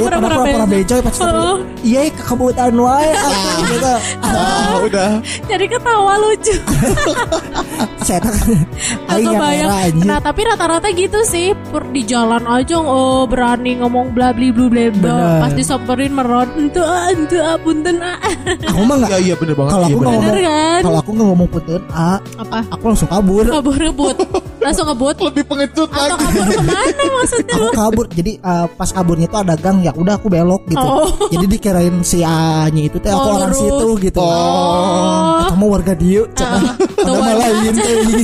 pura-pura 0.01 0.17
pernah 0.17 0.38
pura 0.49 0.65
becoy 0.65 0.99
pas 0.99 1.17
Oh. 1.21 1.56
Iya, 1.80 2.01
kekebutan 2.10 2.73
wae 2.75 3.10
aku 3.13 3.62
gitu. 3.69 3.93
Ah, 4.25 4.75
udah. 4.82 5.10
Jadi 5.45 5.65
ketawa 5.69 6.13
lucu. 6.17 6.56
Saya 8.06 8.21
tak 8.21 8.34
Gak 8.38 9.10
aing 9.12 9.21
yang 9.23 9.38
kebayang. 9.38 9.65
era 9.65 9.78
anjing. 9.84 10.06
Nah 10.06 10.17
tapi 10.19 10.41
rata-rata 10.45 10.89
gitu 10.91 11.19
sih 11.23 11.54
di 11.89 12.01
jalan 12.04 12.45
aja 12.45 12.78
oh, 12.78 13.25
berani 13.25 13.78
ngomong 13.78 14.13
bla 14.13 14.30
bli 14.30 14.49
blu 14.49 14.65
bla 14.65 14.89
bla. 14.89 15.13
Bener. 15.13 15.41
Pas 15.41 15.54
disamperin 15.54 16.13
meron 16.13 16.49
ah 16.80 17.10
ente 17.10 17.38
ah 17.38 17.58
punten 17.58 17.97
ah. 18.01 18.17
Aku 18.69 18.82
mah 18.84 18.97
enggak 18.99 19.10
Iya 19.15 19.19
iya 19.21 19.34
bener 19.36 19.54
banget. 19.54 19.73
Kalau 19.73 19.86
Iya, 19.86 19.93
aku 19.93 20.01
ngomong- 20.04 20.25
kan? 20.36 20.80
kalau 20.82 20.97
aku 20.97 21.10
nggak 21.13 21.28
ngomong 21.30 21.49
punten 21.49 21.82
ah, 21.89 22.17
Apa? 22.38 22.58
aku 22.67 22.84
langsung 22.88 23.10
kabur. 23.10 23.45
Kabur 23.45 23.73
rebut. 23.73 24.15
Langsung 24.65 24.86
ngebut. 24.88 25.15
lebih 25.21 25.43
pengecut 25.45 25.86
Atau 25.88 26.01
lagi. 26.01 26.25
kabur 26.25 26.45
ke 26.47 26.62
mana 26.63 27.04
maksudnya 27.13 27.54
aku 27.54 27.62
lu? 27.62 27.71
kabur 27.71 28.06
jadi 28.10 28.32
eh, 28.36 28.65
pas 28.71 28.89
kaburnya 28.89 29.28
tuh 29.28 29.39
ada 29.39 29.56
gang 29.56 29.78
ya 29.80 29.91
udah 29.91 30.13
aku 30.15 30.28
belok 30.28 30.63
gitu 30.65 30.82
Oh. 30.82 31.10
jadi 31.30 31.45
dikirain 31.47 31.95
si 32.01 32.19
A 32.19 32.65
nya 32.67 32.82
itu 32.84 32.97
teh 32.97 33.08
aku 33.08 33.21
Oh, 33.21 33.36
orang 33.36 33.51
lurus. 33.51 33.62
situ 33.62 33.88
gitu 34.04 34.19
Oh. 34.19 35.38
Eh, 35.38 35.45
kamu 35.47 35.65
warga 35.69 35.93
cek 35.95 36.47
Ah, 36.47 36.62
malah 37.04 37.21
warga. 37.36 37.47
ingin 37.54 37.75
kayak 37.75 37.97
gini 38.04 38.23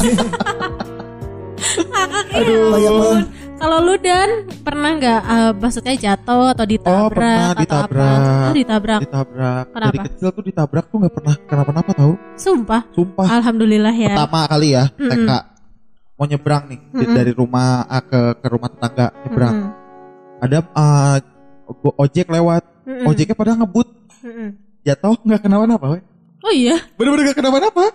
Aduh. 2.31 2.69
banyak 2.71 2.93
banget 2.95 3.27
Kalau 3.53 3.77
lu 3.79 3.93
dan 3.95 4.29
pernah 4.59 4.91
nggak 4.91 5.21
eh, 5.21 5.51
maksudnya 5.53 5.93
jatuh 5.95 6.49
atau 6.49 6.65
ditabrak 6.65 6.97
Oh, 6.97 7.09
pernah 7.13 7.37
atau 7.47 7.61
ditabrak. 7.61 8.01
apa? 8.17 8.41
Oh, 8.41 8.53
ditabrak. 8.57 8.99
Ditabrak. 8.99 9.63
Kenapa? 9.67 9.85
Dari 9.85 9.99
kecil 10.01 10.27
tuh 10.31 10.43
ditabrak 10.43 10.85
tuh 10.87 10.97
nggak 10.97 11.13
pernah 11.13 11.35
kenapa-napa 11.45 11.91
tahu. 11.93 12.13
Sumpah. 12.33 12.81
Sumpah. 12.89 13.27
Alhamdulillah 13.31 13.93
ya. 13.93 14.17
Pertama 14.17 14.39
kali 14.47 14.67
ya. 14.71 14.83
TK 14.89 15.29
mau 16.21 16.29
nyebrang 16.29 16.69
nih 16.69 16.77
di- 16.77 17.01
Mm-mm. 17.01 17.17
dari 17.17 17.31
rumah 17.33 17.81
ah, 17.83 17.97
ke 17.99 18.37
ke 18.37 18.45
rumah 18.45 18.69
tetangga 18.69 19.09
nyebrang. 19.19 19.55
Mm-mm. 19.57 20.39
Ada 20.39 20.57
ah, 20.71 21.17
go- 21.73 21.97
ojek 21.97 22.29
lewat. 22.29 22.61
Mm-mm. 22.85 23.09
Ojeknya 23.09 23.33
pada 23.33 23.57
ngebut. 23.57 23.89
Mm-mm. 24.21 24.53
Jatuh 24.81 25.17
nggak 25.19 25.41
kenapa-napa. 25.41 25.85
we. 25.91 25.99
Oh 26.41 26.49
iya, 26.49 26.77
Bener-bener 26.93 27.25
nggak 27.27 27.37
kenapa-napa. 27.37 27.89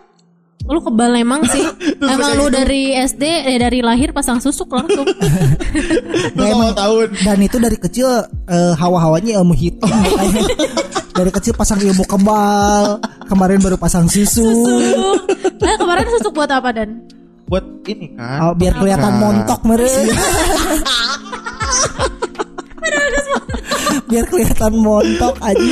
lu 0.66 0.80
kebal 0.80 1.14
emang 1.14 1.46
sih. 1.46 1.62
emang 2.09 2.34
lu 2.34 2.50
gitu. 2.50 2.57
dari 2.57 2.82
SD 2.96 3.22
eh, 3.22 3.55
dari 3.57 3.78
lahir 3.78 4.11
pasang 4.11 4.42
susuk 4.42 4.66
langsung. 4.68 5.07
Nah, 6.34 6.46
emang- 6.48 6.74
tahun. 6.74 7.09
dan 7.16 7.38
itu 7.38 7.57
dari 7.57 7.76
kecil 7.76 8.11
eh, 8.44 8.74
hawa-hawanya 8.74 9.38
ilmu 9.38 9.55
hitam 9.55 9.86
dari 11.18 11.30
kecil 11.30 11.55
pasang 11.55 11.78
ilmu 11.78 12.03
kebal 12.03 12.98
kemarin 13.24 13.59
baru 13.59 13.76
pasang 13.76 14.05
susu 14.05 14.42
Susuk. 14.42 15.18
Eh 15.57 15.76
kemarin 15.76 16.11
susuk 16.11 16.34
buat 16.34 16.50
apa 16.50 16.74
dan? 16.74 17.07
Buat 17.47 17.64
ini 17.86 18.14
kan. 18.14 18.38
Oh, 18.42 18.53
biar 18.53 18.74
kelihatan 18.74 19.12
Nah. 19.12 19.20
montok 19.22 19.61
meren 19.62 20.07
Biar 24.07 24.24
kelihatan 24.26 24.72
montok 24.76 25.34
aja. 25.40 25.70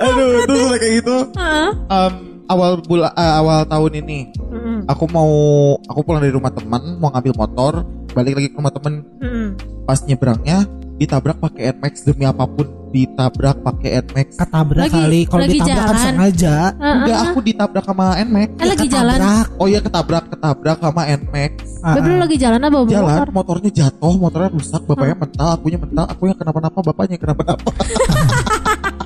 Aduh, 0.00 0.44
terus 0.44 0.60
udah 0.68 0.78
kayak 0.78 0.94
gitu. 1.00 1.16
Heeh. 1.32 1.70
Em, 1.88 2.14
awal 2.44 2.70
bulan 2.82 3.12
awal 3.14 3.62
tahun 3.64 3.92
ini 4.00 4.18
Mm-mm. 4.42 4.82
aku 4.84 5.06
mau 5.08 5.30
aku 5.78 6.00
pulang 6.02 6.18
dari 6.18 6.34
rumah 6.34 6.50
teman 6.50 6.98
mau 6.98 7.14
ngambil 7.14 7.34
motor 7.38 7.72
balik 8.10 8.34
lagi 8.34 8.50
ke 8.50 8.58
rumah 8.58 8.74
temen 8.74 9.06
Mm-mm. 9.22 9.54
pas 9.86 10.02
nyebrangnya 10.02 10.66
ditabrak 10.98 11.38
pakai 11.38 11.70
Nmax 11.72 12.02
demi 12.02 12.26
apa 12.26 12.42
pun 12.44 12.66
ditabrak 12.90 13.56
pakai 13.60 13.90
Nmax 14.02 14.28
Ketabrak 14.36 14.84
Lagi- 14.84 14.94
kali. 14.96 15.20
Kalau 15.24 15.44
ditabrak 15.44 15.74
kan 15.80 15.86
jalan. 15.86 16.04
sengaja. 16.04 16.56
Heeh. 16.70 16.94
enggak 17.00 17.18
aku 17.24 17.38
ditabrak 17.40 17.84
sama 17.84 18.06
Nmax 18.20 18.48
Eh, 18.52 18.66
lagi 18.66 18.86
jalan. 18.86 19.16
Ketabrak. 19.16 19.46
oh 19.56 19.66
iya 19.66 19.80
ketabrak 19.80 20.24
ketabrak 20.28 20.78
sama 20.78 21.02
Nmax 21.06 21.52
ah. 21.80 21.94
lagi 21.96 22.36
jalan 22.36 22.60
apa 22.60 22.76
bawa 22.76 22.86
jalan 22.86 23.08
motor? 23.16 23.28
motornya 23.32 23.70
jatuh 23.70 24.14
motornya 24.14 24.50
rusak 24.50 24.82
bapaknya 24.84 25.16
mental 25.16 25.48
akunya 25.50 25.78
mental 25.78 26.04
akunya 26.06 26.34
kenapa-napa 26.34 26.78
bapaknya 26.82 27.16
kenapa-napa 27.16 27.70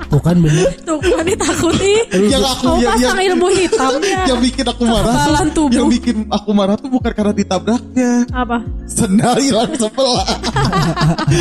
Tuh 0.05 0.23
kan 0.23 0.39
bener. 0.39 0.71
Tuh 0.87 1.03
kan 1.03 1.27
ditakuti. 1.27 1.95
yang 2.31 2.39
aku 2.39 2.63
Kau 2.65 2.79
yang, 2.79 2.95
pasang 2.95 3.19
yang, 3.19 3.35
ilmu 3.35 3.51
hitamnya. 3.51 4.19
yang 4.31 4.39
bikin 4.39 4.63
aku 4.63 4.83
marah 4.87 5.11
Kekebalan 5.11 5.43
tuh, 5.43 5.55
tubuh. 5.59 5.75
yang 5.75 5.89
bikin 5.91 6.17
aku 6.31 6.51
marah 6.55 6.77
tuh 6.79 6.87
bukan 6.87 7.11
karena 7.11 7.35
ditabraknya 7.35 8.11
Apa? 8.31 8.63
sendal 8.87 9.35
hilang 9.37 9.75
sebelah 9.75 10.23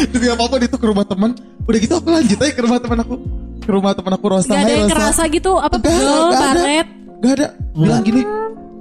demi 0.09 0.25
apa 0.25 0.41
apa 0.41 0.55
itu 0.57 0.73
ke 0.73 0.85
rumah 0.85 1.05
teman 1.05 1.37
udah 1.63 1.79
gitu 1.79 1.93
aku 1.93 2.09
lanjut 2.09 2.32
aja 2.39 2.53
ke 2.53 2.61
rumah 2.63 2.79
teman 2.81 2.99
aku. 3.03 3.15
Ke 3.63 3.69
rumah 3.71 3.91
teman 3.95 4.13
aku 4.15 4.25
Rosa. 4.27 4.51
Gak 4.51 4.63
ada 4.63 4.73
yang 4.73 4.87
Rosa. 4.87 4.95
kerasa 4.95 5.23
gitu? 5.29 5.51
Apa 5.59 5.77
pegel, 5.79 6.01
enggak 6.01 6.41
ada. 6.41 6.61
baret. 6.61 6.87
Gak 7.23 7.33
ada. 7.39 7.47
Bilang 7.73 8.01
gini 8.05 8.21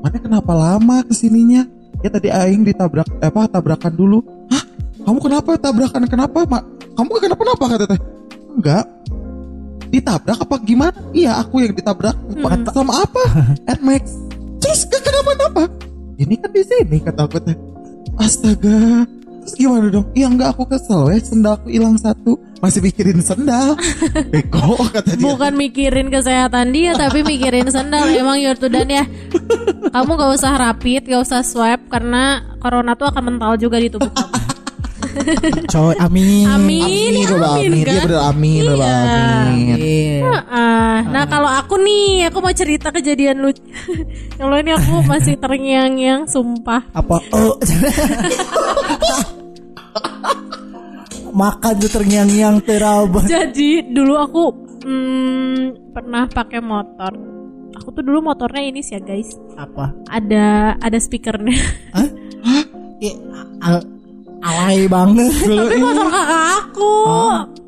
mana 0.02 0.18
kenapa 0.18 0.52
lama 0.52 0.96
ke 1.06 1.14
sininya? 1.14 1.62
Ya 2.02 2.10
tadi 2.10 2.28
Aing 2.34 2.66
ditabrak 2.66 3.06
eh, 3.22 3.30
apa 3.30 3.46
tabrakan 3.46 3.94
dulu. 3.94 4.18
Hah? 4.50 4.64
Kamu 5.06 5.18
kenapa 5.22 5.54
tabrakan? 5.54 6.02
Kenapa 6.10 6.42
mak 6.42 6.62
kamu 6.98 7.08
kenapa 7.22 7.40
kenapa 7.46 7.64
kata 7.78 7.84
teh. 7.86 8.00
Enggak 8.58 8.84
ditabrak 9.94 10.38
apa 10.42 10.56
gimana? 10.66 10.98
Iya 11.14 11.38
aku 11.38 11.62
yang 11.62 11.72
ditabrak. 11.78 12.16
Hmm. 12.34 12.66
sama 12.74 13.06
apa? 13.06 13.22
Nmax 13.78 14.04
terus 14.62 14.86
gak 14.86 15.02
kenapa 15.02 15.34
kenapa 15.34 15.62
ini 16.22 16.38
kan 16.38 16.50
di 16.54 16.62
sini 16.62 16.98
kata 17.02 17.26
aku 17.26 17.38
teh. 17.42 17.56
Astaga 18.18 19.06
terus 19.42 19.54
gimana 19.58 19.90
dong? 19.90 20.06
Iya 20.14 20.26
enggak 20.30 20.54
aku 20.54 20.70
kesel 20.70 21.10
ya 21.10 21.18
sendal 21.18 21.58
aku 21.58 21.68
hilang 21.68 21.98
satu. 21.98 22.38
Masih 22.62 22.78
mikirin 22.78 23.18
sendal 23.18 23.74
bego 24.32 24.78
kata 24.94 25.18
dia. 25.18 25.24
Bukan 25.26 25.52
mikirin 25.58 26.08
kesehatan 26.14 26.70
dia 26.70 26.94
tapi 26.94 27.26
mikirin 27.26 27.66
sendal 27.66 28.06
emang 28.14 28.38
Yortudan 28.38 28.86
ya. 28.86 29.04
Kamu 29.92 30.14
gak 30.14 30.32
usah 30.38 30.54
rapid, 30.56 31.10
gak 31.10 31.22
usah 31.26 31.42
swab 31.42 31.82
karena 31.90 32.54
corona 32.62 32.94
tuh 32.94 33.10
akan 33.10 33.34
mental 33.34 33.58
juga 33.58 33.82
di 33.82 33.90
tubuh 33.90 34.08
kamu. 34.08 34.41
Coy, 35.68 35.94
amin. 36.00 36.44
Amin, 36.48 36.82
Amin, 36.82 37.26
udah 37.28 37.50
amin, 37.56 37.68
amin. 37.68 37.84
Dia 37.84 37.92
kan? 37.92 38.04
bener 38.06 38.20
amin, 38.24 38.62
udah 38.64 38.76
Iya. 38.76 38.92
amin. 39.02 39.76
Iya. 39.76 40.32
Ah, 40.48 40.98
nah 41.08 41.24
kalau 41.26 41.48
aku 41.48 41.74
nih, 41.76 42.28
aku 42.28 42.38
mau 42.40 42.52
cerita 42.52 42.88
kejadian 42.88 43.40
lucu. 43.40 43.60
Kalau 44.40 44.56
ini 44.58 44.72
aku 44.72 45.04
masih 45.04 45.36
terngiang-ngiang, 45.38 46.26
sumpah. 46.26 46.82
Apa? 46.92 47.16
Oh. 47.32 47.56
Makan 51.32 51.72
tuh 51.80 51.90
terngiang-ngiang 51.90 52.60
terabah. 52.60 53.24
Jadi 53.24 53.88
dulu 53.88 54.14
aku 54.20 54.42
hmm, 54.84 55.56
pernah 55.96 56.28
pakai 56.28 56.60
motor. 56.60 57.12
Aku 57.72 57.88
tuh 57.88 58.04
dulu 58.04 58.20
motornya 58.20 58.60
ini 58.60 58.84
sih 58.84 58.94
ya 58.94 59.00
guys. 59.00 59.32
Apa? 59.56 59.96
Ada 60.12 60.76
ada 60.76 60.98
speakernya. 61.00 61.56
Hah? 61.96 62.08
Ih, 63.06 63.16
al- 63.64 63.88
alay 64.42 64.84
banget. 64.86 65.32
Tapi 65.48 65.76
motor 65.78 66.06
kakak 66.06 66.42
aku. 66.58 66.94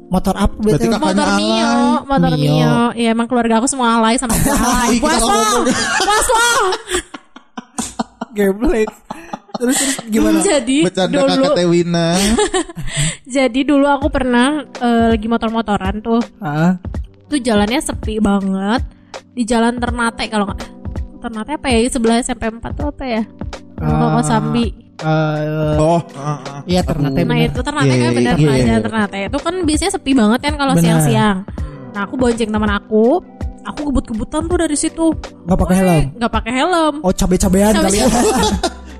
Motor 0.04 0.34
apa 0.36 0.54
Berarti 0.54 0.86
Motor 0.86 1.26
Mio, 1.40 1.66
alay. 1.66 2.06
motor 2.06 2.32
Mio. 2.34 2.52
Mio. 2.54 2.76
Ya 2.94 3.08
emang 3.10 3.26
keluarga 3.26 3.58
aku 3.58 3.66
semua 3.66 3.98
alay 3.98 4.14
sama 4.14 4.34
aku 4.34 4.50
alay. 4.52 4.98
Puas 4.98 5.22
lo, 5.22 5.42
puas 5.98 6.26
lo. 6.28 6.50
Gameplay. 8.34 8.84
Terus 9.54 9.76
terus 9.78 9.96
gimana? 10.10 10.38
Jadi 10.42 10.78
Bercanda 10.82 11.14
dulu, 11.14 11.30
kakak 11.30 11.54
Tewina. 11.54 12.08
jadi 13.38 13.60
dulu 13.62 13.86
aku 13.86 14.06
pernah 14.10 14.66
eh, 14.66 15.14
lagi 15.14 15.26
motor-motoran 15.30 16.02
tuh. 16.02 16.22
Ah, 16.42 16.74
Tuh 17.24 17.38
jalannya 17.38 17.78
sepi 17.78 18.18
banget 18.18 18.82
di 19.32 19.42
jalan 19.42 19.78
Ternate 19.78 20.26
kalau 20.26 20.46
nggak 20.46 20.60
Ternate 21.22 21.52
apa 21.56 21.66
ya 21.70 21.78
sebelah 21.88 22.18
SMP 22.20 22.50
4 22.50 22.60
tuh 22.74 22.86
apa 22.90 23.04
ya 23.06 23.22
Kalau 23.74 24.20
Ah. 24.20 24.22
Eh, 24.96 25.74
Oh, 25.76 25.98
ah, 26.14 26.38
ah. 26.38 26.60
Iya 26.64 26.80
Ternate 26.82 27.20
Nah 27.20 27.34
bener. 27.34 27.50
itu 27.50 27.60
Ternate 27.60 27.84
Iya, 27.84 27.94
kan 27.94 28.00
iya, 28.00 28.10
bener 28.12 28.34
iya, 28.34 28.46
kan 28.46 28.54
iya. 28.54 28.64
jalan 28.64 28.82
Ternate 28.82 29.18
Itu 29.26 29.38
kan 29.40 29.54
biasanya 29.62 29.90
sepi 29.90 30.12
banget 30.12 30.40
kan 30.40 30.54
kalau 30.54 30.74
siang-siang 30.76 31.36
Nah 31.90 32.00
aku 32.00 32.14
bonceng 32.14 32.48
teman 32.48 32.70
aku 32.70 33.04
Aku 33.64 33.80
kebut-kebutan 33.88 34.44
tuh 34.44 34.56
dari 34.56 34.76
situ 34.76 35.06
Nggak 35.44 35.58
pakai 35.58 35.76
helm. 35.76 36.02
nggak 36.14 36.32
pakai 36.32 36.52
helm 36.54 36.94
Oh 37.00 37.10
cabe-cabean 37.10 37.72
kali 37.74 37.98
ya. 38.00 38.06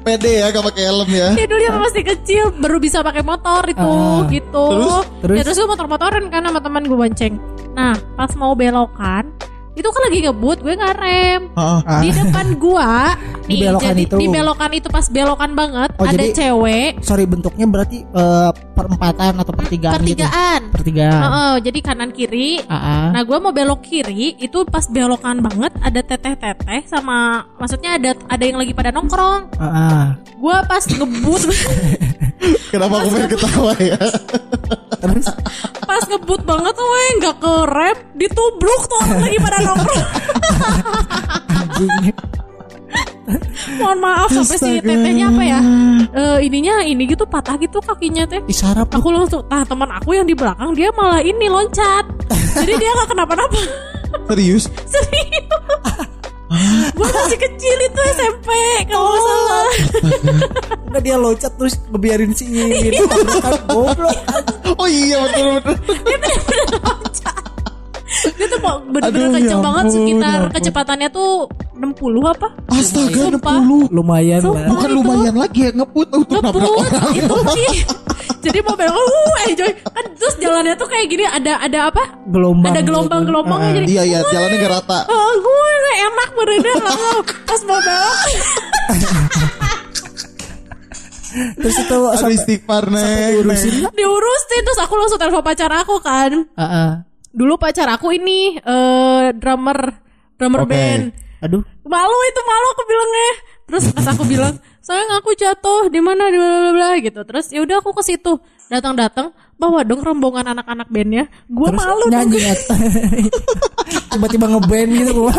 Pede 0.02 0.32
ya 0.36 0.50
gak 0.50 0.60
pakai 0.62 0.84
helm 0.84 1.08
ya. 1.08 1.32
Ya 1.32 1.46
dulu 1.46 1.60
yang 1.62 1.80
masih 1.80 2.04
kecil 2.04 2.52
baru 2.54 2.76
bisa 2.76 3.00
pakai 3.00 3.22
motor 3.22 3.64
itu 3.64 3.80
Ah. 3.80 4.28
gitu. 4.28 4.64
Terus? 4.68 4.92
Terus? 5.22 5.36
Ya 5.36 5.42
terus 5.42 5.56
gue 5.56 5.64
motor-motoran 5.66 6.28
kan 6.28 6.44
sama 6.44 6.60
teman 6.60 6.84
gue 6.84 6.92
bonceng. 6.94 7.40
Nah 7.72 7.96
pas 8.12 8.28
mau 8.34 8.52
belokan 8.52 9.32
itu 9.74 9.84
kan 9.84 10.02
lagi 10.04 10.18
ngebut 10.22 10.58
gue 10.60 10.72
nggak 10.72 10.96
rem 10.96 11.42
Ah, 11.54 11.82
di 11.98 12.10
depan 12.10 12.46
gua 12.56 13.18
Di 13.44 13.54
nih 13.58 13.58
belokan 13.68 13.90
jadi 13.90 14.02
itu. 14.02 14.16
di 14.16 14.26
belokan 14.28 14.70
itu 14.72 14.88
pas 14.88 15.06
belokan 15.06 15.50
banget 15.52 15.90
Oh, 15.94 16.04
ada 16.04 16.14
jadi 16.14 16.26
cewek 16.32 16.90
Sorry 17.00 17.24
bentuknya 17.24 17.66
berarti 17.66 17.98
eh, 18.00 18.50
perempatan 18.70 19.34
atau 19.36 19.52
pertigaan, 19.52 19.98
gitu. 20.00 20.22
pertigaan 20.22 20.60
Pertigaan. 20.70 21.20
Heeh, 21.20 21.52
jadi 21.60 21.78
kanan 21.80 22.10
kiri 22.10 22.62
Ah, 22.64 22.74
ah. 22.74 23.06
Nah 23.10 23.22
gue 23.22 23.36
mau 23.36 23.50
belok 23.50 23.82
kiri 23.82 24.34
itu 24.36 24.62
pas 24.64 24.86
belokan 24.86 25.38
banget 25.40 25.72
ada 25.78 26.00
teteh-teteh 26.00 26.86
sama 26.86 27.42
maksudnya 27.56 27.94
ada 27.94 28.14
ada 28.26 28.42
yang 28.42 28.56
lagi 28.56 28.70
pada 28.70 28.90
nongkrong. 28.90 29.54
Ah, 29.56 29.66
ah. 29.66 30.02
Gue 30.34 30.56
pas 30.64 30.82
ngebut 30.84 31.42
Kenapa 32.70 32.94
aku 32.96 33.08
pengen 33.08 33.30
ketawa 33.30 33.72
ya? 33.78 33.98
Terus 35.02 35.26
pas 35.30 35.53
ngebut 36.14 36.40
banget 36.46 36.72
tuh 36.78 36.86
weh 36.86 37.10
nggak 37.18 37.36
ke 37.42 37.52
rem 37.66 37.96
ditubruk 38.14 38.82
tuh 38.86 38.98
orang 39.02 39.20
lagi 39.26 39.38
pada 39.42 39.58
nongkrong. 39.66 40.06
Mohon 43.74 43.98
maaf 43.98 44.28
sampai 44.30 44.56
si 44.60 44.70
tetehnya 44.78 45.26
apa 45.32 45.42
ya? 45.42 45.60
Eh, 46.14 46.38
ininya 46.46 46.84
ini 46.86 47.10
gitu 47.10 47.26
patah 47.26 47.58
gitu 47.58 47.82
kakinya 47.82 48.22
teh. 48.28 48.38
Isarap 48.46 48.94
Aku 48.94 49.10
langsung, 49.10 49.42
nah 49.50 49.66
teman 49.66 49.90
aku 49.90 50.14
yang 50.14 50.28
di 50.28 50.36
belakang 50.36 50.70
dia 50.76 50.94
malah 50.94 51.18
ini 51.18 51.50
loncat. 51.50 52.06
Jadi 52.54 52.72
dia 52.78 52.90
nggak 52.94 53.08
kenapa-napa. 53.10 53.58
Serius? 54.30 54.70
Serius. 54.92 55.50
Gue 56.96 57.08
masih 57.08 57.38
kecil 57.38 57.76
itu 57.82 58.00
SMP 58.14 58.48
kalau 58.86 59.06
nggak 59.10 59.22
salah. 59.22 59.66
Enggak 60.90 61.02
dia 61.02 61.16
loncat 61.18 61.52
terus 61.58 61.74
ngebiarin 61.90 62.32
si 62.32 62.44
ini 62.46 62.94
tabrakan 62.94 63.54
goblok. 63.70 64.18
Oh 64.78 64.88
iya 64.88 65.18
betul 65.26 65.46
betul. 65.58 65.76
Dia 68.14 68.46
tuh 68.46 68.60
mau 68.62 68.78
bener-bener 68.78 69.26
Aduh, 69.26 69.34
kenceng 69.36 69.60
ya 69.60 69.66
banget 69.66 69.84
sekitar 69.90 70.38
ya 70.38 70.48
kecepatannya 70.54 71.08
tuh 71.10 71.30
60 71.74 72.30
apa? 72.30 72.48
Astaga 72.70 73.20
Sumpah. 73.26 73.58
60. 73.58 73.90
Lumayan 73.90 74.40
Sumpah. 74.40 74.54
lah. 74.54 74.68
Bukan 74.70 74.88
itu. 74.88 74.96
lumayan 74.96 75.34
lagi 75.34 75.60
ya 75.66 75.70
ngebut 75.74 76.08
untuk 76.14 76.38
nabrak 76.38 76.70
orang. 76.70 77.10
itu 77.18 77.36
sih. 77.58 77.70
Jadi 78.44 78.58
mau 78.60 78.76
belok, 78.76 78.92
uh, 78.92 79.36
enjoy. 79.48 79.72
Kan 79.84 80.04
terus 80.14 80.34
jalannya 80.36 80.74
tuh 80.76 80.88
kayak 80.88 81.06
gini 81.08 81.24
ada 81.24 81.60
ada 81.60 81.88
apa? 81.88 82.02
Gelombang. 82.28 82.72
Ada 82.72 82.80
gelombang-gelombangnya 82.84 83.70
jadi. 83.80 83.86
Iya 83.88 84.02
iya 84.04 84.18
jalannya 84.28 84.56
gak 84.60 84.72
rata. 84.80 84.98
Oh, 85.08 85.32
gue 85.40 85.70
nggak 85.74 85.98
enak 86.04 86.28
beredar 86.36 86.76
langsung 86.80 87.18
pas 87.44 87.60
mau 87.64 87.80
belok. 87.80 88.18
Terus 91.34 91.76
itu 91.82 91.96
Aduh 91.98 92.14
sampai 92.14 92.38
istighfar 92.38 92.84
neng. 92.94 93.42
diurusin 93.42 93.72
nggak? 93.82 93.92
Diurusin 93.98 94.62
terus 94.62 94.78
aku 94.78 94.94
langsung 94.94 95.18
telepon 95.18 95.42
pacar 95.42 95.70
aku 95.74 95.98
kan. 95.98 96.46
Ah, 96.54 96.62
ah. 96.62 96.90
Dulu 97.34 97.58
pacar 97.58 97.90
aku 97.90 98.14
ini 98.14 98.54
eh 98.54 99.24
drummer 99.34 99.78
drummer 100.38 100.62
Oke. 100.62 100.70
band. 100.70 101.04
Aduh. 101.42 101.60
malu 101.84 102.18
itu 102.24 102.40
malu 102.40 102.66
aku 102.72 102.82
bilangnya 102.88 103.30
terus 103.68 103.84
pas 103.92 104.06
aku 104.08 104.24
bilang 104.24 104.56
sayang 104.84 105.16
aku 105.16 105.32
jatuh 105.32 105.88
di 105.88 105.96
mana 106.04 106.28
di 106.28 106.36
bla 106.36 106.70
bla 106.76 106.88
gitu 107.00 107.24
terus 107.24 107.48
ya 107.48 107.64
udah 107.64 107.80
aku 107.80 107.96
ke 107.96 108.02
situ 108.04 108.36
datang 108.68 108.92
datang 108.92 109.32
bawa 109.56 109.80
dong 109.80 110.04
rombongan 110.04 110.52
anak-anak 110.52 110.92
bandnya 110.92 111.24
gue 111.48 111.70
malu 111.72 112.04
nyanyi 112.12 112.42
ya. 112.42 112.54
Tiba-tiba 114.14 114.46
ngeband 114.46 114.90
gitu 114.94 115.12
gua. 115.26 115.34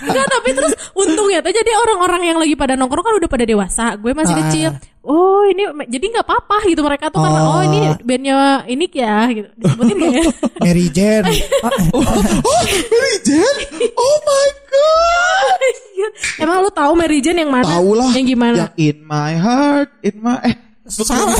Enggak 0.00 0.26
tapi 0.26 0.48
terus 0.52 0.72
untungnya 0.92 1.38
tuh 1.38 1.50
jadi 1.50 1.70
orang-orang 1.78 2.22
yang 2.24 2.38
lagi 2.38 2.54
pada 2.54 2.74
nongkrong 2.74 3.02
kan 3.02 3.14
udah 3.16 3.28
pada 3.28 3.44
dewasa 3.44 3.84
gue 3.94 4.12
masih 4.12 4.34
Ah. 4.34 4.40
kecil 4.44 4.68
oh 5.02 5.40
ini 5.44 5.62
jadi 5.84 6.04
nggak 6.10 6.24
apa-apa 6.24 6.56
gitu 6.64 6.80
mereka 6.80 7.08
tuh 7.08 7.18
karena 7.18 7.40
Oh. 7.40 7.50
oh 7.50 7.62
ini 7.62 7.78
bandnya 8.00 8.36
ini 8.64 8.84
ya 8.88 9.18
gitu 9.28 9.48
disebutin 9.54 9.94
gak 9.96 10.12
ya 10.18 10.22
Mary 10.58 10.86
Jane. 10.88 11.24
Ah, 11.58 11.72
Oh 11.90 12.60
Mary 12.64 13.16
Jane. 13.22 13.58
Oh 13.94 14.16
my 14.20 14.48
god. 14.66 15.60
emang 16.42 16.58
lu 16.60 16.70
tahu 16.70 16.92
Mary 16.94 17.18
Jane 17.18 17.40
yang 17.40 17.50
mana 17.50 17.64
Tahu 17.64 17.90
lah. 17.92 18.10
yang 18.12 18.26
gimana 18.26 18.56
Yang 18.58 18.72
in 18.76 18.96
my 19.02 19.32
heart, 19.34 19.90
in 20.00 20.16
my 20.18 20.36
eh 20.42 20.54
salah. 20.86 21.30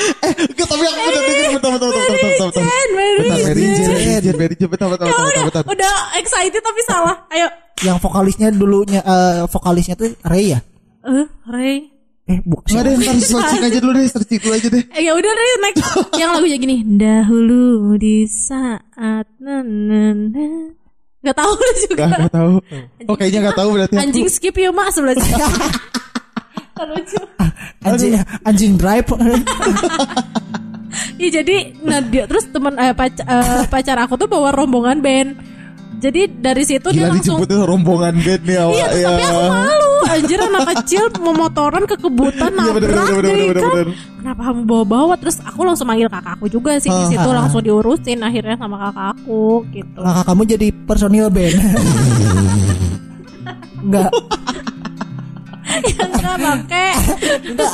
Eh 0.00 0.32
Enggak, 0.50 0.66
tapi 0.66 0.84
aku 0.84 0.98
udah 1.00 1.22
denger 1.22 1.50
bentar 1.56 1.70
bentar 1.70 1.88
bentar 1.88 2.04
bentar 2.04 2.16
bentar. 2.16 2.46
bentar. 2.50 2.62
Bentar, 2.62 3.38
Mary 3.40 3.64
Jane. 3.76 4.20
Jane, 4.20 4.36
Mary 4.38 4.54
Jane, 4.56 4.70
bentar 4.70 4.86
bentar 4.90 5.06
Ya 5.06 5.12
bentar 5.12 5.26
udah, 5.26 5.44
bentar. 5.48 5.62
udah 5.66 5.94
excited 6.16 6.60
tapi 6.60 6.80
salah. 6.84 7.16
Ayo. 7.28 7.46
Yang 7.80 7.96
vokalisnya 8.04 8.48
dulunya 8.52 9.00
eh, 9.00 9.44
vokalisnya 9.48 9.94
tuh 9.96 10.12
Ray 10.22 10.52
ya? 10.52 10.60
Eh, 11.04 11.26
Ray. 11.48 11.76
Eh, 12.30 12.38
bu, 12.46 12.62
Enggak 12.62 12.82
deh, 12.86 12.92
ntar 12.94 13.16
searching 13.18 13.62
aja 13.64 13.78
dulu 13.82 13.92
deh, 13.98 14.04
searching 14.06 14.38
dulu 14.38 14.52
aja 14.54 14.68
deh. 14.70 14.84
Eh 14.94 15.02
ya 15.02 15.12
udah 15.16 15.32
Ray 15.32 15.50
next. 15.64 15.82
Yang 16.14 16.30
lagunya 16.36 16.56
gini. 16.60 16.76
Dahulu 16.86 17.64
di 17.98 18.28
saat 18.28 19.26
na. 19.40 19.64
Gak 21.20 21.36
tahu 21.36 21.52
juga. 21.84 22.04
Enggak, 22.08 22.32
tahu. 22.32 22.54
Oh, 23.10 23.14
kayaknya 23.18 23.38
enggak 23.44 23.58
tahu 23.60 23.68
berarti. 23.76 23.94
Anjing 23.98 24.28
skip 24.32 24.56
yuk 24.56 24.72
mak 24.72 24.88
sebelah 24.88 25.18
sini. 25.20 25.36
Lucu. 26.88 27.20
anjing 27.88 28.12
anjing 28.44 28.72
drive. 28.76 29.08
Iya 31.20 31.44
jadi 31.44 31.76
nah 31.84 32.00
dia 32.02 32.24
terus 32.26 32.48
teman 32.50 32.74
eh, 32.80 32.96
pac- 32.96 33.22
eh, 33.22 33.62
pacar 33.68 33.94
aku 34.00 34.16
tuh 34.16 34.26
bawa 34.26 34.50
rombongan 34.50 34.98
band. 34.98 35.30
Jadi 36.00 36.32
dari 36.40 36.64
situ 36.64 36.88
dia 36.96 37.06
Gila 37.06 37.12
langsung 37.12 37.44
dijemputnya 37.44 37.68
rombongan 37.68 38.14
band 38.24 38.42
nih 38.48 38.56
awak 38.56 38.72
Iya 38.72 38.86
terus 38.88 38.96
ya. 38.96 39.04
tapi 39.12 39.20
aku 39.20 39.42
malu 39.52 39.92
Anjir 40.08 40.38
anak 40.40 40.62
kecil 40.72 41.04
mau 41.20 41.34
motoran 41.36 41.84
ke 41.84 41.96
kebutan 42.00 42.50
Iya, 42.56 42.72
bener, 42.72 42.88
nabrak 42.88 43.20
bener, 43.20 43.36
bener, 43.36 43.56
kan. 43.60 43.88
Kenapa 44.16 44.40
kamu 44.48 44.60
bawa-bawa 44.64 45.14
Terus 45.20 45.36
aku 45.44 45.60
langsung 45.60 45.84
manggil 45.84 46.08
kakakku 46.08 46.48
juga 46.48 46.80
sih 46.80 46.88
di 46.88 47.04
situ 47.12 47.28
langsung 47.28 47.60
diurusin 47.60 48.16
akhirnya 48.24 48.56
sama 48.56 48.80
kakakku 48.88 49.68
gitu. 49.76 50.00
Kakak 50.00 50.24
kamu 50.24 50.42
jadi 50.48 50.66
personil 50.88 51.28
band. 51.28 51.56
Enggak, 53.84 54.08
Ya 55.70 56.04
enggak 56.04 56.36
pakai. 56.36 56.90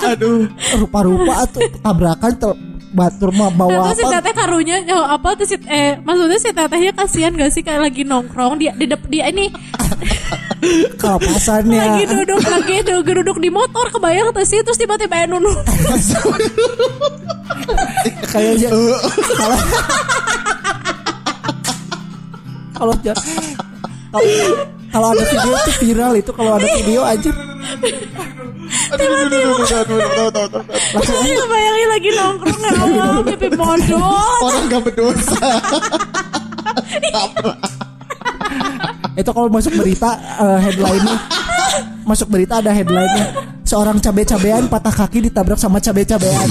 Aduh. 0.08 0.46
rupa-rupa 0.76 1.34
tuh 1.48 1.62
tabrakan 1.76 2.32
ter- 2.34 2.58
batur 2.88 3.28
mah 3.30 3.48
Nah, 3.48 3.58
bawa 3.58 3.82
terus 3.86 3.98
si 3.98 4.02
apa? 4.02 4.12
teteh 4.16 4.32
karunya 4.32 4.76
nyawa 4.82 5.06
apa 5.12 5.28
tuh 5.34 5.44
si 5.44 5.56
eh 5.66 6.00
maksudnya 6.00 6.38
si 6.38 6.48
tetehnya 6.48 6.92
kasihan 6.92 7.28
gak 7.30 7.50
sih 7.50 7.60
kayak 7.60 7.82
lagi 7.82 8.02
nongkrong 8.02 8.56
dia 8.56 8.72
di 8.72 8.88
dia 9.06 9.28
ini 9.28 9.52
Kelapasannya. 10.96 11.76
lagi 11.76 12.02
duduk 12.08 12.40
lagi 12.40 12.76
duduk, 12.82 13.04
duduk 13.04 13.36
di 13.36 13.50
motor 13.50 13.92
kebayang 13.92 14.32
tuh 14.32 14.42
sih 14.42 14.62
terus 14.62 14.76
tiba-tiba 14.76 15.28
nunu 15.28 15.52
Kayaknya 18.26 18.68
kalau 19.36 19.56
kalau 22.72 22.94
kalau 24.96 25.12
ada 25.12 25.24
video 25.28 25.52
itu 25.52 25.72
viral 25.84 26.12
itu 26.16 26.30
kalau 26.32 26.56
ada 26.56 26.68
video 26.72 27.04
aja. 27.04 27.28
Tiba-tiba 28.96 29.52
Langsung 30.96 31.48
bayangin 31.52 31.88
lagi 31.92 32.08
nongkrong 32.16 32.60
ya 32.64 32.70
Allah 32.80 33.08
pipi 33.28 33.46
Orang 34.40 34.64
gak 34.72 34.82
berdosa. 34.88 35.48
Itu 39.20 39.30
kalau 39.36 39.48
masuk 39.52 39.72
berita 39.76 40.16
uh, 40.40 40.58
headline-nya. 40.64 41.16
Masuk 42.08 42.32
berita 42.32 42.64
ada 42.64 42.72
headline-nya. 42.72 43.52
Seorang 43.68 44.00
cabe-cabean 44.00 44.64
patah 44.72 44.96
kaki 44.96 45.28
ditabrak 45.28 45.60
sama 45.60 45.76
cabe-cabean 45.76 46.48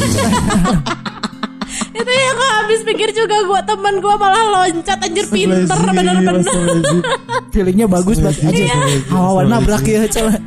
itu 1.96 2.12
yang 2.12 2.36
gak 2.36 2.52
habis 2.60 2.84
pikir 2.84 3.10
juga 3.16 3.40
gua 3.48 3.64
temen 3.64 4.04
gua 4.04 4.20
malah 4.20 4.44
loncat 4.52 5.00
anjir 5.00 5.24
pinter 5.32 5.80
bener-bener. 5.80 6.44
Feelingnya 7.56 7.88
bagus 7.88 8.20
banget 8.20 8.52
aja 8.52 8.76
hawa 9.16 9.48
nabrak 9.48 9.88
ya 9.88 10.04
coba. 10.12 10.36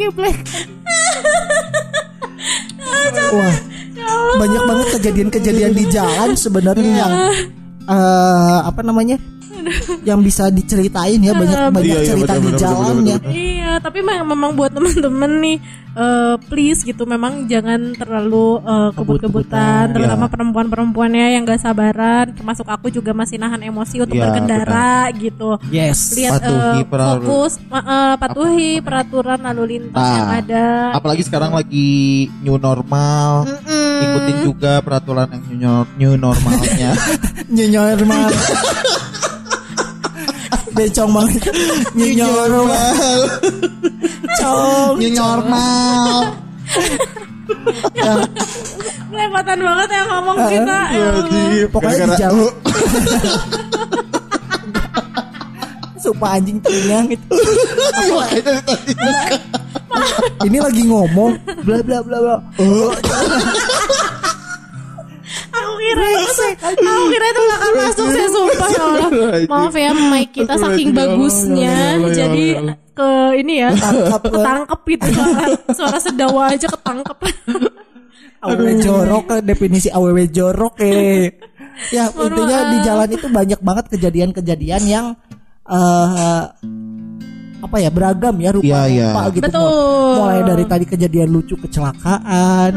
Geblek. 0.00 0.40
Wah, 3.30 3.56
banyak 4.40 4.62
banget 4.64 4.86
kejadian-kejadian 4.96 5.76
di 5.76 5.84
jalan 5.92 6.32
sebenarnya. 6.32 7.04
Yang 7.04 7.14
eh, 7.84 8.58
apa 8.64 8.80
namanya? 8.80 9.20
yang 10.08 10.20
bisa 10.20 10.48
diceritain 10.48 11.18
ya 11.18 11.32
banyak 11.32 11.58
banyak 11.70 11.86
Iya, 11.86 11.98
iya, 11.98 12.08
cerita 12.08 12.34
benar, 12.34 12.44
di 12.44 12.50
jalan 12.56 12.94
ya. 13.02 13.16
Iya, 13.26 13.72
tapi 13.78 13.98
memang, 14.00 14.26
memang 14.26 14.50
buat 14.52 14.70
teman-teman 14.70 15.30
nih, 15.38 15.56
eh, 15.92 16.34
please 16.46 16.82
gitu, 16.82 17.02
memang 17.04 17.44
jangan 17.46 17.94
terlalu 17.94 18.58
eh, 18.60 18.90
kebut-kebutan, 18.92 19.84
terutama 19.90 20.26
Iya. 20.26 20.32
perempuan-perempuannya 20.32 21.26
yang 21.34 21.42
gak 21.44 21.60
sabaran. 21.60 22.32
Termasuk 22.32 22.64
aku 22.64 22.88
juga 22.88 23.10
masih 23.10 23.36
nahan 23.36 23.60
emosi 23.60 24.00
untuk 24.00 24.14
Iya, 24.14 24.22
berkendara 24.24 24.92
gitu. 25.14 25.58
Yes. 25.68 26.12
Lihat 26.12 26.40
Patuhi 26.40 26.58
eh, 26.76 26.86
peraturan. 26.86 27.20
fokus, 27.20 27.52
eh, 27.58 27.76
eh, 27.76 28.12
patuhi 28.16 28.70
peraturan 28.80 29.40
lalu 29.42 29.62
lintas 29.70 30.00
Ah. 30.00 30.14
yang 30.16 30.30
ada. 30.40 30.66
Apalagi 30.92 31.22
sekarang 31.22 31.52
lagi 31.52 31.90
new 32.40 32.56
normal. 32.56 33.46
Ikutin 34.00 34.36
juga 34.42 34.80
peraturan 34.80 35.28
yang 35.28 35.44
new, 35.46 35.58
nor- 35.60 35.88
new 35.94 36.12
normalnya. 36.16 36.90
Nyenyor 37.52 38.00
mah. 38.02 38.30
Becong 40.70 41.10
banget. 41.10 41.42
Nyenyor 41.92 42.50
mah. 42.62 42.94
Cong. 44.38 44.94
new 44.96 45.10
normal. 45.10 46.30
Kelewatan 49.10 49.58
banget 49.58 49.88
ya 49.90 50.02
ngomong 50.06 50.36
kita. 50.38 50.78
ya 50.88 51.08
Allah. 51.10 51.66
Pokoknya 51.68 51.90
di 51.90 52.06
Gara-gara- 52.06 52.20
jalan. 52.20 52.52
Sumpah 56.00 56.30
anjing 56.32 56.56
teringang 56.62 57.06
itu. 57.12 57.36
Ini 60.40 60.58
lagi 60.62 60.82
ngomong 60.86 61.32
bla 61.60 61.78
bla 61.84 61.98
bla 62.00 62.18
bla. 62.22 62.36
Kira 65.90 66.06
itu 66.14 66.32
aku 66.70 67.02
kira 67.10 67.26
itu 67.26 67.40
gak 67.42 67.58
akan 67.58 67.72
masuk 67.74 68.06
saya 68.14 68.28
sumpah. 68.30 68.68
Ya 68.70 68.82
Allah. 68.86 69.08
Maaf 69.50 69.74
ya 69.74 69.90
mic 69.90 70.28
kita 70.30 70.54
saking 70.54 70.90
bagusnya. 70.94 71.98
Jadi 72.14 72.46
ke 72.94 73.10
ini 73.42 73.54
ya 73.66 73.68
ketangkep 74.22 74.80
gitu. 74.86 75.08
Suara 75.10 75.46
suara 75.74 75.98
sedawa 75.98 76.42
aja 76.54 76.66
ketangkep. 76.70 77.18
awewe 78.40 78.72
jorok 78.80 79.26
eh, 79.36 79.42
definisi 79.44 79.88
awewe 79.92 80.24
jorok 80.32 80.80
eh. 80.80 81.28
Ya 81.92 82.08
intinya 82.12 82.58
di 82.72 82.78
jalan 82.84 83.08
itu 83.10 83.26
banyak 83.28 83.60
banget 83.60 83.84
kejadian-kejadian 83.98 84.82
yang 84.86 85.06
eh 85.70 86.44
apa 87.60 87.76
ya 87.76 87.88
beragam 87.88 88.34
ya 88.36 88.50
rupa-rupa 88.50 88.88
Iya, 88.88 89.10
iya. 89.12 89.30
gitu. 89.30 89.44
Betul. 89.44 90.12
Mulai 90.16 90.40
dari 90.42 90.64
tadi 90.64 90.84
kejadian 90.86 91.28
lucu 91.28 91.54
kecelakaan, 91.56 92.70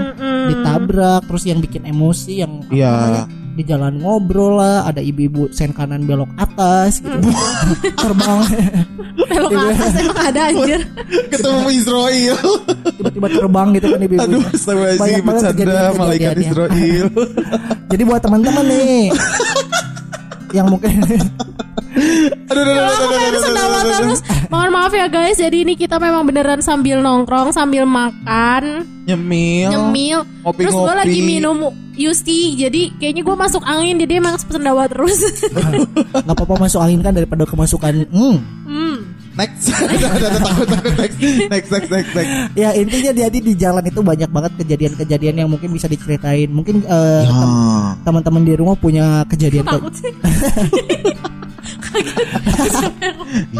ditabrak, 0.45 1.21
terus 1.25 1.43
yang 1.43 1.57
bikin 1.57 1.83
emosi 1.83 2.33
yang 2.37 2.61
apa 2.61 2.69
Iya. 2.69 2.91
namanya, 2.91 3.23
di 3.53 3.63
jalan 3.63 3.93
ngobrol 3.97 4.53
lah, 4.55 4.83
ada 4.83 4.99
ibu-ibu 4.99 5.47
sen 5.49 5.71
kanan 5.71 6.03
belok 6.03 6.29
atas 6.35 6.99
gitu. 6.99 7.17
Terbang 8.01 8.43
Belok 9.23 9.49
ke 9.49 9.61
atas 9.69 9.93
emang 9.95 10.19
ada 10.19 10.41
anjir. 10.47 10.79
Ketemu 11.29 11.67
Israel. 11.71 12.37
tiba-tiba 12.93 13.27
terbang 13.29 13.67
gitu 13.71 13.87
kan 13.87 13.99
ibu-ibu. 13.99 14.23
Aduh, 14.23 14.43
Banyak 14.95 15.21
banget 15.21 15.23
bercanda 15.23 15.53
kejadian-kejadian 15.53 15.95
malaikat 15.95 16.33
ya. 16.33 16.49
Israel. 16.49 17.07
Jadi 17.91 18.03
buat 18.03 18.21
teman-teman 18.21 18.63
nih 18.65 19.05
yang 20.57 20.67
mungkin 20.67 20.97
Aduh, 22.43 22.61
aduh, 22.61 22.73
aduh, 22.73 23.09
aduh, 23.13 23.53
aduh, 23.53 23.93
aduh. 23.95 24.17
Mohon 24.53 24.69
maaf 24.69 24.93
ya 24.93 25.09
guys, 25.09 25.41
jadi 25.41 25.65
ini 25.65 25.73
kita 25.73 25.97
memang 25.97 26.29
beneran 26.29 26.61
sambil 26.61 27.01
nongkrong, 27.01 27.49
sambil 27.49 27.89
makan, 27.89 28.85
Nyemil. 29.01 29.73
nyemil. 29.73 30.19
Ngopi-ngopi. 30.45 30.61
Terus 30.61 30.77
gue 30.77 30.93
lagi 30.93 31.19
minum 31.19 31.57
Yusti, 31.93 32.53
jadi 32.53 32.93
kayaknya 32.93 33.21
gue 33.21 33.33
masuk 33.33 33.65
angin, 33.65 33.97
jadi 33.97 34.21
emang 34.21 34.37
sendawa 34.37 34.85
terus. 34.85 35.17
nggak 36.13 36.35
apa-apa 36.37 36.55
masuk 36.61 36.85
angin 36.85 37.01
kan 37.01 37.17
daripada 37.17 37.49
kemasukan. 37.49 38.05
Hmm. 38.13 38.37
hmm. 38.63 38.97
Next. 39.33 39.65
Takut, 39.73 40.69
takut. 40.69 40.93
Next, 40.93 41.17
next, 41.49 41.69
next, 41.73 41.89
next, 41.89 42.11
next. 42.13 42.33
Ya 42.53 42.69
intinya 42.77 43.09
jadi 43.17 43.33
di 43.33 43.57
jalan 43.57 43.81
itu 43.81 44.05
banyak 44.05 44.29
banget 44.29 44.53
kejadian-kejadian 44.61 45.35
yang 45.35 45.49
mungkin 45.49 45.73
bisa 45.73 45.89
diceritain. 45.89 46.53
Mungkin 46.53 46.85
eh, 46.85 47.25
Ya. 47.25 47.33
tem- 47.33 47.57
teman-teman 48.05 48.45
di 48.45 48.53
rumah 48.53 48.77
punya 48.77 49.25
kejadian 49.25 49.65
ke- 49.65 49.73
Takut 49.73 49.93
sih. 49.97 50.13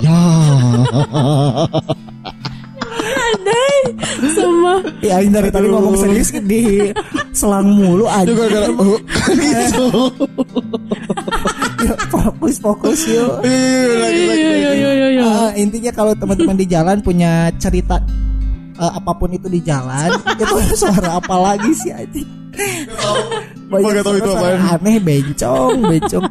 Ya. 0.03 0.21
Andai 3.03 3.77
semua. 4.31 4.73
Ya 5.03 5.15
ini 5.19 5.31
dari 5.33 5.49
tadi 5.51 5.67
ngomong 5.67 5.95
serius 5.99 6.29
di 6.45 6.91
selang 7.35 7.73
mulu 7.73 8.05
aja. 8.07 8.27
Itu 8.27 8.33
gara-gara 8.37 8.67
oh, 8.81 8.99
gitu. 9.33 9.85
Yuk, 11.83 11.97
fokus 12.07 12.55
fokus 12.63 12.99
yuk. 13.09 13.43
Iya, 13.43 13.95
lagi, 13.99 14.21
lagi, 14.29 14.43
lagi. 14.47 15.19
Ah, 15.23 15.51
intinya 15.57 15.91
kalau 15.91 16.13
teman-teman 16.15 16.55
di 16.55 16.65
jalan 16.69 16.97
punya 17.03 17.51
cerita 17.59 17.99
eh, 18.79 18.91
apa 18.93 19.11
pun 19.17 19.29
itu 19.33 19.47
di 19.49 19.59
jalan 19.61 20.09
itu 20.41 20.75
suara 20.77 21.19
apa 21.19 21.35
lagi 21.37 21.71
sih 21.75 21.91
anjing? 21.91 22.29
Gua 23.67 23.81
nggak 23.81 24.05
tahu 24.05 24.15
itu 24.21 24.29
suara 24.29 24.57
apaan. 24.61 24.77
aneh 24.77 24.97
bencong 25.01 25.73
bencong 25.89 26.25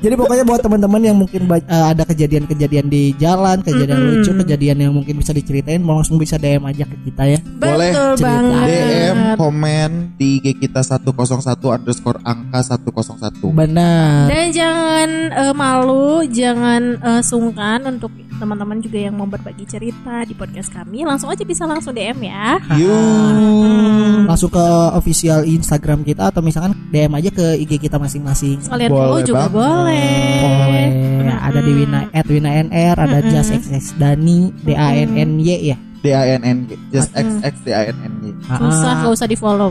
Jadi 0.00 0.14
pokoknya 0.16 0.44
buat 0.48 0.60
teman-teman 0.64 1.02
yang 1.04 1.16
mungkin 1.18 1.44
eh, 1.52 1.60
ada 1.68 2.06
kejadian-kejadian 2.08 2.86
di 2.88 3.12
jalan, 3.20 3.60
kejadian 3.60 4.00
lucu, 4.00 4.30
kejadian 4.46 4.88
yang 4.88 4.92
mungkin 4.94 5.20
bisa 5.20 5.36
diceritain, 5.36 5.84
mau 5.84 6.00
langsung 6.00 6.16
bisa 6.16 6.40
DM 6.40 6.64
aja 6.64 6.88
ke 6.88 6.96
kita 7.10 7.22
ya. 7.28 7.38
Boleh 7.60 7.92
Betul 7.92 8.12
cerita. 8.16 8.24
banget. 8.24 8.66
DM 8.72 9.18
komen 9.36 9.90
di 10.16 10.28
IG 10.40 10.46
kita 10.64 10.80
101 10.80 11.12
underscore 11.60 12.18
angka 12.24 12.60
101 12.64 13.52
Benar. 13.52 14.30
Dan 14.32 14.46
jangan 14.54 15.08
eh, 15.28 15.54
malu, 15.54 16.24
jangan 16.30 16.82
eh, 16.96 17.22
sungkan 17.22 17.84
untuk 17.84 18.14
teman-teman 18.40 18.78
juga 18.80 18.98
yang 18.98 19.14
mau 19.16 19.28
berbagi 19.28 19.64
cerita 19.68 20.24
di 20.24 20.32
podcast 20.32 20.72
kami, 20.72 21.04
langsung 21.04 21.28
aja 21.28 21.44
bisa 21.44 21.68
langsung 21.68 21.92
DM 21.92 22.28
ya. 22.28 22.60
Yuk 22.78 24.28
Langsung 24.28 24.50
ke 24.52 24.66
official 24.96 25.44
Instagram 25.44 26.06
kita 26.06 26.30
atau 26.30 26.40
misalkan 26.40 26.72
DM 26.88 27.12
aja 27.18 27.30
ke 27.32 27.46
IG 27.60 27.82
kita 27.82 27.98
masing-masing. 27.98 28.62
Sekalian 28.62 28.90
Boleh 28.90 29.02
follow 29.02 29.20
juga 29.24 29.46
banget. 29.46 29.52
boleh. 29.52 30.08
Boleh. 30.40 31.38
Ada 31.42 31.60
di 31.60 31.72
Wina 31.74 32.00
at 32.14 32.26
Wina 32.30 32.50
NR, 32.70 32.96
ada 32.96 33.18
Just 33.26 33.50
XX 33.50 33.84
Dani 33.98 34.54
D 34.62 34.78
A 34.78 34.88
N 34.94 35.10
N 35.18 35.30
Y 35.42 35.74
ya. 35.74 35.91
D 36.02 36.10
A 36.10 36.34
N 36.34 36.42
N 36.42 36.58
G 36.66 36.74
just 36.90 37.14
X 37.14 37.26
X 37.40 37.54
D 37.62 37.70
A 37.70 37.86
N 37.88 37.96
N 38.02 38.12
G 38.18 38.24
Susah, 38.42 39.06
gak 39.06 39.12
usah 39.14 39.26
di 39.30 39.38
follow. 39.38 39.70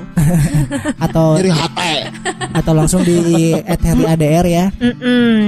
atau 1.05 1.36
Jadi 1.36 1.51
hati 1.51 1.93
atau 2.55 2.71
langsung 2.71 3.03
di 3.03 3.51
at 3.53 3.84
Heri 3.84 4.07
ADR 4.07 4.45
ya. 4.47 4.65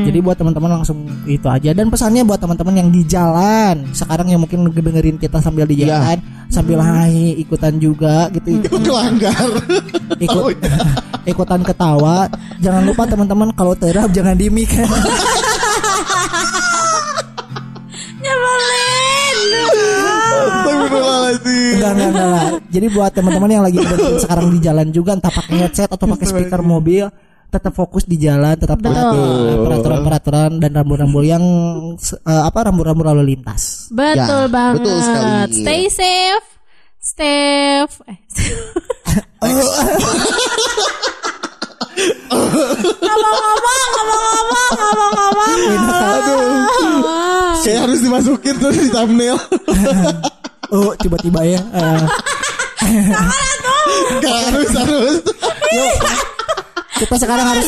Jadi 0.04 0.20
buat 0.20 0.36
teman-teman 0.36 0.84
langsung 0.84 1.08
itu 1.24 1.48
aja. 1.48 1.72
Dan 1.72 1.88
pesannya 1.88 2.28
buat 2.28 2.38
teman-teman 2.38 2.84
yang 2.84 2.90
di 2.92 3.08
jalan. 3.08 3.88
Sekarang 3.96 4.28
yang 4.28 4.44
mungkin 4.44 4.68
dengerin 4.68 5.16
kita 5.18 5.40
sambil 5.40 5.64
di 5.64 5.82
Iya. 5.82 5.88
jalan 5.96 6.18
sambil 6.52 6.78
hai 6.84 7.34
ikutan 7.40 7.80
juga 7.80 8.28
gitu. 8.30 8.60
Itu 8.62 8.78
kelanggar 8.84 9.48
ikut 10.20 10.54
ikutan 11.32 11.62
ketawa. 11.64 12.28
Jangan 12.60 12.84
lupa 12.84 13.08
teman-teman 13.08 13.50
kalau 13.56 13.74
terap 13.74 14.12
jangan 14.12 14.36
di 14.36 14.52
enggak, 20.94 21.92
enggak, 21.94 22.10
enggak, 22.10 22.52
jadi 22.70 22.88
buat 22.90 23.12
teman-teman 23.12 23.50
yang 23.50 23.64
lagi 23.64 23.78
sekarang 24.20 24.48
di 24.52 24.60
jalan 24.60 24.88
juga 24.90 25.12
entah 25.14 25.32
pakai 25.32 25.56
headset 25.62 25.90
atau 25.90 26.06
pakai 26.06 26.26
speaker 26.26 26.62
mobil 26.62 27.06
tetap 27.48 27.70
fokus 27.72 28.04
di 28.04 28.18
jalan 28.18 28.58
tetap 28.58 28.82
taati 28.82 29.22
peraturan-peraturan 29.62 30.58
dan 30.58 30.72
rambu-rambu 30.74 31.22
yang 31.22 31.44
eh, 32.02 32.44
apa 32.44 32.60
rambu-rambu 32.66 33.06
lalu 33.06 33.34
lintas 33.34 33.94
Betul 33.94 34.18
Ya, 34.18 34.50
banget. 34.50 34.82
betul 34.82 34.98
sekali. 34.98 35.54
Stay 35.62 35.82
safe. 35.88 36.48
Stay 36.98 37.84
eh. 37.84 38.18
Ngomong-ngomong, 42.34 43.80
ngomong-ngomong, 43.94 44.70
ngomong-ngomong. 44.74 45.52
Aduh 45.94 46.42
Kayak 47.64 47.80
harus 47.88 48.00
dimasukin 48.04 48.56
tuh 48.60 48.72
di 48.72 48.88
thumbnail 48.92 49.38
oh 50.74 50.98
tiba-tiba 50.98 51.46
ya 51.46 51.62
eh, 51.62 52.04
Gak 54.20 54.38
harus 54.52 54.70
harus. 54.76 55.16
Kita 56.94 57.16
sekarang 57.16 57.48
harus 57.48 57.66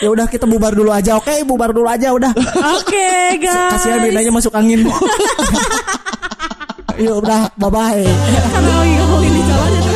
ya 0.00 0.08
udah 0.10 0.26
kita 0.30 0.46
bubar 0.46 0.72
dulu 0.72 0.94
aja 0.94 1.18
oke? 1.18 1.42
Bubar 1.42 1.74
dulu 1.74 1.90
aja 1.90 2.14
udah. 2.14 2.30
Oke, 2.78 3.42
guys. 3.42 3.74
kasihan 3.76 4.06
Winanya 4.06 4.30
masuk 4.30 4.54
angin. 4.54 4.86
Yuk 7.02 7.26
udah. 7.26 7.50
Bye 7.58 7.70
bye 7.74 8.06
Karena 8.54 8.72
lagi 8.78 8.94
ngomongin 9.02 9.32
di 9.34 9.42
jalan. 9.42 9.93